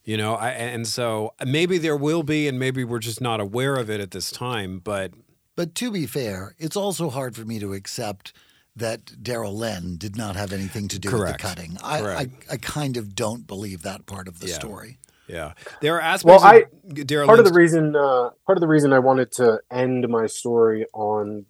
You 0.05 0.18
know, 0.18 0.34
I, 0.36 0.49
and 0.51 0.88
so 0.88 1.34
maybe 1.45 1.78
there 1.78 1.95
will 1.95 2.24
be, 2.24 2.47
and 2.47 2.57
maybe 2.57 2.84
we're 2.84 2.99
just 2.99 3.22
not 3.22 3.39
aware 3.39 3.76
of 3.76 3.89
it 3.89 3.99
at 4.01 4.10
this 4.12 4.32
time. 4.32 4.80
But 4.80 5.12
But 5.60 5.76
to 5.76 5.91
be 5.91 6.05
fair, 6.05 6.55
it's 6.57 6.78
also 6.78 7.10
hard 7.10 7.36
for 7.36 7.43
me 7.43 7.60
to 7.60 7.74
accept 7.74 8.32
that 8.78 9.03
Daryl 9.22 9.53
Lynn 9.53 9.97
did 9.97 10.16
not 10.16 10.38
have 10.38 10.53
anything 10.53 10.88
to 10.88 10.97
do 10.97 11.10
Correct. 11.10 11.43
with 11.43 11.51
the 11.51 11.62
cutting. 11.62 11.78
I, 11.84 11.99
I, 12.01 12.28
I 12.53 12.55
kind 12.55 12.95
of 12.95 13.14
don't 13.14 13.45
believe 13.45 13.82
that 13.82 14.05
part 14.05 14.30
of 14.30 14.39
the 14.39 14.47
Yeah. 14.47 14.53
story. 14.53 14.99
yeah, 15.28 15.51
there 15.82 15.97
are 15.97 16.01
aspects. 16.01 16.41
Well, 16.41 16.49
I- 16.49 16.60
of 16.60 16.93
Daryl 16.95 17.26
part 17.26 17.39
of 17.39 17.45
the 17.45 17.51
reason 17.51 17.93
uh, 17.93 18.30
part 18.45 18.57
of 18.57 18.62
the 18.62 18.70
reason 18.70 18.93
I 18.93 18.99
wanted 18.99 19.34
to 19.34 19.60
end 19.70 20.07
my 20.07 20.28
story 20.28 20.86
on 20.93 21.45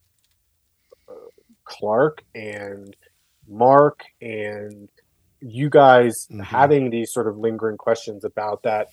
uh, 1.07 1.13
Clark 1.65 2.23
and 2.33 2.95
Mark 3.47 3.99
and 4.23 4.89
you 5.39 5.69
guys 5.69 6.27
Mhm. 6.31 6.45
having 6.45 6.89
these 6.89 7.13
sort 7.13 7.27
of 7.27 7.37
lingering 7.37 7.77
questions 7.77 8.23
about 8.25 8.63
that 8.63 8.87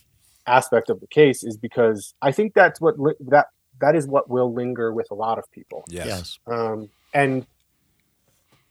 aspect 0.47 0.91
of 0.91 1.01
the 1.01 1.07
case 1.07 1.43
is 1.43 1.57
because 1.57 2.13
I 2.21 2.33
think 2.33 2.53
that's 2.53 2.83
what 2.83 3.01
li- 3.01 3.15
that 3.29 3.47
that 3.81 3.95
is 3.95 4.07
what 4.07 4.29
will 4.31 4.53
linger 4.53 4.93
with 4.93 5.07
a 5.11 5.15
lot 5.15 5.39
of 5.39 5.45
people. 5.53 5.85
yes. 5.89 6.07
Yes. 6.07 6.39
Um, 6.47 6.89
and 7.15 7.47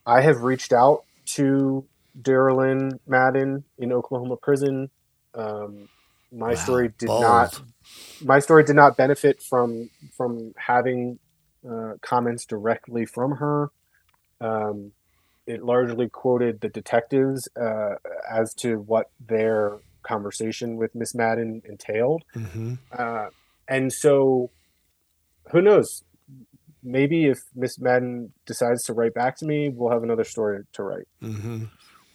I 0.04 0.20
have 0.20 0.42
reached 0.42 0.72
out 0.72 1.00
to 1.34 1.86
Daryl 2.20 2.58
Lynn 2.58 3.00
Madden 3.06 3.64
in 3.78 3.92
Oklahoma 3.92 4.36
prison. 4.36 4.90
Um, 5.34 5.88
my 6.32 6.50
Wow, 6.50 6.54
story 6.54 6.88
did 6.98 7.08
bold. 7.08 7.20
not. 7.22 7.60
My 8.24 8.38
story 8.38 8.64
did 8.64 8.76
not 8.76 8.96
benefit 8.96 9.42
from 9.48 9.90
from 10.16 10.52
having 10.56 11.18
uh, 11.68 11.94
comments 12.02 12.46
directly 12.46 13.04
from 13.06 13.32
her. 13.36 13.68
Um, 14.40 14.92
it 15.46 15.62
largely 15.62 16.08
quoted 16.08 16.60
the 16.60 16.68
detectives 16.68 17.48
uh, 17.60 17.94
as 18.30 18.52
to 18.54 18.76
what 18.80 19.06
their 19.20 19.78
conversation 20.02 20.76
with 20.76 20.94
Miss 20.94 21.14
Madden 21.14 21.62
entailed. 21.64 22.22
hmm 22.34 22.74
Uh, 22.96 23.26
and 23.68 23.92
so, 23.92 24.50
who 25.56 25.62
knows? 25.62 26.04
Maybe 26.82 27.26
if 27.26 27.38
Miss 27.54 27.78
Madden 27.80 28.32
decides 28.44 28.84
to 28.84 28.92
write 28.92 29.14
back 29.14 29.36
to 29.38 29.46
me, 29.46 29.70
we'll 29.74 29.90
have 29.90 30.02
another 30.02 30.24
story 30.24 30.62
to 30.74 30.82
write. 30.82 31.08
hmm 31.20 31.64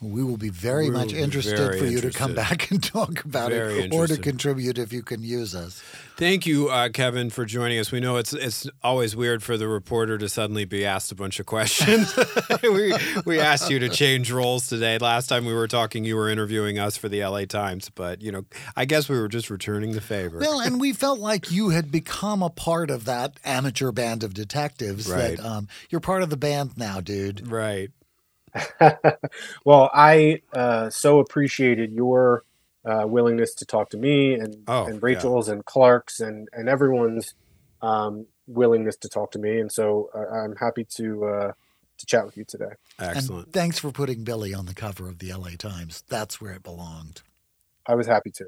We 0.02 0.24
will 0.24 0.38
be 0.38 0.49
very 0.49 0.89
We 0.89 0.95
much 0.95 1.14
interested 1.14 1.58
very 1.58 1.80
for 1.80 1.86
you 1.86 2.02
to 2.02 2.10
come 2.10 2.34
back 2.34 2.72
and 2.72 2.84
talk 2.84 3.24
about 3.24 3.52
Very 3.52 3.84
it 3.84 3.93
or 3.93 4.08
to 4.08 4.18
contribute 4.18 4.80
if 4.80 4.91
you 4.91 5.04
can 5.04 5.22
use 5.22 5.54
us. 5.54 5.82
Thank 6.18 6.47
you, 6.47 6.70
uh, 6.70 6.89
Kevin, 6.89 7.30
for 7.30 7.45
joining 7.45 7.78
us. 7.78 7.91
We 7.91 7.99
know 7.99 8.18
it's 8.18 8.34
it's 8.34 8.68
always 8.84 9.16
weird 9.16 9.43
for 9.43 9.58
the 9.58 9.68
reporter 9.68 10.18
to 10.18 10.28
suddenly 10.28 10.66
be 10.66 10.86
asked 10.86 11.12
a 11.12 11.16
bunch 11.16 11.39
of 11.39 11.45
questions. 11.45 12.16
we 12.64 12.93
we 13.26 13.39
asked 13.39 13.70
you 13.70 13.78
to 13.80 13.89
change 13.89 14.32
roles 14.32 14.68
today. 14.68 14.97
Last 14.97 15.28
time 15.28 15.45
we 15.45 15.54
were 15.54 15.68
talking, 15.68 16.04
you 16.04 16.16
were 16.16 16.30
interviewing 16.30 16.80
us 16.80 16.97
for 16.97 17.08
the 17.08 17.24
LA 17.24 17.45
Times, 17.45 17.89
but 17.89 18.22
you 18.22 18.32
know, 18.32 18.45
I 18.76 18.86
guess 18.86 19.08
we 19.08 19.20
were 19.20 19.28
just 19.28 19.49
returning 19.49 19.91
the 19.91 20.02
favor. 20.02 20.39
Well, 20.39 20.60
and 20.60 20.80
we 20.80 20.93
felt 20.93 21.20
like 21.20 21.52
you 21.52 21.70
had 21.70 21.91
become 21.91 22.41
a 22.41 22.49
part 22.49 22.89
of 22.89 23.06
that 23.06 23.39
amateur 23.45 23.91
band 23.91 24.24
of 24.24 24.34
detectives. 24.34 25.10
Right. 25.10 25.38
That 25.38 25.45
um, 25.45 25.68
you're 25.89 26.02
part 26.02 26.24
of 26.24 26.30
the 26.30 26.38
band 26.38 26.78
now, 26.78 27.02
dude. 27.02 27.47
right. 27.47 27.91
well, 29.66 29.89
I 29.93 30.41
uh, 30.54 30.89
so 30.89 31.20
appreciated 31.20 31.91
your 31.91 32.43
uh, 32.86 33.06
willingness 33.06 33.54
to 33.56 33.66
talk 33.66 33.89
to 33.91 33.97
me 33.97 34.34
and, 34.34 34.64
Oh, 34.68 34.86
and 34.86 34.95
yeah. 34.95 34.99
Rachel's 35.02 35.49
and 35.49 35.64
Clark's 35.66 36.20
and, 36.20 36.47
and 36.54 36.68
everyone's 36.68 37.34
um, 37.82 38.26
willingness 38.47 38.97
to 38.97 39.10
talk 39.10 39.32
to 39.32 39.39
me. 39.39 39.60
And 39.60 39.72
so 39.72 40.10
uh, 40.14 40.36
I'm 40.36 40.56
happy 40.56 40.86
to 40.95 41.26
uh, 41.26 41.52
to 41.97 42.06
chat 42.06 42.26
with 42.26 42.38
you 42.38 42.43
today. 42.43 42.72
Excellent. 42.99 43.45
And 43.45 43.54
thanks 43.54 43.80
for 43.80 43.91
putting 43.91 44.24
Billy 44.24 44.54
on 44.54 44.66
the 44.66 44.74
cover 44.74 45.08
of 45.08 45.20
the 45.20 45.32
LA 45.34 45.52
Times. 45.58 46.04
That's 46.10 46.41
where 46.41 46.54
it 46.54 46.64
belonged. 46.64 47.22
I 47.86 47.95
was 47.95 48.08
happy 48.08 48.32
to. 48.32 48.47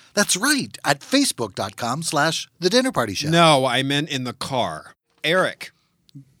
That's 0.13 0.35
right, 0.37 0.77
at 0.83 0.99
facebook.com 0.99 2.03
slash 2.03 2.47
the 2.59 2.69
dinner 2.69 2.91
party 2.91 3.13
show. 3.13 3.29
No, 3.29 3.65
I 3.65 3.83
meant 3.83 4.09
in 4.09 4.23
the 4.23 4.33
car. 4.33 4.93
Eric, 5.23 5.71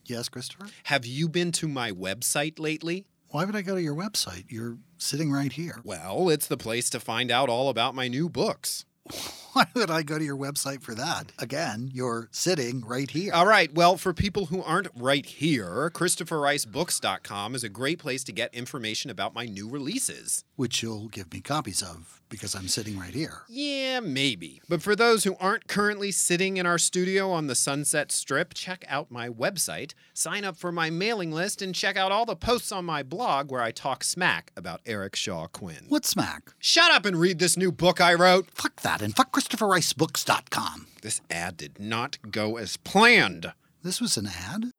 Yes, 0.05 0.27
Christopher? 0.29 0.65
have 0.85 1.05
you 1.05 1.29
been 1.29 1.51
to 1.53 1.67
my 1.67 1.91
website 1.91 2.59
lately? 2.59 3.05
Why 3.29 3.45
would 3.45 3.55
I 3.55 3.61
go 3.61 3.75
to 3.75 3.81
your 3.81 3.95
website? 3.95 4.45
You're 4.49 4.77
sitting 4.97 5.31
right 5.31 5.53
here. 5.53 5.79
Well, 5.85 6.29
it's 6.29 6.47
the 6.47 6.57
place 6.57 6.89
to 6.89 6.99
find 6.99 7.31
out 7.31 7.47
all 7.47 7.69
about 7.69 7.95
my 7.95 8.09
new 8.09 8.27
books. 8.27 8.83
Why 9.53 9.65
would 9.73 9.89
I 9.89 10.03
go 10.03 10.17
to 10.17 10.23
your 10.23 10.35
website 10.37 10.81
for 10.81 10.93
that? 10.95 11.31
Again, 11.39 11.89
you're 11.93 12.27
sitting 12.31 12.83
right 12.85 13.09
here. 13.09 13.33
All 13.33 13.45
right, 13.47 13.73
well, 13.73 13.95
for 13.97 14.13
people 14.13 14.47
who 14.47 14.61
aren't 14.63 14.87
right 14.95 15.25
here, 15.25 15.89
ChristopherRiceBooks.com 15.93 17.55
is 17.55 17.63
a 17.63 17.69
great 17.69 17.99
place 17.99 18.23
to 18.25 18.31
get 18.31 18.53
information 18.53 19.09
about 19.11 19.33
my 19.35 19.45
new 19.45 19.69
releases. 19.69 20.43
which 20.55 20.81
you'll 20.83 21.07
give 21.07 21.31
me 21.33 21.41
copies 21.41 21.81
of 21.81 22.20
because 22.31 22.55
I'm 22.55 22.67
sitting 22.67 22.97
right 22.97 23.13
here. 23.13 23.43
Yeah, 23.47 23.99
maybe. 23.99 24.61
But 24.67 24.81
for 24.81 24.95
those 24.95 25.23
who 25.23 25.35
aren't 25.39 25.67
currently 25.67 26.09
sitting 26.11 26.57
in 26.57 26.65
our 26.65 26.79
studio 26.79 27.29
on 27.29 27.45
the 27.45 27.53
Sunset 27.53 28.11
Strip, 28.11 28.55
check 28.55 28.83
out 28.87 29.11
my 29.11 29.29
website, 29.29 29.93
sign 30.15 30.43
up 30.43 30.57
for 30.57 30.71
my 30.71 30.89
mailing 30.89 31.31
list, 31.31 31.61
and 31.61 31.75
check 31.75 31.97
out 31.97 32.11
all 32.11 32.25
the 32.25 32.35
posts 32.35 32.71
on 32.71 32.85
my 32.85 33.03
blog 33.03 33.51
where 33.51 33.61
I 33.61 33.71
talk 33.71 34.03
smack 34.03 34.51
about 34.57 34.81
Eric 34.87 35.15
Shaw 35.15 35.45
Quinn. 35.45 35.85
What 35.89 36.05
smack? 36.05 36.53
Shut 36.57 36.89
up 36.91 37.05
and 37.05 37.17
read 37.17 37.37
this 37.37 37.57
new 37.57 37.71
book 37.71 38.01
I 38.01 38.15
wrote. 38.15 38.47
Fuck 38.55 38.81
that 38.81 39.01
and 39.03 39.15
fuck 39.15 39.31
ChristopherRiceBooks.com. 39.33 40.87
This 41.03 41.21
ad 41.29 41.57
did 41.57 41.79
not 41.79 42.17
go 42.31 42.57
as 42.57 42.77
planned. 42.77 43.53
This 43.83 43.99
was 43.99 44.17
an 44.17 44.27
ad? 44.27 44.71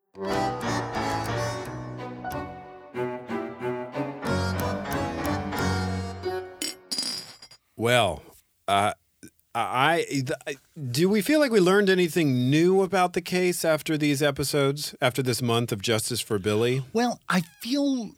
Well, 7.83 8.23
uh, 8.69 8.93
I, 9.57 10.25
I 10.47 10.55
do 10.93 11.09
we 11.09 11.21
feel 11.21 11.41
like 11.41 11.51
we 11.51 11.59
learned 11.59 11.91
anything 11.91 12.49
new 12.49 12.81
about 12.81 13.13
the 13.13 13.21
case 13.21 13.65
after 13.65 13.99
these 13.99 14.23
episodes, 14.23 14.95
after 15.01 15.21
this 15.21 15.43
month 15.43 15.73
of 15.73 15.83
Justice 15.83 16.21
for 16.21 16.39
Billy? 16.39 16.85
Well, 16.93 17.19
I 17.29 17.41
feel 17.59 18.13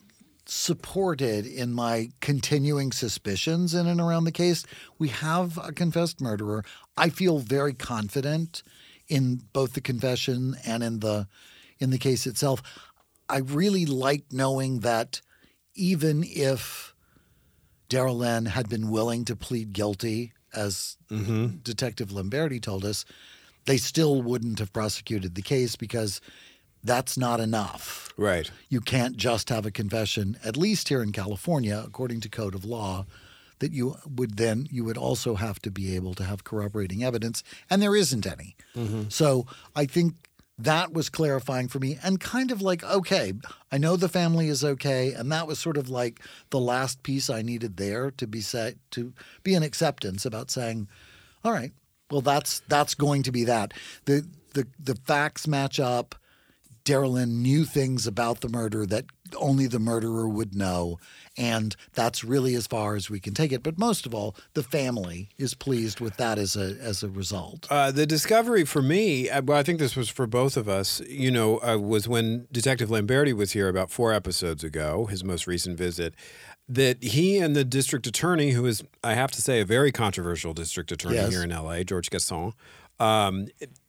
supported 0.45 1.47
in 1.47 1.73
my 1.73 2.11
continuing 2.21 2.93
suspicions 2.93 3.73
in 3.73 3.87
and 3.87 4.03
around 4.03 4.25
the 4.25 4.33
case. 4.33 4.67
We 4.99 5.09
have 5.09 5.57
a 5.57 5.73
confessed 5.73 6.21
murderer. 6.21 6.63
I 6.99 7.09
feel 7.09 7.39
very 7.39 7.73
confident 7.73 8.63
in 9.09 9.45
both 9.55 9.73
the 9.73 9.81
confession 9.81 10.57
and 10.67 10.83
in 10.83 11.01
the 11.01 11.27
in 11.79 11.89
the 11.89 11.97
case 11.97 12.27
itself. 12.27 12.63
I 13.31 13.39
really 13.39 13.87
like 13.87 14.25
knowing 14.31 14.81
that 14.81 15.23
even 15.75 16.23
if 16.23 16.94
Daryl 17.89 18.17
Lynn 18.17 18.47
had 18.47 18.69
been 18.69 18.91
willing 18.91 19.25
to 19.27 19.37
plead 19.37 19.73
guilty, 19.73 20.33
as 20.55 20.97
mm-hmm. 21.11 21.59
Detective 21.63 22.09
Lamberti 22.11 22.61
told 22.61 22.85
us, 22.85 23.05
they 23.67 23.77
still 23.77 24.23
wouldn't 24.23 24.59
have 24.59 24.73
prosecuted 24.73 25.35
the 25.35 25.43
case 25.43 25.77
because 25.77 26.21
that's 26.83 27.17
not 27.17 27.41
enough 27.41 28.13
Right. 28.17 28.51
you 28.69 28.81
can't 28.81 29.17
just 29.17 29.49
have 29.49 29.65
a 29.67 29.71
confession, 29.71 30.39
at 30.45 30.57
least 30.57 30.89
here 30.89 31.03
in 31.03 31.13
California, 31.13 31.83
according 31.85 32.21
to 32.21 32.29
code 32.29 32.55
of 32.55 32.65
law, 32.65 33.07
that 33.61 33.73
you 33.73 33.97
would 34.07 34.37
then 34.37 34.69
you 34.71 34.85
would 34.85 34.99
also 34.99 35.37
have 35.37 35.61
to 35.63 35.71
be 35.71 35.97
able 35.97 36.15
to 36.15 36.25
have 36.25 36.45
corroborating 36.45 37.03
evidence, 37.03 37.43
and 37.71 37.81
there 37.81 37.97
isn't 37.97 38.27
any. 38.27 38.57
Mm-hmm. 38.77 39.05
So 39.09 39.47
I 39.75 39.87
think 39.87 40.15
that 40.59 40.93
was 40.93 41.09
clarifying 41.09 41.69
for 41.69 41.79
me 41.79 41.99
and 42.03 42.21
kind 42.21 42.51
of 42.51 42.63
like, 42.63 42.85
okay, 42.85 43.33
I 43.73 43.79
know 43.79 43.97
the 43.97 44.09
family 44.09 44.49
is 44.49 44.65
okay, 44.65 45.13
and 45.13 45.31
that 45.33 45.47
was 45.47 45.59
sort 45.59 45.77
of 45.77 45.89
like 45.89 46.21
the 46.51 46.61
last 46.61 47.03
piece 47.03 47.29
I 47.29 47.43
needed 47.43 47.77
there 47.77 48.11
to 48.13 48.27
be 48.27 48.41
set 48.41 48.77
to 48.93 49.13
be 49.43 49.55
an 49.55 49.63
acceptance 49.63 50.25
about 50.25 50.51
saying, 50.51 50.89
all 51.45 51.53
right, 51.53 51.73
well 52.11 52.21
that's 52.21 52.61
that's 52.69 52.95
going 52.95 53.25
to 53.25 53.33
be 53.33 53.45
that. 53.45 53.75
The 54.05 54.27
the 54.53 54.67
the 54.79 54.95
facts 54.95 55.47
match 55.47 55.81
up. 55.81 56.15
Daryl 56.85 57.13
Lynn 57.13 57.41
knew 57.41 57.65
things 57.65 58.07
about 58.07 58.43
the 58.43 58.49
murder 58.51 58.85
that 58.85 59.07
only 59.37 59.67
the 59.67 59.79
murderer 59.79 60.29
would 60.29 60.55
know. 60.55 60.99
And 61.37 61.75
that's 61.95 62.23
really 62.23 62.55
as 62.55 62.67
far 62.67 62.95
as 62.95 63.11
we 63.11 63.19
can 63.19 63.35
take 63.35 63.51
it. 63.53 63.63
But 63.63 63.77
most 63.79 64.07
of 64.07 64.15
all, 64.15 64.37
the 64.55 64.63
family 64.63 65.31
is 65.37 65.55
pleased 65.55 65.99
with 66.01 66.17
that 66.19 66.39
as 66.39 66.55
a 66.57 66.77
as 66.81 67.03
a 67.03 67.09
result. 67.09 67.67
Uh, 67.71 67.91
the 67.91 68.07
discovery 68.07 68.65
for 68.65 68.83
me, 68.83 69.29
uh, 69.29 69.43
well, 69.43 69.59
I 69.59 69.63
think 69.65 69.79
this 69.81 69.97
was 69.97 70.09
for 70.09 70.27
both 70.29 70.57
of 70.57 70.69
us, 70.69 71.01
you 71.09 71.31
know, 71.33 71.59
uh, 71.59 71.77
was 71.79 72.07
when 72.07 72.47
Detective 72.53 72.89
Lamberti 72.89 73.33
was 73.33 73.53
here 73.53 73.69
about 73.69 73.91
four 73.91 74.13
episodes 74.13 74.63
ago, 74.63 75.07
his 75.07 75.25
most 75.25 75.47
recent 75.49 75.77
visit, 75.77 76.15
that 76.69 77.03
he 77.03 77.39
and 77.39 77.57
the 77.57 77.65
district 77.65 78.07
attorney, 78.07 78.53
who 78.53 78.65
is, 78.67 78.85
I 79.03 79.15
have 79.15 79.31
to 79.33 79.43
say, 79.43 79.61
a 79.61 79.65
very 79.65 79.91
controversial 79.93 80.55
district 80.55 80.93
attorney 80.93 81.17
Yes. 81.17 81.31
here 81.33 81.43
in 81.43 81.51
LA, 81.51 81.83
George 81.83 82.11
Gascón, 82.11 82.53
um, 83.01 83.49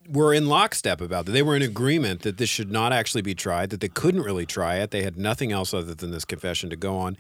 were 0.10 0.34
in 0.34 0.48
lockstep 0.48 1.02
about 1.02 1.26
that. 1.26 1.32
They 1.32 1.42
were 1.44 1.56
in 1.56 1.62
agreement 1.62 2.22
that 2.22 2.38
this 2.38 2.50
should 2.50 2.72
not 2.72 2.94
actually 2.94 3.22
be 3.22 3.36
tried, 3.36 3.70
that 3.72 3.80
they 3.82 3.88
couldn't 3.90 4.22
really 4.24 4.46
try 4.46 4.76
it. 4.76 4.92
They 4.92 5.04
had 5.04 5.18
nothing 5.18 5.52
else 5.52 5.74
other 5.74 5.94
than 5.94 6.12
this 6.12 6.26
confession 6.26 6.70
to 6.70 6.76
go 6.76 6.98
on. 6.98 7.18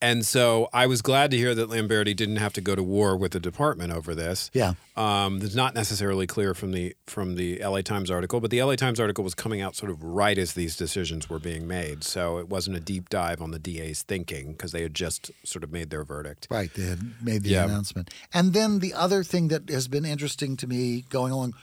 And 0.00 0.24
so 0.24 0.68
I 0.72 0.86
was 0.86 1.02
glad 1.02 1.32
to 1.32 1.36
hear 1.36 1.56
that 1.56 1.68
Lamberti 1.70 2.14
didn't 2.14 2.36
have 2.36 2.52
to 2.52 2.60
go 2.60 2.76
to 2.76 2.84
war 2.84 3.16
with 3.16 3.32
the 3.32 3.40
department 3.40 3.92
over 3.92 4.14
this. 4.14 4.48
Yeah. 4.54 4.74
Um, 4.96 5.40
that's 5.40 5.56
not 5.56 5.74
necessarily 5.74 6.24
clear 6.24 6.54
from 6.54 6.70
the 6.70 6.94
from 7.08 7.34
the 7.34 7.58
LA 7.60 7.80
Times 7.80 8.08
article, 8.08 8.38
but 8.38 8.52
the 8.52 8.62
LA 8.62 8.76
Times 8.76 9.00
article 9.00 9.24
was 9.24 9.34
coming 9.34 9.60
out 9.60 9.74
sort 9.74 9.90
of 9.90 10.00
right 10.04 10.38
as 10.38 10.52
these 10.52 10.76
decisions 10.76 11.28
were 11.28 11.40
being 11.40 11.66
made. 11.66 12.04
So 12.04 12.38
it 12.38 12.48
wasn't 12.48 12.76
a 12.76 12.80
deep 12.80 13.08
dive 13.08 13.42
on 13.42 13.50
the 13.50 13.58
DA's 13.58 14.02
thinking 14.02 14.52
because 14.52 14.70
they 14.70 14.82
had 14.82 14.94
just 14.94 15.32
sort 15.44 15.64
of 15.64 15.72
made 15.72 15.90
their 15.90 16.04
verdict. 16.04 16.46
Right. 16.48 16.72
They 16.72 16.84
had 16.84 17.00
made 17.20 17.42
the 17.42 17.50
Yeah. 17.50 17.64
announcement. 17.64 18.08
And 18.32 18.52
then 18.52 18.78
the 18.78 18.94
other 18.94 19.24
thing 19.24 19.48
that 19.48 19.68
has 19.68 19.88
been 19.88 20.04
interesting 20.04 20.56
to 20.58 20.68
me 20.68 21.06
going 21.10 21.32
along 21.32 21.54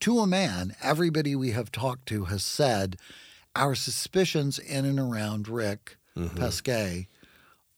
to 0.00 0.20
a 0.20 0.26
man, 0.26 0.74
everybody 0.82 1.34
we 1.34 1.50
have 1.52 1.72
talked 1.72 2.06
to 2.06 2.24
has 2.26 2.44
said 2.44 2.96
our 3.56 3.74
suspicions 3.74 4.58
in 4.58 4.84
and 4.84 4.98
around 4.98 5.48
Rick 5.48 5.96
mm-hmm. 6.16 6.36
Pesquet 6.36 7.08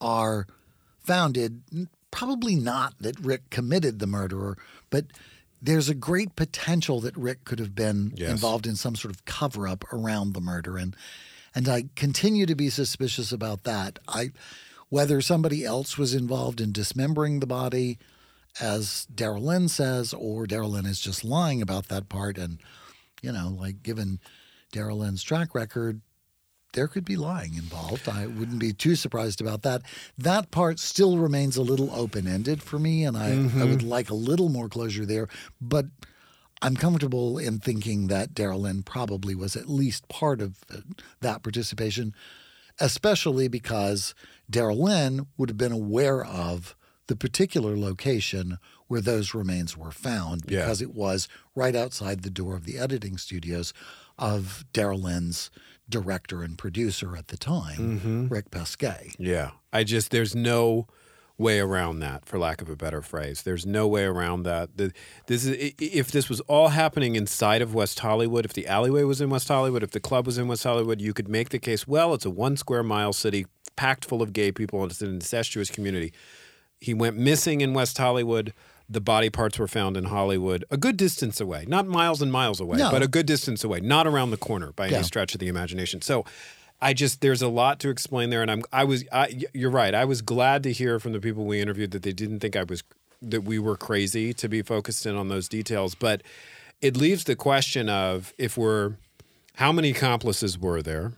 are 0.01 0.47
founded 0.99 1.63
probably 2.11 2.55
not 2.57 2.95
that 3.01 3.19
Rick 3.21 3.51
committed 3.51 3.99
the 3.99 4.07
murderer, 4.07 4.59
but 4.91 5.07
there's 5.63 5.89
a 5.89 5.95
great 5.95 6.37
potential 6.37 7.01
that 7.01 7.17
Rick 7.17 7.45
could 7.45 7.59
have 7.59 7.75
been 7.75 8.13
Yes. 8.17 8.31
involved 8.31 8.67
in 8.67 8.77
some 8.77 8.97
sort 8.97 9.15
of 9.15 9.25
cover 9.25 9.69
up 9.69 9.85
around 9.93 10.33
the 10.33 10.41
murder 10.41 10.77
and 10.77 10.97
and 11.53 11.69
I 11.69 11.87
continue 11.97 12.47
to 12.47 12.55
be 12.55 12.71
suspicious 12.71 13.33
about 13.33 13.65
that. 13.65 13.99
I 14.07 14.31
whether 14.89 15.21
somebody 15.21 15.65
else 15.65 15.99
was 15.99 16.15
involved 16.15 16.61
in 16.61 16.73
dismembering 16.73 17.41
the 17.41 17.47
body 17.47 17.99
as 18.59 19.07
Daryl 19.15 19.43
Lynn 19.43 19.69
says 19.69 20.13
or 20.13 20.47
Daryl 20.47 20.71
Lynn 20.71 20.87
is 20.87 21.01
just 21.01 21.25
lying 21.25 21.63
about 21.63 21.89
that 21.89 22.09
part 22.09 22.39
and 22.39 22.59
you 23.23 23.33
know, 23.33 23.55
like 23.59 23.83
given 23.83 24.19
Daryl 24.73 24.99
Lynn's 24.99 25.23
track 25.23 25.55
record, 25.55 26.01
there 26.73 26.89
could 26.89 27.05
be 27.05 27.17
lying 27.17 27.55
involved. 27.55 28.09
I 28.09 28.27
wouldn't 28.27 28.61
be 28.61 28.73
too 28.73 28.95
surprised 28.95 29.41
about 29.41 29.63
that. 29.63 29.83
That 30.17 30.51
part 30.51 30.79
still 30.79 31.19
remains 31.19 31.57
a 31.57 31.63
little 31.63 31.91
open 31.93 32.29
ended 32.29 32.63
for 32.63 32.79
me, 32.79 33.05
and 33.05 33.17
I, 33.17 33.31
I 33.61 33.65
would 33.65 33.83
like 33.83 34.09
a 34.09 34.15
little 34.15 34.49
more 34.49 34.69
closure 34.69 35.05
there. 35.05 35.29
But 35.61 35.87
I'm 36.63 36.77
comfortable 36.77 37.39
in 37.39 37.59
thinking 37.59 38.07
that 38.07 38.35
Daryl 38.35 38.61
Lynn 38.61 38.83
probably 38.85 39.35
was 39.35 39.57
at 39.57 39.69
least 39.69 40.09
part 40.09 40.41
of 40.41 40.59
uh, 40.73 40.79
that 41.21 41.43
participation, 41.43 42.15
especially 42.79 43.49
because 43.49 44.15
Daryl 44.51 44.79
Lynn 44.79 45.27
would 45.37 45.49
have 45.49 45.59
been 45.59 45.73
aware 45.73 46.25
of 46.25 46.77
the 47.11 47.17
particular 47.17 47.77
location 47.77 48.57
where 48.87 49.01
those 49.01 49.35
remains 49.35 49.77
were 49.77 49.91
found 49.91 50.45
Yeah. 50.47 50.61
because 50.61 50.81
it 50.81 50.95
was 50.95 51.27
right 51.57 51.75
outside 51.75 52.23
the 52.23 52.31
door 52.31 52.55
of 52.55 52.67
the 52.67 52.79
editing 52.79 53.19
studios 53.19 53.75
of 54.17 54.65
Daryl 54.73 55.03
Lynn's 55.03 55.51
director 55.89 56.45
and 56.45 56.57
producer 56.57 57.17
at 57.17 57.27
the 57.27 57.37
time, 57.37 57.99
mm-hmm. 57.99 58.29
Rick 58.29 58.53
Pesquet. 58.53 59.11
Yeah. 59.19 59.51
I 59.73 59.83
just, 59.83 60.13
there's 60.13 60.37
no 60.37 60.87
way 61.37 61.59
around 61.59 61.99
that, 61.99 62.27
for 62.27 62.39
lack 62.39 62.63
of 62.63 62.69
a 62.69 62.77
better 62.77 63.03
phrase. 63.03 63.43
There's 63.43 63.67
no 63.67 63.89
way 63.89 64.05
around 64.05 64.45
that. 64.45 64.77
The, 64.77 64.93
this 65.27 65.45
is, 65.45 65.73
if 65.81 66.13
this 66.13 66.29
was 66.29 66.39
all 66.43 66.69
happening 66.69 67.17
inside 67.17 67.61
of 67.61 67.75
West 67.75 67.99
Hollywood, 67.99 68.45
if 68.45 68.53
the 68.53 68.69
alleyway 68.69 69.03
was 69.03 69.21
in 69.21 69.31
West 69.31 69.49
Hollywood, 69.49 69.83
if 69.83 69.91
the 69.91 69.99
club 69.99 70.27
was 70.27 70.39
in 70.39 70.47
West 70.47 70.63
Hollywood, 70.63 71.01
you 71.01 71.13
could 71.13 71.29
make 71.29 71.49
the 71.49 71.59
case, 71.59 71.89
well, 71.89 72.15
it's 72.15 72.25
a 72.25 72.31
one 72.31 72.57
square 72.57 72.85
mile 72.85 73.13
city 73.13 73.47
packed 73.75 74.05
full 74.05 74.23
of 74.23 74.33
gay 74.33 74.53
people 74.53 74.83
and 74.83 74.93
it's 74.93 75.03
an 75.03 75.09
incestuous 75.09 75.71
community. 75.71 76.13
He 76.81 76.95
went 76.95 77.17
missing 77.17 77.61
in 77.61 77.75
West 77.75 77.99
Hollywood. 77.99 78.53
The 78.89 79.01
body 79.01 79.31
parts 79.31 79.59
were 79.59 79.69
found 79.69 79.97
in 79.97 80.05
Hollywood, 80.05 80.65
a 80.71 80.77
good 80.77 80.97
distance 80.97 81.41
away, 81.41 81.65
not 81.69 81.87
miles 81.87 82.21
and 82.21 82.33
miles 82.33 82.59
away, 82.59 82.79
No. 82.79 82.91
but 82.91 83.03
a 83.03 83.09
good 83.09 83.27
distance 83.27 83.63
away, 83.63 83.79
not 83.81 84.07
around 84.07 84.31
the 84.33 84.37
corner 84.37 84.73
by 84.73 84.89
Yeah. 84.89 84.97
any 84.97 85.05
stretch 85.05 85.33
of 85.35 85.39
the 85.41 85.47
imagination. 85.49 86.03
So, 86.03 86.25
I 86.83 86.95
just 86.95 87.21
there's 87.21 87.43
a 87.43 87.49
lot 87.49 87.79
to 87.81 87.91
explain 87.91 88.31
there, 88.31 88.41
and 88.43 88.51
I'm 88.51 88.63
I 88.73 88.85
was 88.85 89.05
I, 89.13 89.43
you're 89.53 89.71
right. 89.71 89.95
I 89.95 90.07
was 90.07 90.23
glad 90.23 90.63
to 90.65 90.73
hear 90.73 90.99
from 90.99 91.13
the 91.13 91.21
people 91.21 91.45
we 91.45 91.61
interviewed 91.61 91.91
that 91.93 92.03
they 92.03 92.13
didn't 92.13 92.41
think 92.41 92.57
I 92.57 92.63
was 92.65 92.83
that 93.23 93.43
we 93.45 93.59
were 93.59 93.77
crazy 93.77 94.33
to 94.33 94.49
be 94.49 94.63
focused 94.63 95.05
in 95.05 95.15
on 95.15 95.29
those 95.29 95.47
details, 95.47 95.95
but 95.95 96.23
it 96.81 96.97
leaves 96.97 97.25
the 97.25 97.37
question 97.37 97.91
of 97.91 98.33
if 98.39 98.57
we're 98.57 98.95
how 99.57 99.71
many 99.73 99.91
accomplices 99.91 100.59
were 100.59 100.81
there? 100.81 101.13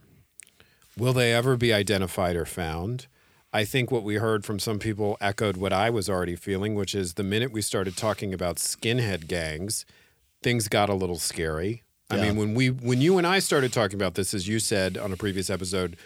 Will 0.98 1.12
they 1.12 1.32
ever 1.32 1.56
be 1.56 1.72
identified 1.72 2.34
or 2.34 2.44
found? 2.44 3.06
I 3.52 3.64
think 3.64 3.90
what 3.90 4.02
we 4.02 4.14
heard 4.16 4.44
from 4.44 4.58
some 4.58 4.78
people 4.78 5.18
echoed 5.20 5.56
what 5.56 5.72
I 5.72 5.90
was 5.90 6.08
already 6.08 6.36
feeling, 6.36 6.74
which 6.74 6.94
is 6.94 7.14
the 7.14 7.22
minute 7.22 7.52
we 7.52 7.60
started 7.60 7.96
talking 7.96 8.32
about 8.32 8.56
skinhead 8.56 9.26
gangs, 9.28 9.84
things 10.42 10.68
got 10.68 10.88
a 10.88 10.94
little 10.94 11.18
scary. 11.18 11.82
I 12.10 12.16
mean, 12.16 12.36
when 12.36 12.54
we 12.54 12.68
when 12.68 13.00
you 13.00 13.16
and 13.16 13.26
I 13.26 13.38
started 13.38 13.72
talking 13.72 13.96
about 13.96 14.14
this, 14.14 14.34
as 14.34 14.46
you 14.46 14.58
said 14.58 14.98
on 14.98 15.12
a 15.12 15.16
previous 15.16 15.48
episode, 15.48 15.96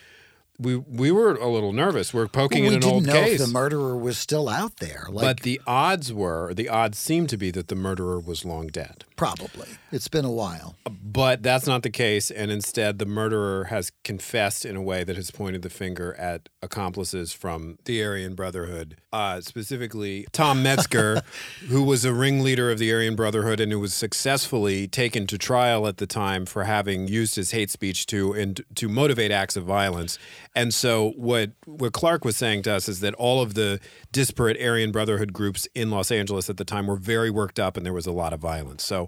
we 0.58 0.76
we 0.76 1.10
were 1.10 1.34
a 1.34 1.48
little 1.48 1.72
nervous. 1.72 2.14
We're 2.14 2.28
poking 2.28 2.62
we 2.62 2.68
in 2.68 2.74
an 2.74 2.84
old 2.84 3.06
know 3.06 3.12
case. 3.12 3.40
if 3.40 3.46
the 3.46 3.52
murderer 3.52 3.96
was 3.96 4.16
still 4.16 4.48
out 4.48 4.76
there. 4.76 5.06
Like, 5.08 5.24
but 5.24 5.40
the 5.40 5.60
odds 5.66 6.12
were, 6.12 6.54
the 6.54 6.68
odds 6.68 6.98
seemed 6.98 7.28
to 7.30 7.36
be 7.36 7.50
that 7.50 7.68
the 7.68 7.74
murderer 7.74 8.20
was 8.20 8.44
long 8.44 8.68
dead. 8.68 9.04
Probably. 9.16 9.68
It's 9.92 10.08
been 10.08 10.24
a 10.24 10.30
while. 10.30 10.76
But 10.90 11.42
that's 11.42 11.66
not 11.66 11.82
the 11.82 11.90
case. 11.90 12.30
And 12.30 12.50
instead, 12.50 12.98
the 12.98 13.06
murderer 13.06 13.64
has 13.64 13.92
confessed 14.04 14.64
in 14.64 14.76
a 14.76 14.82
way 14.82 15.04
that 15.04 15.16
has 15.16 15.30
pointed 15.30 15.62
the 15.62 15.70
finger 15.70 16.14
at 16.14 16.48
accomplices 16.60 17.32
from 17.32 17.78
the 17.84 18.04
Aryan 18.04 18.34
Brotherhood, 18.34 18.96
uh, 19.12 19.40
specifically 19.40 20.26
Tom 20.32 20.62
Metzger, 20.62 21.22
who 21.68 21.82
was 21.82 22.04
a 22.04 22.12
ringleader 22.12 22.70
of 22.70 22.78
the 22.78 22.92
Aryan 22.92 23.16
Brotherhood 23.16 23.60
and 23.60 23.72
who 23.72 23.80
was 23.80 23.94
successfully 23.94 24.86
taken 24.86 25.26
to 25.28 25.38
trial 25.38 25.86
at 25.86 25.96
the 25.96 26.06
time 26.06 26.44
for 26.44 26.64
having 26.64 27.08
used 27.08 27.36
his 27.36 27.52
hate 27.52 27.70
speech 27.70 28.06
to 28.06 28.32
and 28.32 28.62
to 28.74 28.88
motivate 28.88 29.30
acts 29.30 29.56
of 29.56 29.64
violence. 29.64 30.18
And 30.54 30.74
so, 30.74 31.12
what 31.16 31.52
what 31.64 31.92
Clark 31.92 32.24
was 32.24 32.36
saying 32.36 32.62
to 32.62 32.72
us 32.72 32.88
is 32.88 33.00
that 33.00 33.14
all 33.14 33.40
of 33.40 33.54
the 33.54 33.80
disparate 34.12 34.60
Aryan 34.60 34.92
Brotherhood 34.92 35.32
groups 35.32 35.68
in 35.74 35.90
Los 35.90 36.10
Angeles 36.10 36.50
at 36.50 36.56
the 36.56 36.64
time 36.64 36.86
were 36.86 36.96
very 36.96 37.30
worked 37.30 37.58
up, 37.58 37.76
and 37.76 37.86
there 37.86 37.92
was 37.92 38.06
a 38.06 38.12
lot 38.12 38.32
of 38.32 38.40
violence. 38.40 38.84
So. 38.84 39.05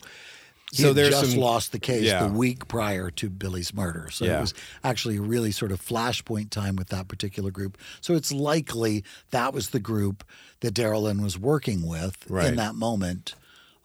He 0.71 0.83
so 0.83 0.93
there's 0.93 1.11
just 1.19 1.31
some 1.33 1.41
lost 1.41 1.73
the 1.73 1.79
case 1.79 2.03
Yeah. 2.03 2.27
the 2.27 2.33
week 2.33 2.69
prior 2.69 3.11
to 3.13 3.31
Billy's 3.31 3.73
murder. 3.73 4.11
So 4.11 4.27
Yeah. 4.27 4.37
it 4.37 4.41
was 4.43 4.55
actually 4.85 5.17
a 5.17 5.23
really 5.23 5.51
sort 5.51 5.73
of 5.73 5.81
flashpoint 5.81 6.51
time 6.51 6.77
with 6.77 6.89
that 6.89 7.09
particular 7.09 7.51
group. 7.51 7.79
So 8.03 8.15
it's 8.15 8.31
likely 8.33 9.03
that 9.31 9.55
was 9.55 9.71
the 9.71 9.81
group 9.81 10.25
that 10.61 10.75
Daryl 10.75 11.05
Lynn 11.05 11.23
was 11.23 11.39
working 11.39 11.87
with 11.87 12.19
Right. 12.29 12.49
in 12.49 12.57
that 12.57 12.75
moment 12.75 13.35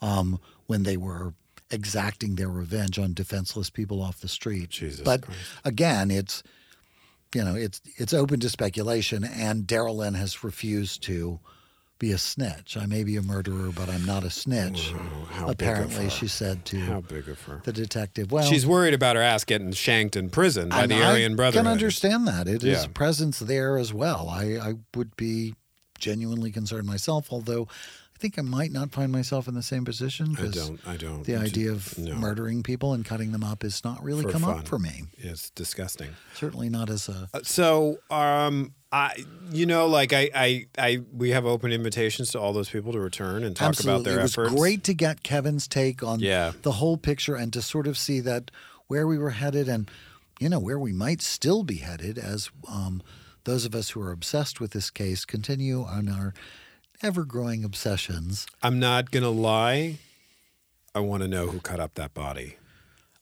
um, 0.02 0.40
when 0.68 0.84
they 0.84 0.98
were 0.98 1.34
exacting 1.72 2.36
their 2.36 2.50
revenge 2.50 3.00
on 3.00 3.14
defenseless 3.14 3.70
people 3.70 4.02
off 4.02 4.20
the 4.20 4.28
street. 4.28 4.70
Jesus 4.70 5.00
but 5.02 5.22
Christ. 5.22 5.40
again, 5.64 6.12
it's 6.12 6.44
you 7.34 7.44
know 7.46 7.56
it's 7.56 7.80
it's 7.96 8.14
open 8.14 8.40
to 8.42 8.50
speculation, 8.50 9.24
and 9.24 9.66
Daryl 9.66 9.96
Lynn 9.96 10.14
has 10.16 10.44
refused 10.44 11.02
to 11.04 11.40
be 12.00 12.12
a 12.12 12.18
snitch. 12.18 12.76
I 12.76 12.86
may 12.86 13.04
be 13.04 13.16
a 13.16 13.22
murderer, 13.22 13.72
but 13.74 13.88
I'm 13.90 14.06
not 14.06 14.24
a 14.24 14.30
snitch. 14.30 14.92
of 15.40 15.50
Apparently, 15.50 16.10
she 16.10 16.28
said 16.28 16.66
to 16.66 16.80
How 16.80 17.02
big 17.02 17.30
of 17.30 17.42
her? 17.44 17.62
the 17.64 17.72
detective. 17.74 18.32
Well, 18.32 18.44
She's 18.44 18.66
worried 18.68 18.94
about 18.94 19.16
her 19.16 19.22
ass 19.22 19.44
getting 19.46 19.72
shanked 19.72 20.16
in 20.16 20.30
prison 20.30 20.70
by 20.70 20.86
the 20.88 21.02
Aryan 21.02 21.36
Brotherhood. 21.36 21.66
I 21.66 21.70
can 21.70 21.72
understand 21.72 22.28
that. 22.28 22.48
It 22.48 22.64
is 22.64 22.82
Yeah. 22.84 22.88
presence 22.94 23.40
there 23.40 23.78
as 23.78 23.94
well. 23.94 24.28
I, 24.30 24.58
I 24.58 24.74
would 24.96 25.16
be 25.16 25.56
genuinely 25.98 26.52
concerned 26.52 26.86
myself, 26.88 27.28
although 27.32 27.68
I 28.16 28.20
think 28.20 28.38
I 28.38 28.42
might 28.42 28.72
not 28.72 28.92
find 28.92 29.12
myself 29.12 29.48
in 29.48 29.54
the 29.54 29.64
same 29.64 29.86
position 29.86 30.36
I 30.40 30.48
don't. 30.48 30.88
I 30.88 30.98
don't. 30.98 31.24
the 31.24 31.36
idea 31.38 31.72
of 31.72 31.98
no. 31.98 32.16
murdering 32.16 32.64
people 32.64 32.94
and 32.94 33.04
cutting 33.06 33.32
them 33.32 33.44
up 33.44 33.64
is 33.64 33.84
not 33.84 34.04
really 34.04 34.24
For 34.24 34.32
come 34.32 34.42
fun. 34.44 34.60
up 34.60 34.68
for 34.68 34.80
me. 34.80 35.04
It's 35.18 35.50
disgusting. 35.52 36.10
Certainly 36.34 36.70
not 36.70 36.90
as 36.90 37.08
a. 37.08 37.30
Uh, 37.34 37.40
So, 37.44 38.00
um, 38.10 38.74
I, 38.94 39.26
you 39.52 39.66
know, 39.66 39.88
like 39.88 40.14
I, 40.14 40.30
I, 40.36 40.66
I, 40.78 41.02
we 41.12 41.32
have 41.32 41.46
open 41.48 41.72
invitations 41.72 42.32
to 42.34 42.40
all 42.40 42.54
those 42.54 42.70
people 42.70 42.94
to 42.94 43.00
return 43.00 43.44
and 43.44 43.56
talk 43.56 43.70
Absolutely. 43.70 44.02
about 44.02 44.04
their 44.10 44.20
efforts. 44.20 44.38
it 44.38 44.42
was 44.42 44.48
efforts. 44.50 44.62
great 44.62 44.84
to 44.84 44.94
get 44.94 45.24
Kevin's 45.24 45.68
take 45.68 46.04
on 46.04 46.20
Yeah. 46.20 46.52
the 46.62 46.74
whole 46.74 46.98
picture 46.98 47.36
and 47.36 47.52
to 47.54 47.62
sort 47.64 47.88
of 47.88 47.98
see 47.98 48.20
that 48.20 48.52
where 48.88 49.08
we 49.08 49.18
were 49.18 49.32
headed 49.32 49.68
and, 49.68 49.90
you 50.40 50.48
know, 50.48 50.60
where 50.60 50.78
we 50.78 50.94
might 50.94 51.24
still 51.24 51.64
be 51.64 51.78
headed 51.78 52.20
as 52.20 52.52
um, 52.72 53.02
those 53.46 53.66
of 53.66 53.74
us 53.74 53.90
who 53.90 54.02
are 54.02 54.12
obsessed 54.12 54.60
with 54.62 54.72
this 54.72 54.92
case 54.92 55.26
continue 55.26 55.82
on 55.84 56.08
our 56.08 56.36
ever 57.02 57.26
growing 57.26 57.64
obsessions. 57.64 58.46
I'm 58.62 58.80
not 58.80 59.10
gonna 59.12 59.32
lie. 59.32 59.98
I 60.94 61.00
want 61.00 61.24
to 61.24 61.28
know 61.28 61.48
who 61.48 61.60
cut 61.60 61.80
up 61.80 61.96
that 61.96 62.14
body. 62.14 62.58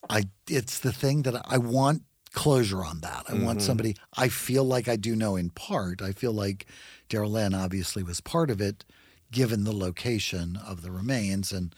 I 0.09 0.23
it's 0.49 0.79
the 0.79 0.91
thing 0.91 1.21
that 1.21 1.41
I 1.45 1.57
want 1.57 2.03
closure 2.33 2.83
on 2.83 2.99
that. 3.01 3.23
I 3.27 3.33
Mm-hmm. 3.33 3.45
want 3.45 3.61
somebody 3.61 3.95
I 4.17 4.29
feel 4.29 4.63
like 4.63 4.87
I 4.87 4.95
do 4.95 5.15
know 5.15 5.35
in 5.35 5.49
part. 5.49 6.01
I 6.01 6.11
feel 6.11 6.31
like 6.33 6.65
Daryl 7.09 7.31
Lynn 7.31 7.53
obviously 7.53 8.03
was 8.03 8.21
part 8.21 8.49
of 8.49 8.61
it 8.61 8.85
given 9.31 9.63
the 9.63 9.75
location 9.75 10.57
of 10.57 10.81
the 10.81 10.91
remains 10.91 11.51
and 11.51 11.73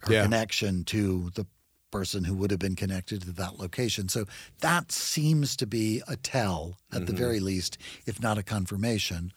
her 0.00 0.12
Yeah. 0.12 0.22
connection 0.22 0.84
to 0.84 1.30
the 1.34 1.46
person 1.90 2.24
who 2.24 2.34
would 2.34 2.50
have 2.50 2.60
been 2.60 2.76
connected 2.76 3.22
to 3.22 3.32
that 3.32 3.58
location. 3.58 4.08
So 4.08 4.26
that 4.60 4.92
seems 4.92 5.56
to 5.56 5.66
be 5.66 6.02
a 6.06 6.16
tell 6.16 6.78
at 6.92 6.98
Mm-hmm. 6.98 7.06
the 7.06 7.12
very 7.14 7.40
least, 7.40 7.78
if 8.06 8.20
not 8.22 8.36
a 8.38 8.42
confirmation. 8.42 9.32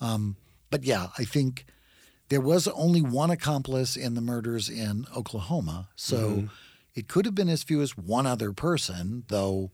Um, 0.00 0.36
but 0.70 0.84
yeah, 0.84 1.08
I 1.18 1.24
think 1.24 1.66
there 2.28 2.40
was 2.40 2.68
only 2.68 3.02
one 3.02 3.30
accomplice 3.30 3.96
in 3.96 4.14
the 4.14 4.20
murders 4.20 4.68
in 4.68 5.04
Oklahoma. 5.16 5.88
So 5.96 6.16
Mm-hmm. 6.16 6.46
It 6.94 7.08
could 7.08 7.24
have 7.24 7.34
been 7.34 7.48
as 7.48 7.62
few 7.62 7.80
as 7.82 7.96
one 7.96 8.26
other 8.26 8.52
person, 8.52 9.24
though 9.28 9.70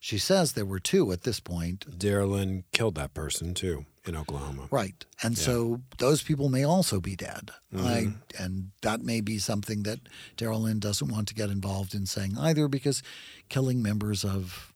she 0.00 0.18
says 0.18 0.52
there 0.52 0.64
were 0.64 0.78
two 0.78 1.12
at 1.12 1.22
this 1.22 1.40
point. 1.40 1.98
Daryl 1.98 2.30
Lynn 2.30 2.64
killed 2.72 2.94
that 2.94 3.14
person 3.14 3.54
too 3.54 3.84
in 4.06 4.16
Oklahoma. 4.16 4.68
Right. 4.70 5.04
And 5.22 5.36
so 5.36 5.82
those 5.98 6.22
people 6.22 6.48
may 6.48 6.64
also 6.64 7.00
be 7.00 7.14
dead. 7.14 7.50
Mm-hmm. 7.74 8.12
and 8.42 8.70
that 8.80 9.02
may 9.02 9.20
be 9.20 9.38
something 9.38 9.82
that 9.82 10.00
Daryl 10.36 10.62
Lynn 10.62 10.78
doesn't 10.78 11.08
want 11.08 11.28
to 11.28 11.34
get 11.34 11.50
involved 11.50 11.94
in 11.94 12.06
saying 12.06 12.38
either 12.38 12.68
because 12.68 13.02
killing 13.50 13.82
members 13.82 14.24
of 14.24 14.72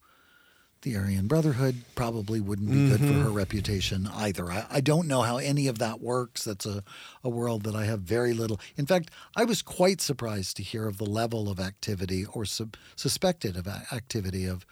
the 0.83 0.95
Aryan 0.95 1.27
Brotherhood 1.27 1.75
probably 1.95 2.39
wouldn't 2.39 2.69
be 2.69 2.89
good 2.89 2.99
Mm-hmm. 3.01 3.19
for 3.19 3.23
her 3.25 3.29
reputation 3.31 4.07
either. 4.13 4.51
I, 4.51 4.65
I 4.69 4.81
don't 4.81 5.07
know 5.07 5.21
how 5.23 5.37
any 5.37 5.67
of 5.67 5.79
that 5.79 5.99
works. 6.01 6.43
That's 6.45 6.65
a, 6.65 6.83
a 7.23 7.29
world 7.29 7.63
that 7.63 7.75
I 7.75 7.85
have 7.85 8.01
very 8.01 8.33
little. 8.33 8.59
In 8.77 8.85
fact, 8.85 9.09
I 9.35 9.43
was 9.43 9.61
quite 9.61 9.99
surprised 10.01 10.55
to 10.57 10.63
hear 10.63 10.87
of 10.87 10.97
the 10.99 11.05
level 11.05 11.49
of 11.49 11.59
activity 11.59 12.25
or 12.25 12.45
sub, 12.45 12.75
suspected 12.95 13.57
of 13.57 13.67
activity 13.67 14.45
of 14.45 14.65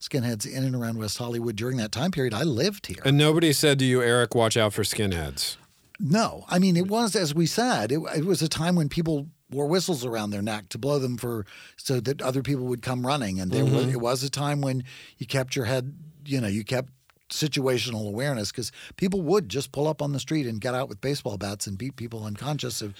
skinheads 0.00 0.46
in 0.46 0.64
and 0.64 0.74
around 0.74 0.98
West 0.98 1.18
Hollywood 1.18 1.56
during 1.56 1.76
that 1.78 1.92
time 1.92 2.10
period. 2.10 2.34
I 2.34 2.42
lived 2.42 2.86
here. 2.86 3.02
And 3.04 3.16
nobody 3.16 3.52
said 3.52 3.78
to 3.80 3.84
you, 3.84 4.02
Eric, 4.02 4.34
watch 4.34 4.56
out 4.56 4.72
for 4.72 4.82
skinheads. 4.82 5.56
No, 5.98 6.44
I 6.48 6.58
mean 6.58 6.76
it 6.76 6.88
was 6.88 7.16
as 7.16 7.34
we 7.34 7.46
said. 7.46 7.90
It, 7.90 8.00
it 8.14 8.24
was 8.26 8.42
a 8.42 8.48
time 8.48 8.76
when 8.76 8.88
people 8.90 9.28
wore 9.50 9.66
whistles 9.66 10.04
around 10.04 10.30
their 10.30 10.42
neck 10.42 10.68
to 10.70 10.78
blow 10.78 10.98
them 10.98 11.16
for 11.16 11.46
so 11.76 12.00
that 12.00 12.20
other 12.22 12.42
people 12.42 12.64
would 12.64 12.82
come 12.82 13.06
running, 13.06 13.40
and 13.40 13.50
there 13.50 13.64
was 13.64 13.84
mm-hmm. 13.84 13.90
it 13.90 14.00
was 14.00 14.22
a 14.22 14.30
time 14.30 14.60
when 14.60 14.84
you 15.18 15.26
kept 15.26 15.54
your 15.54 15.64
head, 15.64 15.94
you 16.24 16.40
know, 16.40 16.48
you 16.48 16.64
kept 16.64 16.90
situational 17.28 18.06
awareness 18.06 18.50
because 18.50 18.70
people 18.96 19.20
would 19.20 19.48
just 19.48 19.72
pull 19.72 19.88
up 19.88 20.00
on 20.00 20.12
the 20.12 20.20
street 20.20 20.46
and 20.46 20.60
get 20.60 20.74
out 20.74 20.88
with 20.88 21.00
baseball 21.00 21.36
bats 21.36 21.66
and 21.66 21.76
beat 21.78 21.96
people 21.96 22.24
unconscious. 22.24 22.82
Of, 22.82 22.94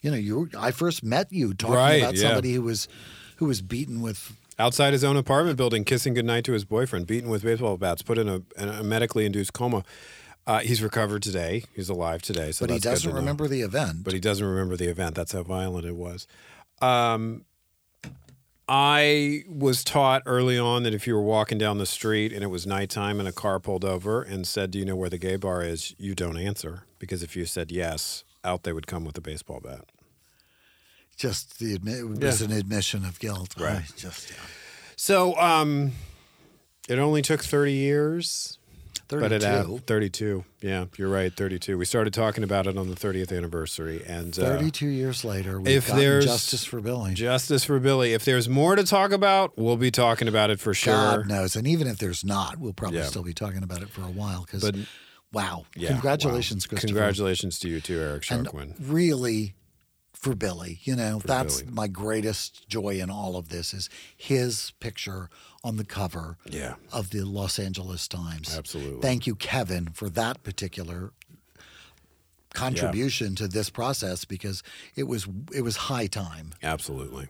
you 0.00 0.10
know, 0.10 0.16
you 0.16 0.50
I 0.58 0.70
first 0.70 1.02
met 1.02 1.32
you 1.32 1.54
talking 1.54 1.76
Right, 1.76 2.02
about 2.02 2.14
yeah. 2.14 2.28
somebody 2.28 2.54
who 2.54 2.62
was 2.62 2.88
who 3.36 3.46
was 3.46 3.62
beaten 3.62 4.00
with 4.00 4.36
outside 4.58 4.92
his 4.92 5.04
own 5.04 5.16
apartment 5.16 5.56
building, 5.56 5.84
kissing 5.84 6.14
goodnight 6.14 6.44
to 6.44 6.52
his 6.52 6.64
boyfriend, 6.64 7.06
beaten 7.06 7.30
with 7.30 7.42
baseball 7.42 7.76
bats, 7.76 8.02
put 8.02 8.18
in 8.18 8.28
a, 8.28 8.42
in 8.56 8.68
a 8.68 8.82
medically 8.82 9.24
induced 9.24 9.52
coma. 9.52 9.84
Uh, 10.48 10.60
he's 10.60 10.82
recovered 10.82 11.22
today. 11.22 11.62
He's 11.74 11.90
alive 11.90 12.22
today. 12.22 12.52
So 12.52 12.66
but 12.66 12.72
he 12.72 12.80
doesn't 12.80 13.02
to 13.10 13.14
know. 13.14 13.20
remember 13.20 13.46
the 13.48 13.60
event. 13.60 14.02
But 14.02 14.14
he 14.14 14.18
doesn't 14.20 14.44
remember 14.46 14.76
the 14.76 14.88
event. 14.88 15.14
That's 15.14 15.32
how 15.32 15.42
violent 15.42 15.84
it 15.84 15.94
was. 15.94 16.26
Um, 16.80 17.44
I 18.68 19.44
was 19.48 19.82
taught 19.82 20.22
early 20.26 20.58
on 20.58 20.82
that 20.82 20.92
if 20.94 21.06
you 21.06 21.14
were 21.14 21.22
walking 21.22 21.56
down 21.58 21.78
the 21.78 21.86
street 21.86 22.32
and 22.32 22.42
it 22.42 22.48
was 22.48 22.66
nighttime 22.66 23.18
and 23.18 23.28
a 23.28 23.32
car 23.32 23.58
pulled 23.60 23.84
over 23.84 24.22
and 24.22 24.46
said, 24.46 24.70
"Do 24.70 24.78
you 24.78 24.84
know 24.84 24.96
where 24.96 25.08
the 25.08 25.18
gay 25.18 25.36
bar 25.36 25.62
is?" 25.62 25.94
you 25.98 26.14
don't 26.14 26.36
answer 26.36 26.84
because 26.98 27.22
if 27.22 27.34
you 27.36 27.46
said 27.46 27.70
yes, 27.72 28.24
out 28.44 28.64
they 28.64 28.72
would 28.72 28.86
come 28.86 29.04
with 29.04 29.16
a 29.16 29.22
baseball 29.22 29.60
bat. 29.60 29.84
just 31.16 31.58
the 31.58 31.74
admit, 31.74 31.98
it 31.98 32.04
was 32.08 32.40
Yeah. 32.40 32.46
an 32.46 32.52
admission 32.52 33.04
of 33.04 33.18
guilt. 33.18 33.54
Right. 33.58 33.82
Just 33.96 34.30
yeah. 34.30 34.36
So 34.96 35.36
um, 35.38 35.92
it 36.88 36.98
only 36.98 37.22
took 37.22 37.42
thirty 37.42 37.72
years. 37.72 38.57
But 39.08 39.32
it 39.32 39.42
32. 39.42 39.78
32. 39.86 40.44
Yeah, 40.60 40.84
you're 40.96 41.08
right. 41.08 41.32
32. 41.34 41.78
We 41.78 41.84
started 41.86 42.12
talking 42.12 42.44
about 42.44 42.66
it 42.66 42.76
on 42.76 42.88
the 42.88 42.94
30th 42.94 43.34
anniversary. 43.36 44.04
And 44.06 44.38
uh, 44.38 44.42
32 44.58 44.86
years 44.86 45.24
later, 45.24 45.58
we've 45.60 45.76
if 45.76 45.86
there's- 45.86 46.24
justice 46.26 46.64
for 46.64 46.80
Billy. 46.80 47.14
justice 47.14 47.64
for 47.64 47.78
Billy. 47.80 48.12
If 48.12 48.24
there's 48.24 48.48
more 48.48 48.76
to 48.76 48.84
talk 48.84 49.12
about, 49.12 49.56
we'll 49.56 49.76
be 49.78 49.90
talking 49.90 50.28
about 50.28 50.50
it 50.50 50.60
for 50.60 50.74
sure. 50.74 50.94
God 50.94 51.26
knows. 51.28 51.56
And 51.56 51.66
even 51.66 51.86
if 51.86 51.98
there's 51.98 52.22
not, 52.24 52.58
we'll 52.58 52.72
probably 52.74 52.98
Yeah. 52.98 53.06
still 53.06 53.22
be 53.24 53.32
talking 53.34 53.62
about 53.62 53.80
it 53.82 53.88
for 53.88 54.02
a 54.02 54.10
while. 54.10 54.44
Because, 54.44 54.70
wow. 55.32 55.64
Yeah, 55.74 55.88
Congratulations, 55.92 56.66
wow. 56.66 56.70
Christopher. 56.70 56.88
Congratulations 56.88 57.58
to 57.60 57.68
you 57.68 57.80
too, 57.80 57.98
Eric 57.98 58.30
and 58.30 58.44
Shaw 58.46 58.50
Quinn. 58.50 58.74
really 58.78 59.54
for 60.20 60.34
Billy. 60.34 60.80
You 60.82 60.96
know, 60.96 61.20
that's 61.24 61.62
Billy. 61.62 61.72
my 61.74 61.86
greatest 61.88 62.68
joy 62.68 63.00
in 63.00 63.10
all 63.10 63.36
of 63.36 63.48
this 63.50 63.72
is 63.72 63.88
his 64.16 64.72
picture 64.80 65.28
on 65.64 65.76
the 65.76 65.84
cover 65.84 66.36
Yeah, 66.48 66.74
of 66.92 67.10
the 67.10 67.22
Los 67.24 67.58
Angeles 67.58 68.06
Times. 68.08 68.56
absolutely. 68.56 69.00
Thank 69.00 69.26
you, 69.26 69.34
Kevin, 69.34 69.88
for 69.94 70.08
that 70.10 70.42
particular 70.42 71.12
contribution 72.54 73.34
to 73.36 73.46
this 73.48 73.70
process 73.70 74.24
because 74.24 74.62
it 74.96 75.04
was 75.04 75.26
it 75.54 75.62
was 75.62 75.76
high 75.76 76.06
time. 76.06 76.52
Absolutely. 76.62 77.28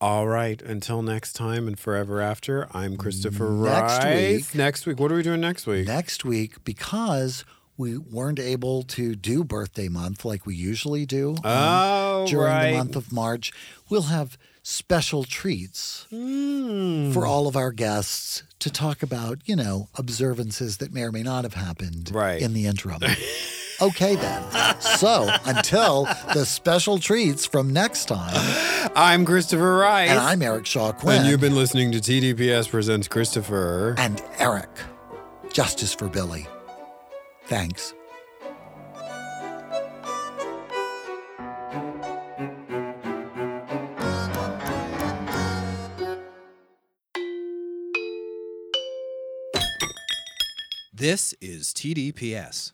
All 0.00 0.26
right. 0.26 0.60
Until 0.60 1.00
next 1.02 1.32
time 1.34 1.66
and 1.66 1.78
forever 1.78 2.20
after, 2.20 2.68
I'm 2.76 2.96
Christopher 2.96 3.50
Next 3.50 4.04
Rice. 4.04 4.32
week- 4.48 4.54
Next 4.54 4.86
week. 4.86 4.98
What 5.00 5.10
are 5.10 5.14
we 5.14 5.22
doing 5.22 5.40
next 5.40 5.66
week? 5.66 5.86
Next 5.86 6.24
week, 6.24 6.62
because 6.64 7.44
we 7.76 7.98
weren't 7.98 8.38
able 8.38 8.82
to 8.84 9.14
do 9.16 9.42
birthday 9.44 9.88
month 9.88 10.24
like 10.24 10.46
we 10.46 10.54
usually 10.54 11.04
do 11.06 11.30
um, 11.30 11.42
Oh, 11.44 12.26
during 12.28 12.46
right. 12.52 12.70
the 12.70 12.76
month 12.78 12.96
of 12.96 13.12
March, 13.12 13.52
we'll 13.90 14.02
have 14.02 14.38
special 14.62 15.24
treats 15.24 16.06
Hmm. 16.10 17.12
for 17.12 17.26
all 17.26 17.46
of 17.46 17.56
our 17.56 17.70
guests 17.72 18.42
to 18.60 18.70
talk 18.70 19.02
about, 19.02 19.40
you 19.44 19.56
know, 19.56 19.88
observances 19.96 20.78
that 20.78 20.92
may 20.92 21.02
or 21.02 21.12
may 21.12 21.22
not 21.22 21.44
have 21.44 21.54
happened 21.54 22.10
Right. 22.14 22.40
in 22.40 22.54
the 22.54 22.66
interim. 22.66 23.00
okay, 23.82 24.14
then. 24.16 24.42
So 24.80 25.28
until 25.44 26.04
the 26.32 26.46
special 26.46 26.98
treats 26.98 27.44
from 27.44 27.72
next 27.72 28.06
time, 28.06 28.90
I'm 28.96 29.24
Christopher 29.26 29.76
Rice. 29.78 30.10
and 30.10 30.18
I'm 30.18 30.40
Eric 30.40 30.64
Shaw 30.64 30.92
Quinn. 30.92 31.18
And 31.22 31.28
you've 31.28 31.40
been 31.40 31.56
listening 31.56 31.92
to 31.92 31.98
TDPS 32.00 32.68
Presents 32.70 33.08
Christopher. 33.08 33.94
and 33.98 34.22
Eric. 34.38 34.70
Justice 35.52 35.92
for 35.94 36.08
Billy. 36.08 36.46
Thanks. 37.46 37.94
This 50.92 51.34
is 51.42 51.74
TDPS. 51.74 52.72